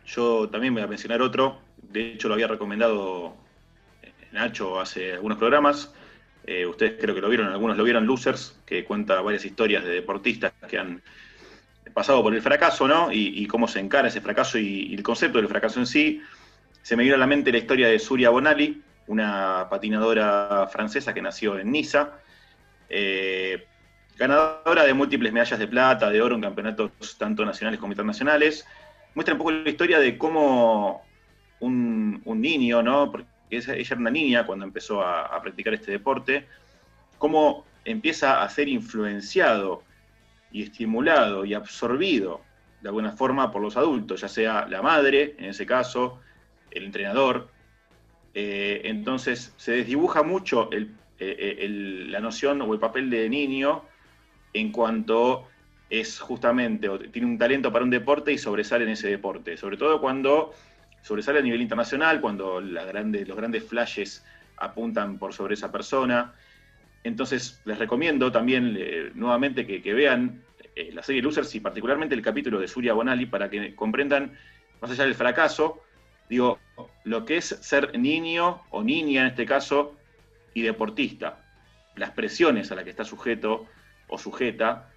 yo 0.06 0.48
también 0.50 0.76
voy 0.76 0.84
a 0.84 0.88
mencionar 0.88 1.22
otro, 1.22 1.60
de 1.82 2.14
hecho 2.14 2.28
lo 2.28 2.36
había 2.36 2.48
recomendado 2.48 3.34
eh, 4.04 4.12
Nacho 4.32 4.80
hace 4.80 5.14
algunos 5.14 5.39
programas, 5.39 5.92
eh, 6.46 6.66
ustedes 6.66 6.94
creo 7.00 7.14
que 7.14 7.22
lo 7.22 7.30
vieron, 7.30 7.48
algunos 7.48 7.78
lo 7.78 7.84
vieron, 7.84 8.06
Losers, 8.06 8.60
que 8.66 8.84
cuenta 8.84 9.22
varias 9.22 9.46
historias 9.46 9.84
de 9.84 9.92
deportistas 9.92 10.54
que 10.68 10.78
han 10.78 11.02
pasado 11.94 12.24
por 12.24 12.34
el 12.34 12.42
fracaso, 12.42 12.88
¿no? 12.88 13.12
Y, 13.12 13.46
cómo 13.48 13.68
se 13.68 13.80
encara 13.80 14.08
ese 14.08 14.22
fracaso 14.22 14.58
y, 14.58 14.94
el 14.94 15.04
concepto 15.04 15.38
del 15.38 15.48
fracaso 15.48 15.80
en 15.80 15.88
sí. 15.88 16.22
Se 16.82 16.96
me 16.96 17.04
vino 17.04 17.16
a 17.16 17.18
la 17.18 17.28
mente 17.28 17.52
la 17.52 17.58
historia 17.60 17.88
de 17.88 18.00
Surya 18.00 18.30
Bonali, 18.30 18.82
una 19.08 19.68
patinadora 19.70 20.68
francesa 20.72 21.14
que 21.14 21.22
nació 21.22 21.60
en 21.60 21.72
Niza. 21.72 22.14
Eh, 22.89 23.68
ganadora 24.18 24.84
de 24.84 24.94
múltiples 24.94 25.34
medallas 25.34 25.60
de 25.60 25.68
plata, 25.68 26.10
de 26.10 26.22
oro 26.22 26.36
en 26.36 26.42
campeonatos 26.42 27.18
tanto 27.18 27.46
nacionales 27.46 27.80
como 27.80 27.94
internacionales. 27.94 28.66
Muestra 29.14 29.34
un 29.34 29.39
poco 29.39 29.52
la 29.52 29.70
historia 29.70 30.00
de 30.00 30.18
cómo 30.18 31.04
un, 31.60 32.22
niño, 32.26 32.82
¿no? 32.82 33.12
Ella 33.58 33.76
era 33.76 33.95
una 33.97 34.10
niña 34.10 34.45
cuando 34.45 34.66
empezó 34.66 35.02
a, 35.02 35.41
practicar 35.41 35.74
este 35.74 35.91
deporte, 35.91 36.47
cómo 37.18 37.66
empieza 37.86 38.43
a 38.43 38.49
ser 38.49 38.68
influenciado 38.70 39.84
y 40.52 40.64
estimulado 40.64 41.45
y 41.45 41.54
absorbido 41.54 42.41
de 42.82 42.89
alguna 42.89 43.12
forma 43.12 43.52
por 43.52 43.62
los 43.62 43.78
adultos, 43.78 44.22
ya 44.22 44.28
sea 44.28 44.68
la 44.68 44.82
madre, 44.82 45.36
en 45.38 45.45
ese 45.45 45.66
caso, 45.66 46.20
el 46.72 46.86
entrenador. 46.86 47.49
Eh, 48.34 48.82
entonces 48.86 49.54
se 49.58 49.74
desdibuja 49.74 50.24
mucho 50.24 50.70
eh, 50.72 50.88
eh, 51.20 51.68
la 52.10 52.20
noción 52.20 52.62
o 52.62 52.74
el 52.74 52.80
papel 52.80 53.10
de 53.10 53.30
niño 53.30 53.84
en 54.54 54.72
cuanto 54.72 55.47
es 55.89 56.20
justamente, 56.20 56.88
o 56.88 56.97
tiene 56.97 57.28
un 57.28 57.38
talento 57.38 57.72
para 57.72 57.84
un 57.84 57.91
deporte 57.91 58.32
y 58.32 58.38
sobresale 58.38 58.86
en 58.86 58.91
ese 58.91 59.10
deporte, 59.10 59.58
sobre 59.58 59.78
todo 59.78 59.99
cuando 59.99 60.54
sobresale 61.02 61.39
a 61.39 61.41
nivel 61.41 61.62
internacional, 61.62 62.22
cuando 62.22 62.62
los 62.62 63.36
grandes 63.36 63.64
flashes 63.64 64.24
apuntan 64.58 65.18
por 65.18 65.34
sobre 65.34 65.56
esa 65.56 65.72
persona. 65.72 66.34
Entonces, 67.04 67.62
les 67.66 67.80
recomiendo 67.80 68.32
también 68.32 68.76
eh, 68.78 69.12
nuevamente 69.16 69.66
que, 69.66 69.93
vean 69.93 70.43
eh, 70.76 70.91
la 70.93 71.02
serie 71.02 71.22
Losers 71.22 71.54
y 71.56 71.60
particularmente 71.60 72.14
el 72.14 72.22
capítulo 72.22 72.60
de 72.60 72.68
Surya 72.68 72.93
Bonali 72.93 73.26
para 73.26 73.49
que 73.49 73.76
comprendan, 73.76 74.38
más 74.80 74.91
allá 74.91 75.06
del 75.06 75.16
fracaso, 75.16 75.82
digo, 76.30 76.60
lo 77.04 77.26
que 77.26 77.38
es 77.38 77.45
ser 77.45 77.97
niño 77.97 78.62
o 78.70 78.84
niña 78.84 79.22
en 79.22 79.28
este 79.28 79.45
caso 79.45 79.95
y 80.54 80.62
deportista, 80.62 81.43
las 81.95 82.12
presiones 82.12 82.72
a 82.72 82.76
las 82.76 82.84
que 82.84 82.91
está 82.91 83.04
sujeto 83.04 83.66
o 84.08 84.18
sujeta 84.18 84.91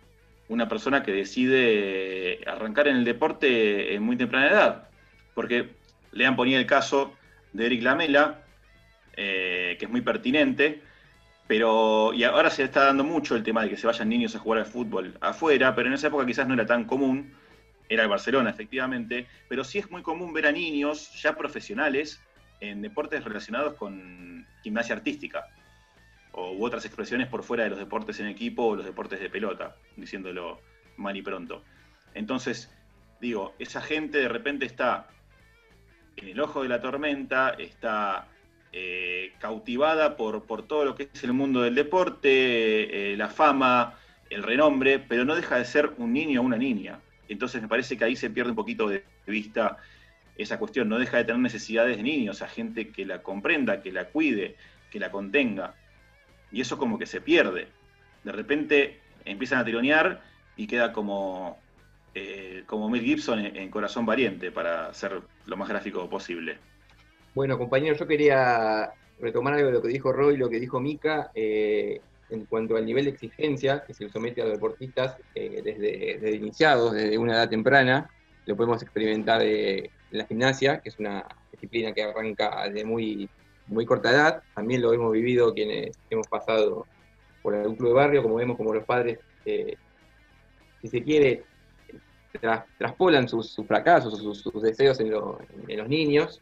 una 0.48 0.68
persona 0.68 1.02
que 1.02 1.12
decide 1.12 2.40
arrancar 2.46 2.88
en 2.88 2.96
el 2.96 3.04
deporte 3.04 3.94
en 3.94 4.02
muy 4.02 4.16
temprana 4.16 4.48
edad. 4.48 4.88
Porque 5.34 5.70
le 6.14 6.26
han 6.26 6.36
ponido 6.36 6.58
el 6.58 6.66
caso 6.66 7.12
de 7.52 7.66
Eric 7.66 7.82
Lamela, 7.82 8.40
eh, 9.16 9.76
que 9.78 9.84
es 9.84 9.90
muy 9.90 10.00
pertinente, 10.00 10.80
pero 11.46 12.12
y 12.14 12.24
ahora 12.24 12.50
se 12.50 12.62
está 12.62 12.84
dando 12.84 13.04
mucho 13.04 13.36
el 13.36 13.42
tema 13.42 13.62
de 13.62 13.70
que 13.70 13.76
se 13.76 13.86
vayan 13.86 14.08
niños 14.08 14.34
a 14.34 14.38
jugar 14.38 14.60
al 14.60 14.66
fútbol 14.66 15.16
afuera, 15.20 15.74
pero 15.74 15.88
en 15.88 15.94
esa 15.94 16.06
época 16.06 16.24
quizás 16.24 16.46
no 16.48 16.54
era 16.54 16.66
tan 16.66 16.84
común, 16.84 17.34
era 17.88 18.04
el 18.04 18.08
Barcelona 18.08 18.50
efectivamente, 18.50 19.26
pero 19.48 19.64
sí 19.64 19.78
es 19.78 19.90
muy 19.90 20.02
común 20.02 20.32
ver 20.32 20.46
a 20.46 20.52
niños 20.52 21.20
ya 21.20 21.36
profesionales 21.36 22.22
en 22.60 22.80
deportes 22.80 23.24
relacionados 23.24 23.74
con 23.74 24.46
gimnasia 24.62 24.94
artística 24.94 25.46
o, 26.32 26.52
u 26.52 26.64
otras 26.64 26.84
expresiones 26.86 27.26
por 27.26 27.42
fuera 27.42 27.64
de 27.64 27.70
los 27.70 27.78
deportes 27.78 28.20
en 28.20 28.28
equipo 28.28 28.66
o 28.66 28.76
los 28.76 28.84
deportes 28.86 29.20
de 29.20 29.28
pelota, 29.28 29.76
diciéndolo 29.96 30.60
mal 30.96 31.16
y 31.16 31.22
pronto. 31.22 31.64
Entonces, 32.14 32.72
digo, 33.20 33.54
esa 33.58 33.80
gente 33.80 34.18
de 34.18 34.28
repente 34.28 34.64
está 34.64 35.08
en 36.16 36.28
el 36.28 36.40
ojo 36.40 36.62
de 36.62 36.68
la 36.68 36.80
tormenta, 36.80 37.50
está 37.58 38.28
eh, 38.72 39.32
cautivada 39.38 40.16
por, 40.16 40.44
por, 40.44 40.66
todo 40.66 40.84
lo 40.84 40.94
que 40.94 41.08
es 41.12 41.24
el 41.24 41.32
mundo 41.32 41.62
del 41.62 41.74
deporte, 41.74 43.12
eh, 43.12 43.16
la 43.16 43.28
fama, 43.28 43.98
el 44.30 44.42
renombre, 44.42 44.98
pero 44.98 45.24
no 45.24 45.34
deja 45.34 45.58
de 45.58 45.64
ser 45.64 45.92
un 45.98 46.12
niño 46.12 46.40
o 46.40 46.44
una 46.44 46.56
niña. 46.56 47.00
Entonces 47.28 47.62
me 47.62 47.68
parece 47.68 47.96
que 47.96 48.04
ahí 48.04 48.16
se 48.16 48.30
pierde 48.30 48.50
un 48.50 48.56
poquito 48.56 48.88
de 48.88 49.04
vista 49.26 49.78
esa 50.36 50.58
cuestión, 50.58 50.88
no 50.88 50.98
deja 50.98 51.18
de 51.18 51.24
tener 51.24 51.40
necesidades 51.40 51.96
de 51.96 52.02
niños, 52.02 52.42
a 52.42 52.48
gente 52.48 52.88
que 52.88 53.06
la 53.06 53.22
comprenda, 53.22 53.82
que 53.82 53.92
la 53.92 54.06
cuide, 54.06 54.56
que 54.90 54.98
la 54.98 55.10
contenga 55.10 55.74
y 56.50 56.60
eso 56.60 56.78
como 56.78 56.98
que 56.98 57.06
se 57.06 57.20
pierde. 57.20 57.68
De 58.22 58.32
repente 58.32 59.00
empiezan 59.24 59.58
a 59.58 59.64
tironear 59.64 60.22
y 60.56 60.66
queda 60.66 60.92
como, 60.92 61.58
eh, 62.16 62.62
como 62.66 62.88
Mel 62.88 63.02
Gibson 63.02 63.40
en, 63.40 63.70
Corazón 63.70 64.06
Valiente, 64.06 64.52
para 64.52 64.94
ser 64.94 65.20
lo 65.46 65.56
más 65.56 65.68
gráfico 65.68 66.08
posible. 66.08 66.58
Bueno, 67.34 67.58
compañero, 67.58 67.96
yo 67.96 68.06
quería 68.06 68.92
retomar 69.18 69.54
algo 69.54 69.66
de 69.66 69.72
lo 69.72 69.82
que 69.82 69.88
dijo 69.88 70.12
Roy, 70.12 70.36
lo 70.36 70.48
que 70.48 70.60
dijo 70.60 70.78
Mika, 70.80 71.32
eh, 71.34 72.00
en 72.30 72.44
cuanto 72.46 72.76
al 72.76 72.86
nivel 72.86 73.06
de 73.06 73.10
exigencia 73.10 73.82
que 73.84 73.94
se 73.94 74.08
somete 74.10 74.42
a 74.42 74.44
los 74.44 74.54
deportistas 74.54 75.16
eh, 75.34 75.60
desde, 75.64 76.18
desde, 76.20 76.36
iniciados, 76.36 76.92
desde 76.92 77.18
una 77.18 77.34
edad 77.34 77.48
temprana. 77.48 78.08
Lo 78.46 78.54
podemos 78.54 78.80
experimentar 78.80 79.42
en 79.42 79.90
la 80.12 80.24
gimnasia, 80.26 80.80
que 80.80 80.90
es 80.90 80.98
una 81.00 81.24
disciplina 81.50 81.92
que 81.92 82.04
arranca 82.04 82.68
de 82.68 82.84
muy, 82.84 83.28
muy 83.66 83.86
corta 83.86 84.10
edad. 84.10 84.42
También 84.54 84.82
lo 84.82 84.92
hemos 84.92 85.10
vivido 85.12 85.52
quienes 85.52 85.98
hemos 86.10 86.28
pasado 86.28 86.86
por 87.42 87.56
algún 87.56 87.74
club 87.74 87.88
de 87.88 87.94
barrio, 87.94 88.22
como 88.22 88.36
vemos 88.36 88.56
como 88.56 88.72
los 88.72 88.84
padres, 88.84 89.18
si 89.44 90.88
se 90.88 91.02
quiere, 91.02 91.42
traspolan 92.78 93.28
sus, 93.28 93.56
fracasos, 93.66 94.18
sus, 94.18 94.62
deseos 94.62 95.00
en, 95.00 95.12
en 95.68 95.78
los 95.78 95.88
niños, 95.88 96.40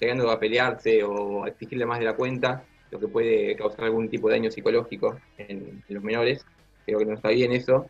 llegando 0.00 0.30
a 0.30 0.38
pelearse 0.38 1.02
o 1.02 1.44
a 1.44 1.48
exigirle 1.48 1.86
más 1.86 1.98
de 1.98 2.04
la 2.06 2.16
cuenta, 2.16 2.64
lo 2.92 3.00
que 3.00 3.08
puede 3.08 3.56
causar 3.56 3.86
algún 3.86 4.08
tipo 4.08 4.28
de 4.28 4.34
daño 4.34 4.50
psicológico 4.50 5.18
en, 5.38 5.82
los 5.88 6.02
menores. 6.02 6.44
Creo 6.84 6.98
que 6.98 7.06
no 7.06 7.14
está 7.14 7.30
bien 7.30 7.52
eso. 7.52 7.86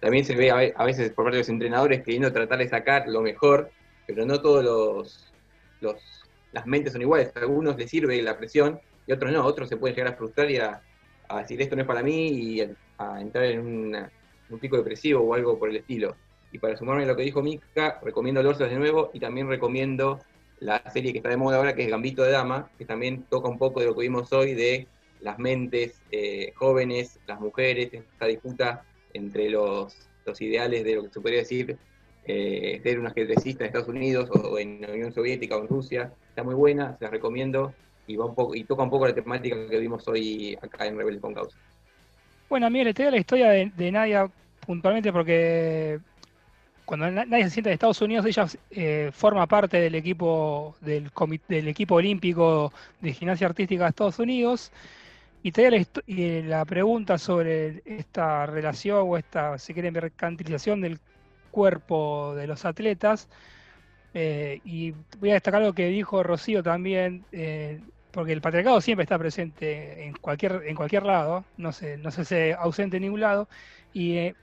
También 0.00 0.24
se 0.24 0.36
ve 0.36 0.50
a, 0.50 0.84
veces 0.84 1.10
por 1.12 1.24
parte 1.24 1.36
de 1.36 1.42
los 1.42 1.48
entrenadores 1.48 2.02
queriendo 2.02 2.30
tratar 2.30 2.58
de 2.58 2.68
sacar 2.68 3.08
lo 3.08 3.22
mejor, 3.22 3.70
pero 4.06 4.26
no 4.26 4.40
todos 4.40 5.32
los, 5.80 6.04
las 6.52 6.66
mentes 6.66 6.92
son 6.92 7.00
iguales. 7.00 7.32
A 7.34 7.40
algunos 7.40 7.76
les 7.78 7.88
sirve 7.88 8.20
la 8.20 8.36
presión 8.36 8.78
y 9.06 9.12
otros 9.12 9.32
no. 9.32 9.44
Otros 9.44 9.70
se 9.70 9.78
pueden 9.78 9.96
llegar 9.96 10.12
a 10.12 10.16
frustrar 10.16 10.50
y 10.50 10.58
a, 10.58 10.82
decir 11.38 11.60
esto 11.62 11.74
no 11.74 11.82
es 11.82 11.88
para 11.88 12.02
mí 12.02 12.28
y 12.28 12.60
a, 12.98 13.20
entrar 13.20 13.44
en 13.46 14.10
un 14.50 14.58
pico 14.60 14.76
depresivo 14.76 15.22
o 15.22 15.34
algo 15.34 15.58
por 15.58 15.70
el 15.70 15.76
estilo. 15.76 16.14
Y 16.54 16.58
para 16.58 16.76
sumarme 16.76 17.02
a 17.02 17.06
lo 17.06 17.16
que 17.16 17.24
dijo 17.24 17.42
Mika, 17.42 17.98
recomiendo 18.00 18.40
Lorsas 18.40 18.70
de 18.70 18.78
nuevo 18.78 19.10
y 19.12 19.18
también 19.18 19.48
recomiendo 19.48 20.20
la 20.60 20.88
serie 20.92 21.10
que 21.10 21.18
está 21.18 21.28
de 21.28 21.36
moda 21.36 21.56
ahora, 21.56 21.74
que 21.74 21.82
es 21.82 21.90
Gambito 21.90 22.22
de 22.22 22.30
Dama, 22.30 22.70
que 22.78 22.84
también 22.84 23.24
toca 23.28 23.48
un 23.48 23.58
poco 23.58 23.80
de 23.80 23.86
lo 23.86 23.94
que 23.96 24.02
vimos 24.02 24.32
hoy 24.32 24.54
de 24.54 24.86
las 25.20 25.36
mentes 25.40 26.00
eh, 26.12 26.52
jóvenes, 26.54 27.18
las 27.26 27.40
mujeres, 27.40 27.92
esta 27.92 28.26
disputa 28.26 28.84
entre 29.12 29.50
los, 29.50 29.96
los, 30.24 30.40
ideales 30.40 30.84
de 30.84 30.94
lo 30.94 31.02
que 31.02 31.08
se 31.08 31.20
podría 31.20 31.40
decir 31.40 31.76
eh, 32.24 32.80
ser 32.84 33.00
un 33.00 33.08
ajedrecista 33.08 33.64
en 33.64 33.66
Estados 33.66 33.88
Unidos 33.88 34.30
o, 34.30 34.56
en 34.56 34.80
la 34.80 34.92
Unión 34.92 35.12
Soviética 35.12 35.56
o 35.56 35.62
en 35.62 35.66
Rusia. 35.66 36.12
Está 36.28 36.44
muy 36.44 36.54
buena, 36.54 36.96
se 36.96 37.04
la 37.04 37.10
recomiendo 37.10 37.74
y, 38.06 38.16
toca 38.62 38.84
un 38.84 38.90
poco 38.90 39.08
la 39.08 39.14
temática 39.14 39.56
que 39.68 39.78
vimos 39.80 40.06
hoy 40.06 40.56
acá 40.62 40.86
en 40.86 40.98
Rebelde 40.98 41.20
con 41.20 41.34
Causa. 41.34 41.58
Bueno, 42.48 42.70
mire, 42.70 42.94
te 42.94 43.02
doy 43.02 43.10
la 43.10 43.18
historia 43.18 43.50
de 43.50 43.90
Nadia 43.90 44.30
puntualmente 44.64 45.12
porque 45.12 45.98
cuando 46.84 47.10
nadie 47.10 47.44
se 47.44 47.50
sienta 47.50 47.70
en 47.70 47.74
Estados 47.74 48.02
Unidos, 48.02 48.26
ella 48.26 48.46
eh, 48.70 49.10
forma 49.12 49.46
parte 49.46 49.78
del 49.78 49.94
equipo 49.94 50.76
del, 50.80 51.10
del, 51.48 51.68
equipo 51.68 51.96
olímpico 51.96 52.72
de 53.00 53.12
gimnasia 53.12 53.46
artística 53.46 53.84
de 53.84 53.90
Estados 53.90 54.18
Unidos. 54.18 54.70
Y 55.42 55.52
te 55.52 55.70
la, 55.70 55.84
la 56.06 56.64
pregunta 56.64 57.18
sobre 57.18 57.82
esta 57.84 58.46
relación 58.46 59.02
o 59.04 59.16
esta, 59.16 59.58
si 59.58 59.74
quieren, 59.74 59.92
mercantilización 59.92 60.80
del 60.80 60.98
cuerpo 61.50 62.34
de 62.34 62.46
los 62.46 62.64
atletas. 62.64 63.28
Eh, 64.14 64.60
y 64.64 64.92
voy 65.18 65.30
a 65.30 65.34
destacar 65.34 65.62
lo 65.62 65.72
que 65.74 65.88
dijo 65.88 66.22
Rocío 66.22 66.62
también, 66.62 67.24
eh, 67.32 67.80
porque 68.10 68.32
el 68.32 68.40
patriarcado 68.40 68.80
siempre 68.80 69.04
está 69.04 69.18
presente 69.18 70.04
en 70.06 70.14
cualquier, 70.14 70.62
en 70.66 70.76
cualquier 70.76 71.04
lado, 71.04 71.44
no 71.56 71.72
se, 71.72 71.96
no 71.98 72.10
se 72.10 72.22
hace 72.22 72.54
ausente 72.54 72.96
en 72.98 73.04
ningún 73.04 73.20
lado. 73.20 73.48
Y 73.92 74.34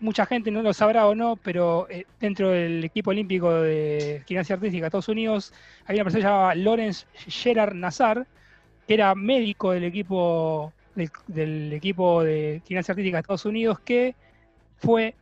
mucha 0.00 0.26
gente 0.26 0.50
no 0.50 0.62
lo 0.62 0.72
sabrá 0.72 1.06
o 1.06 1.14
no, 1.14 1.36
pero 1.36 1.88
eh, 1.90 2.06
dentro 2.20 2.50
del 2.50 2.84
equipo 2.84 3.10
olímpico 3.10 3.52
de 3.52 4.22
gimnasia 4.26 4.54
artística 4.54 4.82
de 4.82 4.88
Estados 4.88 5.08
Unidos 5.08 5.52
había 5.86 6.02
una 6.02 6.10
persona 6.10 6.24
llamada 6.24 6.54
Lawrence 6.54 7.06
Gerard 7.26 7.74
Nazar, 7.74 8.26
que 8.86 8.94
era 8.94 9.14
médico 9.14 9.72
del 9.72 9.84
equipo 9.84 10.72
del, 10.94 11.72
equipo 11.72 12.22
de 12.22 12.62
gimnasia 12.66 12.92
artística 12.92 13.16
de 13.16 13.20
Estados 13.20 13.44
Unidos, 13.44 13.80
que 13.80 14.14
fue 14.78 15.14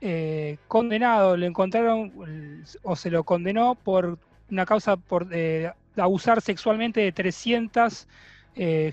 eh, 0.00 0.58
condenado, 0.68 1.36
lo 1.36 1.46
encontraron 1.46 2.12
o 2.82 2.96
se 2.96 3.10
lo 3.10 3.24
condenó 3.24 3.74
por 3.74 4.18
una 4.50 4.66
causa 4.66 4.96
por 4.96 5.28
eh, 5.32 5.70
abusar 5.96 6.40
sexualmente 6.40 7.00
de 7.00 7.12
300 7.12 8.08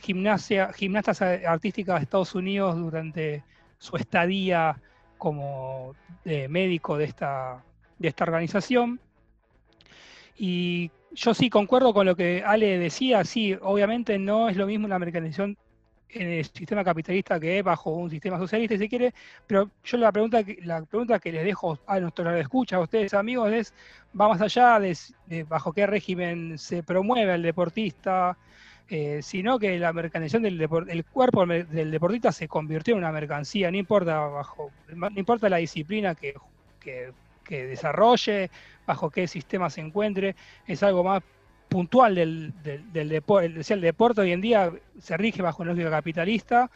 gimnasia, 0.02 0.72
gimnastas 0.72 1.22
artísticas 1.22 2.00
de 2.00 2.04
Estados 2.04 2.34
Unidos 2.34 2.78
durante 2.78 3.44
su 3.78 3.98
estadía 3.98 4.78
como 5.20 5.94
eh, 6.26 6.48
médico 6.48 6.98
de 6.98 7.06
esta, 7.06 7.64
de 8.00 8.08
esta 8.08 8.24
organización. 8.24 9.00
Y 10.36 10.90
yo 11.12 11.36
sí 11.36 11.52
concuerdo 11.52 11.94
con 11.94 12.08
lo 12.08 12.16
que 12.16 12.44
Ale 12.44 12.80
decía, 12.80 13.24
sí, 13.24 13.56
obviamente 13.62 14.18
no 14.18 14.50
es 14.50 14.58
lo 14.58 14.66
mismo 14.66 14.88
la 14.88 14.98
mercantilización 14.98 15.56
en 16.12 16.28
el 16.28 16.46
sistema 16.46 16.84
capitalista 16.84 17.40
que 17.40 17.62
bajo 17.62 17.92
un 17.92 18.10
sistema 18.10 18.38
socialista, 18.38 18.78
si 18.78 18.90
quiere, 18.90 19.14
pero 19.46 19.70
yo 19.84 19.98
la 19.98 20.12
pregunta, 20.12 20.44
la 20.64 20.84
pregunta 20.84 21.20
que 21.20 21.32
les 21.32 21.44
dejo 21.44 21.78
a 21.86 22.00
nuestros 22.00 22.36
escucha 22.40 22.78
a 22.78 22.82
ustedes 22.82 23.14
amigos 23.14 23.52
es, 23.52 23.74
va 24.20 24.28
más 24.28 24.42
allá 24.42 24.80
de, 24.80 25.44
bajo 25.44 25.72
qué 25.72 25.86
régimen 25.86 26.58
se 26.58 26.82
promueve 26.84 27.36
el 27.36 27.44
deportista, 27.44 28.38
eh, 28.92 29.20
sino 29.22 29.60
que 29.60 29.78
la 29.78 29.94
mercantilización 29.94 30.42
del 30.42 30.60
el 30.90 31.06
cuerpo 31.06 31.46
del 31.46 31.92
deportista 31.92 32.32
se 32.32 32.48
convirtió 32.48 32.94
en 32.94 32.98
una 32.98 33.12
mercancía, 33.12 33.70
no 33.70 33.78
importa 33.78 34.20
bajo, 34.22 34.72
no 34.96 35.10
importa 35.16 35.48
la 35.48 35.58
disciplina 35.58 36.16
que, 36.16 36.34
desarrolle, 37.48 38.50
bajo 38.88 39.12
qué 39.12 39.28
sistema 39.28 39.70
se 39.70 39.82
encuentre, 39.82 40.36
es 40.66 40.82
algo 40.82 41.04
más 41.04 41.22
puntual 41.68 42.16
del, 42.16 42.52
del, 42.64 43.10
deporte. 43.10 43.62
El 43.74 43.82
deporte 43.82 44.22
hoy 44.22 44.32
en 44.32 44.42
día 44.42 44.72
se 45.00 45.18
rige 45.18 45.44
bajo 45.44 45.62
una 45.62 45.74
lógica 45.74 45.92
capitalista 45.92 46.72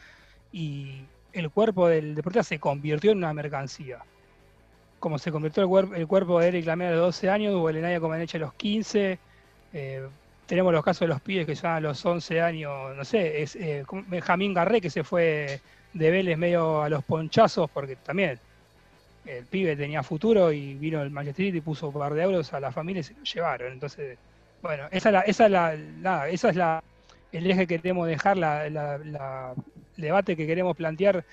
y 0.52 1.00
el 1.32 1.50
cuerpo 1.50 1.88
del 1.88 2.14
deportista 2.14 2.44
se 2.44 2.60
convirtió 2.60 3.10
en 3.10 3.18
una 3.18 3.34
mercancía. 3.34 3.98
Como 5.00 5.18
se 5.18 5.32
convirtió 5.32 5.64
el, 5.94 6.06
cuerpo 6.06 6.38
de 6.38 6.46
Eric 6.46 6.66
Lamela 6.66 6.92
de 6.92 6.96
12 6.96 7.28
años 7.28 7.54
o 7.56 7.68
el 7.68 7.78
Enaya 7.78 7.98
Comaneci 7.98 8.36
a 8.36 8.40
los 8.40 8.54
15. 8.54 9.18
Eh, 9.72 10.08
tenemos 10.46 10.72
los 10.72 10.84
casos 10.84 11.00
de 11.00 11.08
los 11.08 11.20
pibes 11.20 11.46
que 11.46 11.54
ya 11.54 11.76
a 11.76 11.80
los 11.80 12.04
11 12.04 12.40
años, 12.40 12.96
no 12.96 13.04
sé, 13.04 13.42
es 13.42 13.56
eh, 13.56 13.84
Benjamín 14.08 14.54
Garré 14.54 14.80
que 14.80 14.90
se 14.90 15.04
fue 15.04 15.60
de 15.92 16.10
Vélez 16.10 16.36
medio 16.36 16.82
a 16.82 16.88
los 16.88 17.04
ponchazos 17.04 17.70
porque 17.70 17.96
también 17.96 18.38
el 19.26 19.46
pibe 19.46 19.76
tenía 19.76 20.02
futuro 20.02 20.52
y 20.52 20.74
vino 20.74 21.00
el 21.02 21.10
Manchester 21.10 21.54
y 21.54 21.60
puso 21.60 21.88
un 21.88 21.94
par 21.94 22.14
de 22.14 22.22
euros 22.22 22.52
a 22.52 22.60
la 22.60 22.72
familia 22.72 23.00
y 23.00 23.04
se 23.04 23.14
lo 23.14 23.22
llevaron. 23.22 23.72
Entonces, 23.72 24.18
bueno, 24.62 24.84
esa 24.90 25.08
es 25.08 25.12
la, 25.12 25.20
esa 25.22 25.44
es 25.46 25.50
la, 25.50 26.28
esa 26.28 26.48
es 26.50 26.56
la, 26.56 26.84
el 27.32 27.50
eje 27.50 27.66
que 27.66 27.78
queremos 27.78 28.06
dejar, 28.06 28.36
la, 28.36 28.66
el 28.66 29.18
debate 29.96 30.36
que 30.36 30.46
queremos 30.46 30.76
plantear 30.76 31.24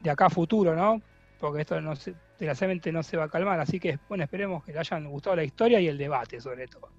de 0.00 0.10
acá 0.10 0.26
a 0.26 0.30
futuro, 0.30 0.74
¿no? 0.74 1.00
Porque 1.38 1.62
esto 1.62 1.80
no 1.80 1.94
se, 1.94 2.14
desgraciadamente 2.38 2.90
no 2.90 3.02
se 3.02 3.16
va 3.16 3.24
a 3.24 3.28
calmar, 3.28 3.60
así 3.60 3.78
que 3.78 3.98
bueno, 4.08 4.24
esperemos 4.24 4.64
que 4.64 4.72
le 4.72 4.78
hayan 4.80 5.08
gustado 5.08 5.36
la 5.36 5.44
historia 5.44 5.80
y 5.80 5.88
el 5.88 5.98
debate 5.98 6.40
sobre 6.40 6.66
todo. 6.66 6.90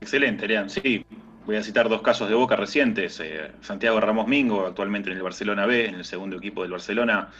Excelente, 0.00 0.46
Lean. 0.46 0.70
Sí, 0.70 1.04
voy 1.44 1.56
a 1.56 1.62
citar 1.62 1.88
dos 1.88 2.02
casos 2.02 2.28
de 2.28 2.34
Boca 2.34 2.56
recientes. 2.56 3.20
Eh, 3.20 3.52
Santiago 3.60 4.00
Ramos 4.00 4.26
Mingo, 4.26 4.66
actualmente 4.66 5.10
en 5.10 5.16
el 5.16 5.22
Barcelona 5.22 5.66
B, 5.66 5.86
en 5.86 5.94
el 5.94 6.04
segundo 6.04 6.36
equipo 6.36 6.62
del 6.62 6.72
Barcelona, 6.72 7.30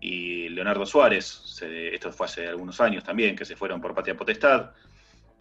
y 0.00 0.48
Leonardo 0.50 0.86
Suárez, 0.86 1.60
esto 1.60 2.12
fue 2.12 2.26
hace 2.26 2.46
algunos 2.46 2.80
años 2.80 3.02
también, 3.02 3.34
que 3.34 3.44
se 3.44 3.56
fueron 3.56 3.80
por 3.80 3.94
patria 3.94 4.16
potestad. 4.16 4.70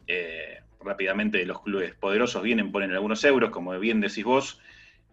Eh, 0.08 0.62
rápidamente 0.80 1.46
los 1.46 1.62
clubes 1.62 1.94
poderosos 1.96 2.42
vienen, 2.42 2.72
ponen 2.72 2.92
algunos 2.92 3.24
euros, 3.24 3.50
como 3.52 3.78
bien 3.80 4.02
decís 4.02 4.24
vos, 4.24 4.60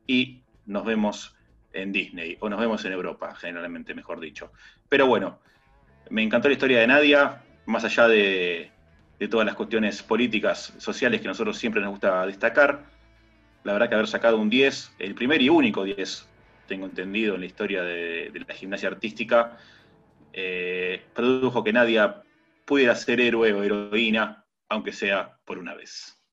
y 0.07 0.43
nos 0.67 0.85
vemos 0.85 1.37
en 1.73 1.93
Disney, 1.93 2.37
o 2.41 2.49
nos 2.49 2.61
vemos 2.61 2.85
en 2.85 2.93
Europa, 2.93 3.35
generalmente, 3.35 3.95
mejor 3.95 4.21
dicho. 4.21 4.53
Pero 4.89 5.07
bueno, 5.07 5.41
me 6.11 6.23
encantó 6.23 6.49
la 6.49 6.55
historia 6.55 6.81
de 6.81 6.87
Nadia, 6.87 7.43
más 7.67 7.85
allá 7.85 8.09
de, 8.09 8.71
de 9.19 9.29
todas 9.29 9.47
las 9.47 9.55
cuestiones 9.55 10.03
políticas, 10.03 10.75
sociales 10.79 11.21
que 11.21 11.29
nosotros 11.29 11.57
siempre 11.57 11.81
nos 11.81 11.91
gusta 11.91 12.27
destacar. 12.27 12.85
La 13.63 13.73
verdad 13.73 13.89
que 13.89 13.95
haber 13.95 14.07
sacado 14.07 14.39
un 14.39 14.51
10, 14.51 14.95
el 14.99 15.15
primer 15.15 15.41
y 15.41 15.49
único 15.49 15.85
10, 15.85 16.29
tengo 16.67 16.87
entendido 16.87 17.35
en 17.35 17.41
la 17.41 17.47
historia 17.47 17.83
de, 17.83 18.45
la 18.47 18.55
gimnasia 18.55 18.89
artística, 18.89 19.59
eh, 20.33 21.03
produjo 21.15 21.63
que 21.63 21.73
nadie 21.73 22.01
pudiera 22.65 22.95
ser 22.95 23.21
héroe 23.21 23.53
o 23.53 23.63
heroína, 23.63 24.45
aunque 24.69 24.93
sea 24.93 25.39
por 25.45 25.59
una 25.59 25.75
vez. 25.75 26.24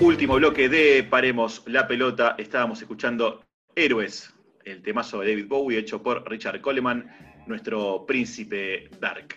Último 0.00 0.34
bloque 0.34 0.68
de 0.68 1.02
Paremos 1.04 1.62
la 1.66 1.88
pelota. 1.88 2.34
Estábamos 2.36 2.82
escuchando 2.82 3.42
Héroes, 3.74 4.34
el 4.66 4.82
temazo 4.82 5.20
de 5.20 5.30
David 5.30 5.48
Bowie 5.48 5.78
hecho 5.78 6.02
por 6.02 6.28
Richard 6.30 6.60
Coleman, 6.60 7.10
nuestro 7.46 8.04
príncipe 8.04 8.90
Dark. 9.00 9.36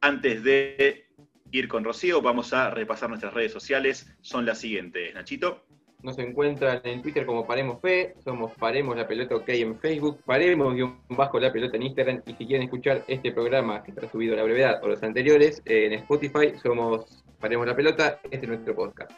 Antes 0.00 0.42
de 0.42 1.04
ir 1.50 1.68
con 1.68 1.84
Rocío, 1.84 2.22
vamos 2.22 2.54
a 2.54 2.70
repasar 2.70 3.10
nuestras 3.10 3.34
redes 3.34 3.52
sociales. 3.52 4.10
Son 4.22 4.46
las 4.46 4.58
siguientes, 4.58 5.14
Nachito. 5.14 5.66
Nos 6.02 6.18
encuentran 6.18 6.80
en 6.84 7.02
Twitter 7.02 7.26
como 7.26 7.46
Paremos 7.46 7.78
Fe, 7.82 8.14
somos 8.24 8.52
Paremos 8.52 8.96
la 8.96 9.06
Pelota 9.06 9.36
OK 9.36 9.50
en 9.50 9.78
Facebook, 9.78 10.22
Paremos 10.24 10.74
bajo 11.10 11.38
la 11.38 11.52
pelota 11.52 11.76
en 11.76 11.82
Instagram 11.82 12.22
y 12.24 12.32
si 12.32 12.46
quieren 12.46 12.62
escuchar 12.62 13.04
este 13.06 13.32
programa 13.32 13.82
que 13.82 13.90
está 13.90 14.08
subido 14.08 14.32
a 14.32 14.38
la 14.38 14.44
brevedad 14.44 14.82
o 14.82 14.88
los 14.88 15.02
anteriores 15.02 15.60
en 15.66 15.92
Spotify 15.92 16.54
somos 16.62 17.22
Paremos 17.38 17.66
la 17.66 17.76
Pelota, 17.76 18.20
este 18.30 18.46
es 18.46 18.48
nuestro 18.48 18.74
podcast. 18.74 19.10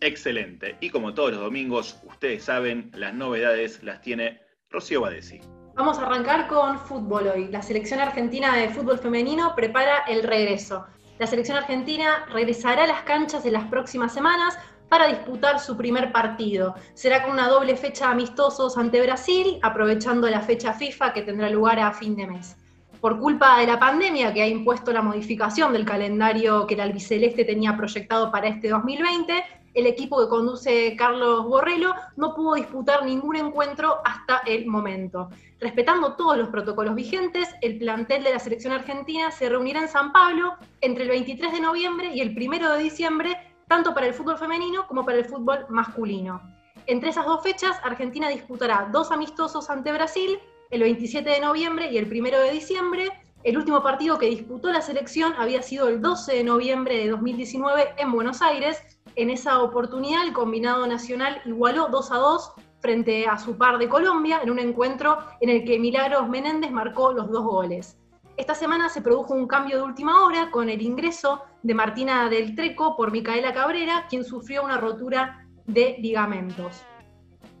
Excelente. 0.00 0.76
Y 0.80 0.90
como 0.90 1.14
todos 1.14 1.32
los 1.32 1.40
domingos, 1.40 2.00
ustedes 2.04 2.44
saben, 2.44 2.90
las 2.94 3.14
novedades 3.14 3.82
las 3.82 4.00
tiene 4.00 4.40
Rocío 4.70 5.00
Badesi. 5.00 5.40
Vamos 5.74 5.98
a 5.98 6.06
arrancar 6.06 6.48
con 6.48 6.78
fútbol 6.78 7.28
hoy. 7.28 7.48
La 7.48 7.62
selección 7.62 8.00
argentina 8.00 8.56
de 8.56 8.68
fútbol 8.68 8.98
femenino 8.98 9.54
prepara 9.54 10.04
el 10.08 10.22
regreso. 10.22 10.86
La 11.18 11.26
selección 11.26 11.56
argentina 11.56 12.26
regresará 12.32 12.84
a 12.84 12.86
las 12.86 13.02
canchas 13.02 13.44
en 13.44 13.52
las 13.52 13.64
próximas 13.64 14.12
semanas 14.12 14.58
para 14.88 15.08
disputar 15.08 15.60
su 15.60 15.76
primer 15.76 16.12
partido. 16.12 16.74
Será 16.94 17.22
con 17.22 17.32
una 17.32 17.48
doble 17.48 17.76
fecha 17.76 18.06
de 18.06 18.12
amistosos 18.12 18.78
ante 18.78 19.02
Brasil, 19.02 19.58
aprovechando 19.62 20.28
la 20.28 20.40
fecha 20.40 20.72
FIFA 20.72 21.12
que 21.12 21.22
tendrá 21.22 21.50
lugar 21.50 21.78
a 21.78 21.92
fin 21.92 22.16
de 22.16 22.26
mes. 22.26 22.56
Por 23.00 23.20
culpa 23.20 23.58
de 23.60 23.66
la 23.66 23.78
pandemia 23.78 24.32
que 24.32 24.42
ha 24.42 24.48
impuesto 24.48 24.92
la 24.92 25.02
modificación 25.02 25.72
del 25.72 25.84
calendario 25.84 26.66
que 26.66 26.74
el 26.74 26.80
albiceleste 26.80 27.44
tenía 27.44 27.76
proyectado 27.76 28.32
para 28.32 28.48
este 28.48 28.68
2020, 28.68 29.44
el 29.78 29.86
equipo 29.86 30.18
que 30.18 30.28
conduce 30.28 30.96
Carlos 30.96 31.46
Borrello 31.46 31.94
no 32.16 32.34
pudo 32.34 32.54
disputar 32.54 33.04
ningún 33.04 33.36
encuentro 33.36 33.98
hasta 34.04 34.38
el 34.38 34.66
momento. 34.66 35.30
Respetando 35.60 36.14
todos 36.14 36.36
los 36.36 36.48
protocolos 36.48 36.96
vigentes, 36.96 37.48
el 37.60 37.78
plantel 37.78 38.24
de 38.24 38.32
la 38.32 38.40
selección 38.40 38.72
argentina 38.72 39.30
se 39.30 39.48
reunirá 39.48 39.80
en 39.80 39.88
San 39.88 40.12
Pablo 40.12 40.56
entre 40.80 41.04
el 41.04 41.10
23 41.10 41.52
de 41.52 41.60
noviembre 41.60 42.10
y 42.12 42.20
el 42.20 42.36
1 42.36 42.72
de 42.72 42.82
diciembre, 42.82 43.36
tanto 43.68 43.94
para 43.94 44.06
el 44.06 44.14
fútbol 44.14 44.36
femenino 44.36 44.84
como 44.88 45.04
para 45.04 45.18
el 45.18 45.26
fútbol 45.26 45.66
masculino. 45.68 46.40
Entre 46.86 47.10
esas 47.10 47.26
dos 47.26 47.42
fechas, 47.42 47.78
Argentina 47.84 48.28
disputará 48.28 48.88
dos 48.90 49.12
amistosos 49.12 49.70
ante 49.70 49.92
Brasil, 49.92 50.40
el 50.70 50.80
27 50.80 51.30
de 51.30 51.40
noviembre 51.40 51.92
y 51.92 51.98
el 51.98 52.12
1 52.12 52.38
de 52.40 52.50
diciembre. 52.50 53.10
El 53.44 53.56
último 53.56 53.82
partido 53.82 54.18
que 54.18 54.26
disputó 54.26 54.72
la 54.72 54.82
selección 54.82 55.32
había 55.38 55.62
sido 55.62 55.88
el 55.88 56.02
12 56.02 56.34
de 56.34 56.44
noviembre 56.44 56.96
de 56.96 57.08
2019 57.08 57.94
en 57.96 58.10
Buenos 58.10 58.42
Aires. 58.42 58.82
En 59.14 59.30
esa 59.30 59.62
oportunidad, 59.62 60.24
el 60.24 60.32
combinado 60.32 60.86
nacional 60.88 61.40
igualó 61.44 61.86
2 61.88 62.10
a 62.10 62.16
2 62.16 62.52
frente 62.80 63.28
a 63.28 63.38
su 63.38 63.56
par 63.56 63.78
de 63.78 63.88
Colombia 63.88 64.40
en 64.42 64.50
un 64.50 64.58
encuentro 64.58 65.18
en 65.40 65.50
el 65.50 65.64
que 65.64 65.78
Milagros 65.78 66.28
Menéndez 66.28 66.72
marcó 66.72 67.12
los 67.12 67.30
dos 67.30 67.44
goles. 67.44 67.96
Esta 68.36 68.56
semana 68.56 68.88
se 68.88 69.02
produjo 69.02 69.34
un 69.34 69.46
cambio 69.46 69.76
de 69.76 69.82
última 69.82 70.24
hora 70.24 70.50
con 70.50 70.68
el 70.68 70.82
ingreso 70.82 71.42
de 71.62 71.74
Martina 71.74 72.28
del 72.28 72.56
Treco 72.56 72.96
por 72.96 73.12
Micaela 73.12 73.52
Cabrera, 73.52 74.06
quien 74.08 74.24
sufrió 74.24 74.64
una 74.64 74.78
rotura 74.78 75.46
de 75.66 75.96
ligamentos. 76.00 76.84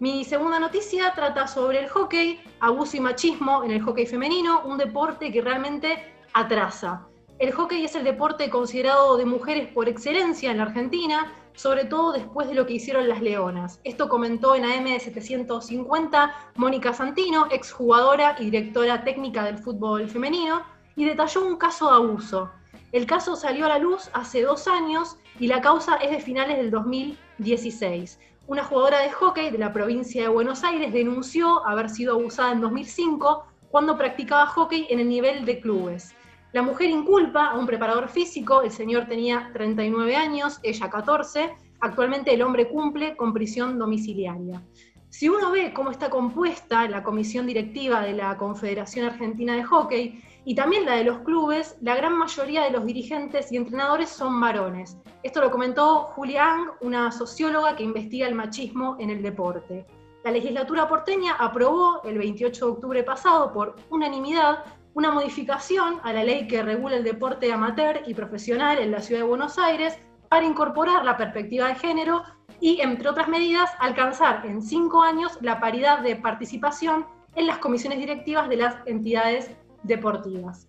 Mi 0.00 0.24
segunda 0.24 0.60
noticia 0.60 1.12
trata 1.12 1.48
sobre 1.48 1.80
el 1.80 1.88
hockey, 1.88 2.40
abuso 2.60 2.96
y 2.96 3.00
machismo 3.00 3.64
en 3.64 3.72
el 3.72 3.82
hockey 3.82 4.06
femenino, 4.06 4.62
un 4.64 4.78
deporte 4.78 5.32
que 5.32 5.42
realmente 5.42 6.14
atrasa. 6.34 7.04
El 7.40 7.52
hockey 7.52 7.84
es 7.84 7.96
el 7.96 8.04
deporte 8.04 8.48
considerado 8.48 9.16
de 9.16 9.24
mujeres 9.24 9.66
por 9.66 9.88
excelencia 9.88 10.52
en 10.52 10.58
la 10.58 10.62
Argentina, 10.64 11.32
sobre 11.54 11.84
todo 11.84 12.12
después 12.12 12.46
de 12.46 12.54
lo 12.54 12.64
que 12.64 12.74
hicieron 12.74 13.08
las 13.08 13.20
Leonas. 13.20 13.80
Esto 13.82 14.08
comentó 14.08 14.54
en 14.54 14.62
AM750 14.62 16.32
Mónica 16.54 16.92
Santino, 16.92 17.48
exjugadora 17.50 18.36
y 18.38 18.44
directora 18.44 19.02
técnica 19.02 19.42
del 19.42 19.58
fútbol 19.58 20.08
femenino, 20.08 20.62
y 20.94 21.06
detalló 21.06 21.44
un 21.44 21.56
caso 21.56 21.90
de 21.90 21.96
abuso. 21.96 22.52
El 22.92 23.04
caso 23.04 23.34
salió 23.34 23.66
a 23.66 23.70
la 23.70 23.78
luz 23.80 24.10
hace 24.12 24.42
dos 24.42 24.68
años 24.68 25.16
y 25.40 25.48
la 25.48 25.60
causa 25.60 25.96
es 25.96 26.12
de 26.12 26.20
finales 26.20 26.56
del 26.56 26.70
2016. 26.70 28.20
Una 28.48 28.64
jugadora 28.64 29.00
de 29.00 29.10
hockey 29.10 29.50
de 29.50 29.58
la 29.58 29.74
provincia 29.74 30.22
de 30.22 30.28
Buenos 30.28 30.64
Aires 30.64 30.90
denunció 30.90 31.66
haber 31.66 31.90
sido 31.90 32.14
abusada 32.14 32.52
en 32.52 32.62
2005 32.62 33.44
cuando 33.70 33.98
practicaba 33.98 34.46
hockey 34.46 34.86
en 34.88 35.00
el 35.00 35.08
nivel 35.10 35.44
de 35.44 35.60
clubes. 35.60 36.14
La 36.54 36.62
mujer 36.62 36.88
inculpa 36.88 37.48
a 37.48 37.58
un 37.58 37.66
preparador 37.66 38.08
físico, 38.08 38.62
el 38.62 38.70
señor 38.70 39.06
tenía 39.06 39.50
39 39.52 40.16
años, 40.16 40.60
ella 40.62 40.88
14, 40.88 41.56
actualmente 41.80 42.32
el 42.32 42.40
hombre 42.40 42.70
cumple 42.70 43.18
con 43.18 43.34
prisión 43.34 43.78
domiciliaria. 43.78 44.62
Si 45.10 45.28
uno 45.28 45.50
ve 45.50 45.74
cómo 45.74 45.90
está 45.90 46.08
compuesta 46.08 46.88
la 46.88 47.02
comisión 47.02 47.46
directiva 47.46 48.00
de 48.00 48.14
la 48.14 48.38
Confederación 48.38 49.04
Argentina 49.04 49.56
de 49.56 49.64
Hockey 49.64 50.22
y 50.48 50.54
también 50.54 50.86
la 50.86 50.94
de 50.94 51.04
los 51.04 51.18
clubes, 51.18 51.76
la 51.82 51.94
gran 51.94 52.16
mayoría 52.16 52.62
de 52.64 52.70
los 52.70 52.86
dirigentes 52.86 53.52
y 53.52 53.58
entrenadores 53.58 54.08
son 54.08 54.40
varones. 54.40 54.96
Esto 55.22 55.42
lo 55.42 55.50
comentó 55.50 56.04
Julia 56.14 56.54
Ang, 56.54 56.70
una 56.80 57.12
socióloga 57.12 57.76
que 57.76 57.82
investiga 57.82 58.26
el 58.26 58.34
machismo 58.34 58.96
en 58.98 59.10
el 59.10 59.20
deporte. 59.20 59.84
La 60.24 60.30
legislatura 60.30 60.88
porteña 60.88 61.34
aprobó 61.34 62.00
el 62.02 62.16
28 62.16 62.64
de 62.64 62.72
octubre 62.72 63.02
pasado 63.02 63.52
por 63.52 63.76
unanimidad 63.90 64.64
una 64.94 65.10
modificación 65.10 66.00
a 66.02 66.14
la 66.14 66.24
ley 66.24 66.48
que 66.48 66.62
regula 66.62 66.96
el 66.96 67.04
deporte 67.04 67.52
amateur 67.52 68.00
y 68.06 68.14
profesional 68.14 68.78
en 68.78 68.90
la 68.90 69.02
ciudad 69.02 69.20
de 69.20 69.28
Buenos 69.28 69.58
Aires 69.58 69.98
para 70.30 70.46
incorporar 70.46 71.04
la 71.04 71.18
perspectiva 71.18 71.68
de 71.68 71.74
género 71.74 72.22
y, 72.58 72.80
entre 72.80 73.10
otras 73.10 73.28
medidas, 73.28 73.70
alcanzar 73.80 74.46
en 74.46 74.62
cinco 74.62 75.02
años 75.02 75.36
la 75.42 75.60
paridad 75.60 75.98
de 75.98 76.16
participación 76.16 77.04
en 77.34 77.46
las 77.46 77.58
comisiones 77.58 77.98
directivas 77.98 78.48
de 78.48 78.56
las 78.56 78.76
entidades 78.86 79.54
deportivas. 79.82 80.68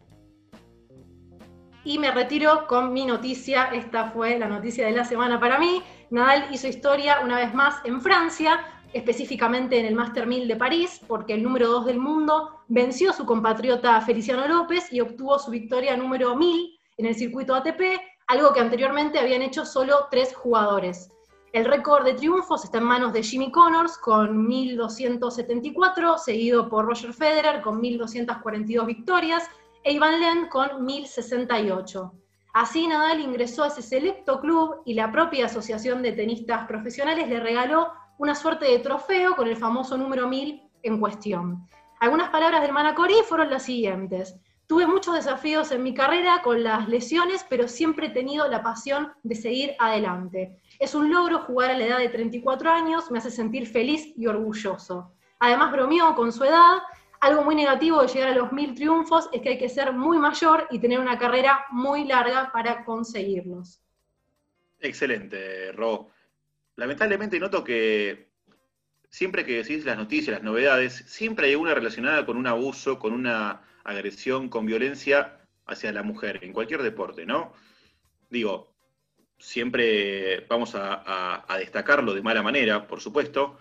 Y 1.83 1.97
me 1.97 2.11
retiro 2.11 2.67
con 2.67 2.93
mi 2.93 3.05
noticia, 3.05 3.65
esta 3.73 4.11
fue 4.11 4.37
la 4.37 4.47
noticia 4.47 4.85
de 4.85 4.91
la 4.91 5.05
semana 5.05 5.39
para 5.39 5.57
mí. 5.57 5.81
Nadal 6.09 6.47
hizo 6.51 6.67
historia 6.67 7.19
una 7.23 7.37
vez 7.37 7.53
más 7.53 7.77
en 7.85 8.01
Francia, 8.01 8.59
específicamente 8.93 9.79
en 9.79 9.85
el 9.85 9.95
Master 9.95 10.27
1000 10.27 10.47
de 10.47 10.55
París, 10.55 11.01
porque 11.07 11.33
el 11.33 11.43
número 11.43 11.67
2 11.67 11.85
del 11.85 11.99
mundo 11.99 12.63
venció 12.67 13.11
a 13.11 13.13
su 13.13 13.25
compatriota 13.25 14.01
Feliciano 14.01 14.47
López 14.47 14.91
y 14.91 14.99
obtuvo 14.99 15.39
su 15.39 15.51
victoria 15.51 15.95
número 15.95 16.35
1000 16.35 16.79
en 16.97 17.05
el 17.05 17.15
circuito 17.15 17.55
ATP, 17.55 17.81
algo 18.27 18.53
que 18.53 18.59
anteriormente 18.59 19.17
habían 19.17 19.41
hecho 19.41 19.65
solo 19.65 20.07
tres 20.11 20.35
jugadores. 20.35 21.11
El 21.51 21.65
récord 21.65 22.05
de 22.05 22.13
triunfos 22.13 22.63
está 22.63 22.77
en 22.77 22.83
manos 22.83 23.11
de 23.11 23.23
Jimmy 23.23 23.51
Connors 23.51 23.97
con 23.97 24.47
1.274, 24.47 26.19
seguido 26.19 26.69
por 26.69 26.85
Roger 26.85 27.11
Federer 27.11 27.61
con 27.61 27.81
1.242 27.81 28.85
victorias 28.85 29.49
e 29.83 29.93
Ivan 29.93 30.19
Len 30.19 30.47
con 30.47 30.69
1.068. 30.85 32.11
Así 32.53 32.85
Nadal 32.85 33.19
ingresó 33.19 33.63
a 33.63 33.67
ese 33.67 33.81
selecto 33.81 34.39
club 34.39 34.83
y 34.85 34.93
la 34.93 35.11
propia 35.11 35.47
Asociación 35.47 36.03
de 36.03 36.11
Tenistas 36.11 36.67
Profesionales 36.67 37.27
le 37.27 37.39
regaló 37.39 37.93
una 38.19 38.35
suerte 38.35 38.65
de 38.65 38.79
trofeo 38.79 39.35
con 39.35 39.47
el 39.47 39.57
famoso 39.57 39.97
número 39.97 40.27
1000 40.27 40.61
en 40.83 40.99
cuestión. 40.99 41.67
Algunas 41.99 42.29
palabras 42.29 42.61
del 42.61 42.73
Manacorí 42.73 43.15
fueron 43.27 43.49
las 43.49 43.63
siguientes. 43.63 44.35
Tuve 44.67 44.85
muchos 44.85 45.15
desafíos 45.15 45.71
en 45.71 45.81
mi 45.81 45.95
carrera 45.95 46.43
con 46.43 46.63
las 46.63 46.87
lesiones, 46.87 47.43
pero 47.49 47.67
siempre 47.67 48.07
he 48.07 48.11
tenido 48.11 48.47
la 48.47 48.61
pasión 48.61 49.11
de 49.23 49.33
seguir 49.33 49.75
adelante. 49.79 50.61
Es 50.79 50.95
un 50.95 51.11
logro 51.11 51.39
jugar 51.39 51.71
a 51.71 51.77
la 51.77 51.85
edad 51.85 51.99
de 51.99 52.07
34 52.07 52.69
años, 52.69 53.11
me 53.11 53.17
hace 53.17 53.29
sentir 53.29 53.67
feliz 53.67 54.13
y 54.15 54.27
orgulloso. 54.27 55.13
Además 55.39 55.73
bromeó 55.73 56.15
con 56.15 56.31
su 56.31 56.45
edad. 56.45 56.79
Algo 57.19 57.43
muy 57.43 57.53
negativo 57.53 58.01
de 58.01 58.07
llegar 58.07 58.29
a 58.29 58.35
los 58.35 58.53
mil 58.53 58.73
triunfos 58.73 59.29
es 59.33 59.41
que 59.41 59.49
hay 59.49 59.57
que 59.57 59.67
ser 59.67 59.91
muy 59.91 60.17
mayor 60.17 60.67
y 60.71 60.79
tener 60.79 60.99
una 60.99 61.17
carrera 61.17 61.65
muy 61.69 62.05
larga 62.05 62.49
para 62.53 62.85
conseguirlos. 62.85 63.81
Excelente, 64.79 65.73
Ro. 65.73 66.09
Lamentablemente 66.77 67.37
noto 67.41 67.61
que 67.61 68.29
siempre 69.09 69.43
que 69.43 69.57
decís 69.57 69.83
las 69.83 69.97
noticias, 69.97 70.35
las 70.35 70.43
novedades, 70.43 71.03
siempre 71.07 71.47
hay 71.47 71.55
una 71.55 71.73
relacionada 71.73 72.25
con 72.25 72.37
un 72.37 72.47
abuso, 72.47 72.99
con 72.99 73.11
una 73.11 73.61
agresión, 73.83 74.47
con 74.47 74.65
violencia 74.65 75.41
hacia 75.65 75.91
la 75.91 76.03
mujer, 76.03 76.39
en 76.41 76.53
cualquier 76.53 76.83
deporte, 76.83 77.25
¿no? 77.25 77.51
Digo, 78.29 78.68
siempre 79.39 80.41
vamos 80.47 80.73
a, 80.75 81.45
destacarlo 81.57 82.13
de 82.13 82.21
mala 82.21 82.43
manera, 82.43 82.87
por 82.87 83.01
supuesto, 83.01 83.59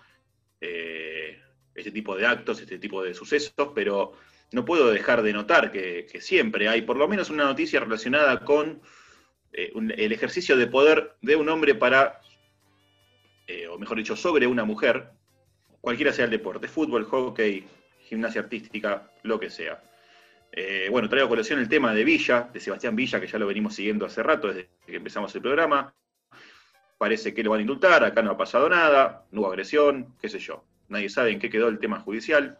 eh, 0.60 1.40
este 1.74 1.92
tipo 1.92 2.16
de 2.16 2.26
actos, 2.26 2.60
este 2.60 2.78
tipo 2.78 3.02
de 3.02 3.14
sucesos, 3.14 3.70
pero 3.74 4.12
no 4.52 4.64
puedo 4.64 4.90
dejar 4.90 5.22
de 5.22 5.32
notar 5.32 5.70
que, 5.70 6.06
siempre 6.20 6.68
hay 6.68 6.82
por 6.82 6.96
lo 6.96 7.08
menos 7.08 7.30
una 7.30 7.44
noticia 7.44 7.80
relacionada 7.80 8.40
con 8.44 8.82
eh, 9.52 9.72
el 9.74 10.12
ejercicio 10.12 10.56
de 10.56 10.66
poder 10.66 11.14
de 11.22 11.36
un 11.36 11.48
hombre 11.48 11.74
para, 11.74 12.20
eh, 13.46 13.68
o 13.68 13.78
mejor 13.78 13.98
dicho, 13.98 14.16
sobre 14.16 14.46
una 14.46 14.64
mujer, 14.64 15.10
cualquiera 15.80 16.12
sea 16.12 16.24
el 16.24 16.30
deporte, 16.30 16.66
fútbol, 16.66 17.04
hockey, 17.04 17.66
gimnasia 18.00 18.40
artística, 18.40 19.10
lo 19.22 19.38
que 19.38 19.50
sea. 19.50 19.82
Eh, 20.52 20.88
bueno, 20.90 21.08
traigo 21.08 21.26
a 21.26 21.28
colación 21.28 21.60
el 21.60 21.68
tema 21.68 21.94
de 21.94 22.04
Villa, 22.04 22.48
de 22.52 22.60
Sebastián 22.60 22.96
Villa, 22.96 23.20
que 23.20 23.26
ya 23.26 23.38
lo 23.38 23.46
venimos 23.46 23.74
siguiendo 23.74 24.06
hace 24.06 24.22
rato, 24.22 24.48
desde 24.48 24.68
que 24.86 24.96
empezamos 24.96 25.34
el 25.34 25.42
programa. 25.42 25.94
Parece 26.96 27.32
que 27.32 27.44
lo 27.44 27.50
van 27.50 27.58
a 27.58 27.62
indultar, 27.62 28.02
acá 28.02 28.22
no 28.22 28.32
ha 28.32 28.36
pasado 28.36 28.68
nada, 28.68 29.26
no 29.30 29.42
hubo 29.42 29.48
agresión, 29.48 30.14
qué 30.20 30.28
sé 30.28 30.38
yo. 30.38 30.64
Nadie 30.88 31.08
sabe 31.08 31.30
en 31.30 31.38
qué 31.38 31.50
quedó 31.50 31.68
el 31.68 31.78
tema 31.78 32.00
judicial. 32.00 32.58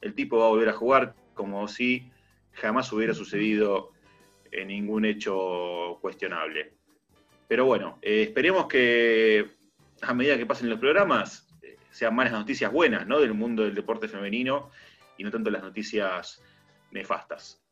El 0.00 0.14
tipo 0.14 0.38
va 0.38 0.46
a 0.46 0.48
volver 0.48 0.68
a 0.70 0.72
jugar 0.72 1.14
como 1.34 1.68
si 1.68 2.10
jamás 2.52 2.92
hubiera 2.92 3.14
sucedido 3.14 3.92
en 4.50 4.68
ningún 4.68 5.04
hecho 5.04 5.98
cuestionable. 6.00 6.72
Pero 7.46 7.64
bueno, 7.64 7.98
eh, 8.02 8.22
esperemos 8.22 8.66
que 8.66 9.46
a 10.02 10.14
medida 10.14 10.36
que 10.36 10.46
pasen 10.46 10.70
los 10.70 10.78
programas 10.78 11.48
eh, 11.62 11.76
sean 11.90 12.14
más 12.14 12.30
las 12.30 12.40
noticias 12.40 12.72
buenas 12.72 13.06
¿no? 13.06 13.20
del 13.20 13.34
mundo 13.34 13.62
del 13.64 13.74
deporte 13.74 14.08
femenino 14.08 14.70
y 15.16 15.24
no 15.24 15.30
tanto 15.30 15.50
las 15.50 15.62
noticias 15.62 16.42
nefastas. 16.90 17.62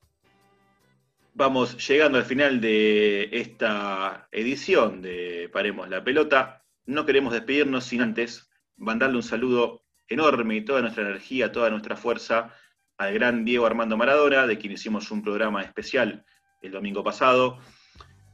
Vamos 1.34 1.86
llegando 1.86 2.16
al 2.16 2.24
final 2.24 2.60
de 2.60 3.28
esta 3.32 4.26
edición 4.32 5.02
de 5.02 5.50
Paremos 5.52 5.88
la 5.88 6.02
Pelota. 6.02 6.64
No 6.86 7.04
queremos 7.04 7.32
despedirnos 7.32 7.84
sin 7.84 8.00
antes 8.00 8.48
mandarle 8.76 9.16
un 9.16 9.22
saludo 9.22 9.82
enorme 10.08 10.56
y 10.56 10.64
toda 10.64 10.80
nuestra 10.80 11.02
energía, 11.02 11.52
toda 11.52 11.68
nuestra 11.68 11.96
fuerza 11.96 12.54
al 12.96 13.12
gran 13.12 13.44
Diego 13.44 13.66
Armando 13.66 13.96
Maradona, 13.96 14.46
de 14.46 14.56
quien 14.56 14.72
hicimos 14.72 15.10
un 15.10 15.22
programa 15.22 15.62
especial 15.62 16.24
el 16.62 16.72
domingo 16.72 17.04
pasado. 17.04 17.58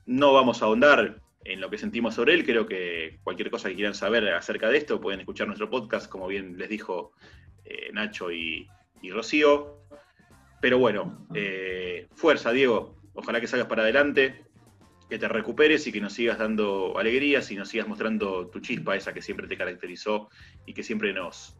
No 0.06 0.32
vamos 0.32 0.62
a 0.62 0.66
ahondar 0.66 1.20
en 1.44 1.60
lo 1.60 1.70
que 1.70 1.78
sentimos 1.78 2.14
sobre 2.14 2.34
él, 2.34 2.44
creo 2.44 2.66
que 2.66 3.18
cualquier 3.24 3.50
cosa 3.50 3.68
que 3.68 3.74
quieran 3.74 3.94
saber 3.94 4.28
acerca 4.28 4.68
de 4.68 4.78
esto 4.78 5.00
pueden 5.00 5.20
escuchar 5.20 5.48
nuestro 5.48 5.68
podcast, 5.68 6.08
como 6.08 6.28
bien 6.28 6.56
les 6.56 6.68
dijo 6.68 7.12
eh, 7.64 7.90
Nacho 7.92 8.30
y, 8.30 8.68
y 9.00 9.10
Rocío. 9.10 9.82
Pero 10.62 10.78
bueno, 10.78 11.26
eh, 11.34 12.06
fuerza, 12.14 12.52
Diego. 12.52 12.94
Ojalá 13.14 13.40
que 13.40 13.48
salgas 13.48 13.66
para 13.66 13.82
adelante, 13.82 14.44
que 15.10 15.18
te 15.18 15.26
recuperes 15.26 15.84
y 15.88 15.92
que 15.92 16.00
nos 16.00 16.12
sigas 16.12 16.38
dando 16.38 16.96
alegrías 16.96 17.50
y 17.50 17.56
nos 17.56 17.68
sigas 17.68 17.88
mostrando 17.88 18.46
tu 18.46 18.60
chispa, 18.60 18.94
esa 18.94 19.12
que 19.12 19.20
siempre 19.20 19.48
te 19.48 19.56
caracterizó 19.56 20.30
y 20.64 20.72
que 20.72 20.84
siempre 20.84 21.12
nos 21.12 21.56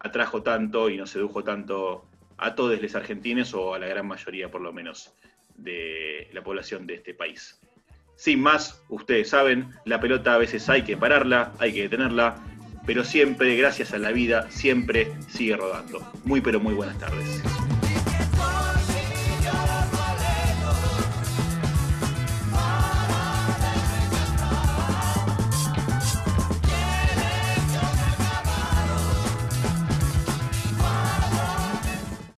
atrajo 0.00 0.42
tanto 0.42 0.90
y 0.90 0.96
nos 0.96 1.10
sedujo 1.10 1.44
tanto 1.44 2.04
a 2.36 2.56
todos 2.56 2.82
los 2.82 2.94
argentines 2.96 3.54
o 3.54 3.74
a 3.74 3.78
la 3.78 3.86
gran 3.86 4.08
mayoría, 4.08 4.50
por 4.50 4.60
lo 4.60 4.72
menos, 4.72 5.14
de 5.54 6.28
la 6.32 6.42
población 6.42 6.84
de 6.84 6.94
este 6.94 7.14
país. 7.14 7.60
Sin 8.16 8.40
más, 8.40 8.82
ustedes 8.88 9.28
saben, 9.28 9.68
la 9.84 10.00
pelota 10.00 10.34
a 10.34 10.38
veces 10.38 10.68
hay 10.68 10.82
que 10.82 10.96
pararla, 10.96 11.52
hay 11.60 11.72
que 11.72 11.82
detenerla, 11.82 12.42
pero 12.86 13.04
siempre, 13.04 13.54
gracias 13.54 13.94
a 13.94 13.98
la 13.98 14.10
vida, 14.10 14.50
siempre 14.50 15.12
sigue 15.28 15.56
rodando. 15.56 16.00
Muy, 16.24 16.40
pero 16.40 16.58
muy 16.58 16.74
buenas 16.74 16.98
tardes. 16.98 17.40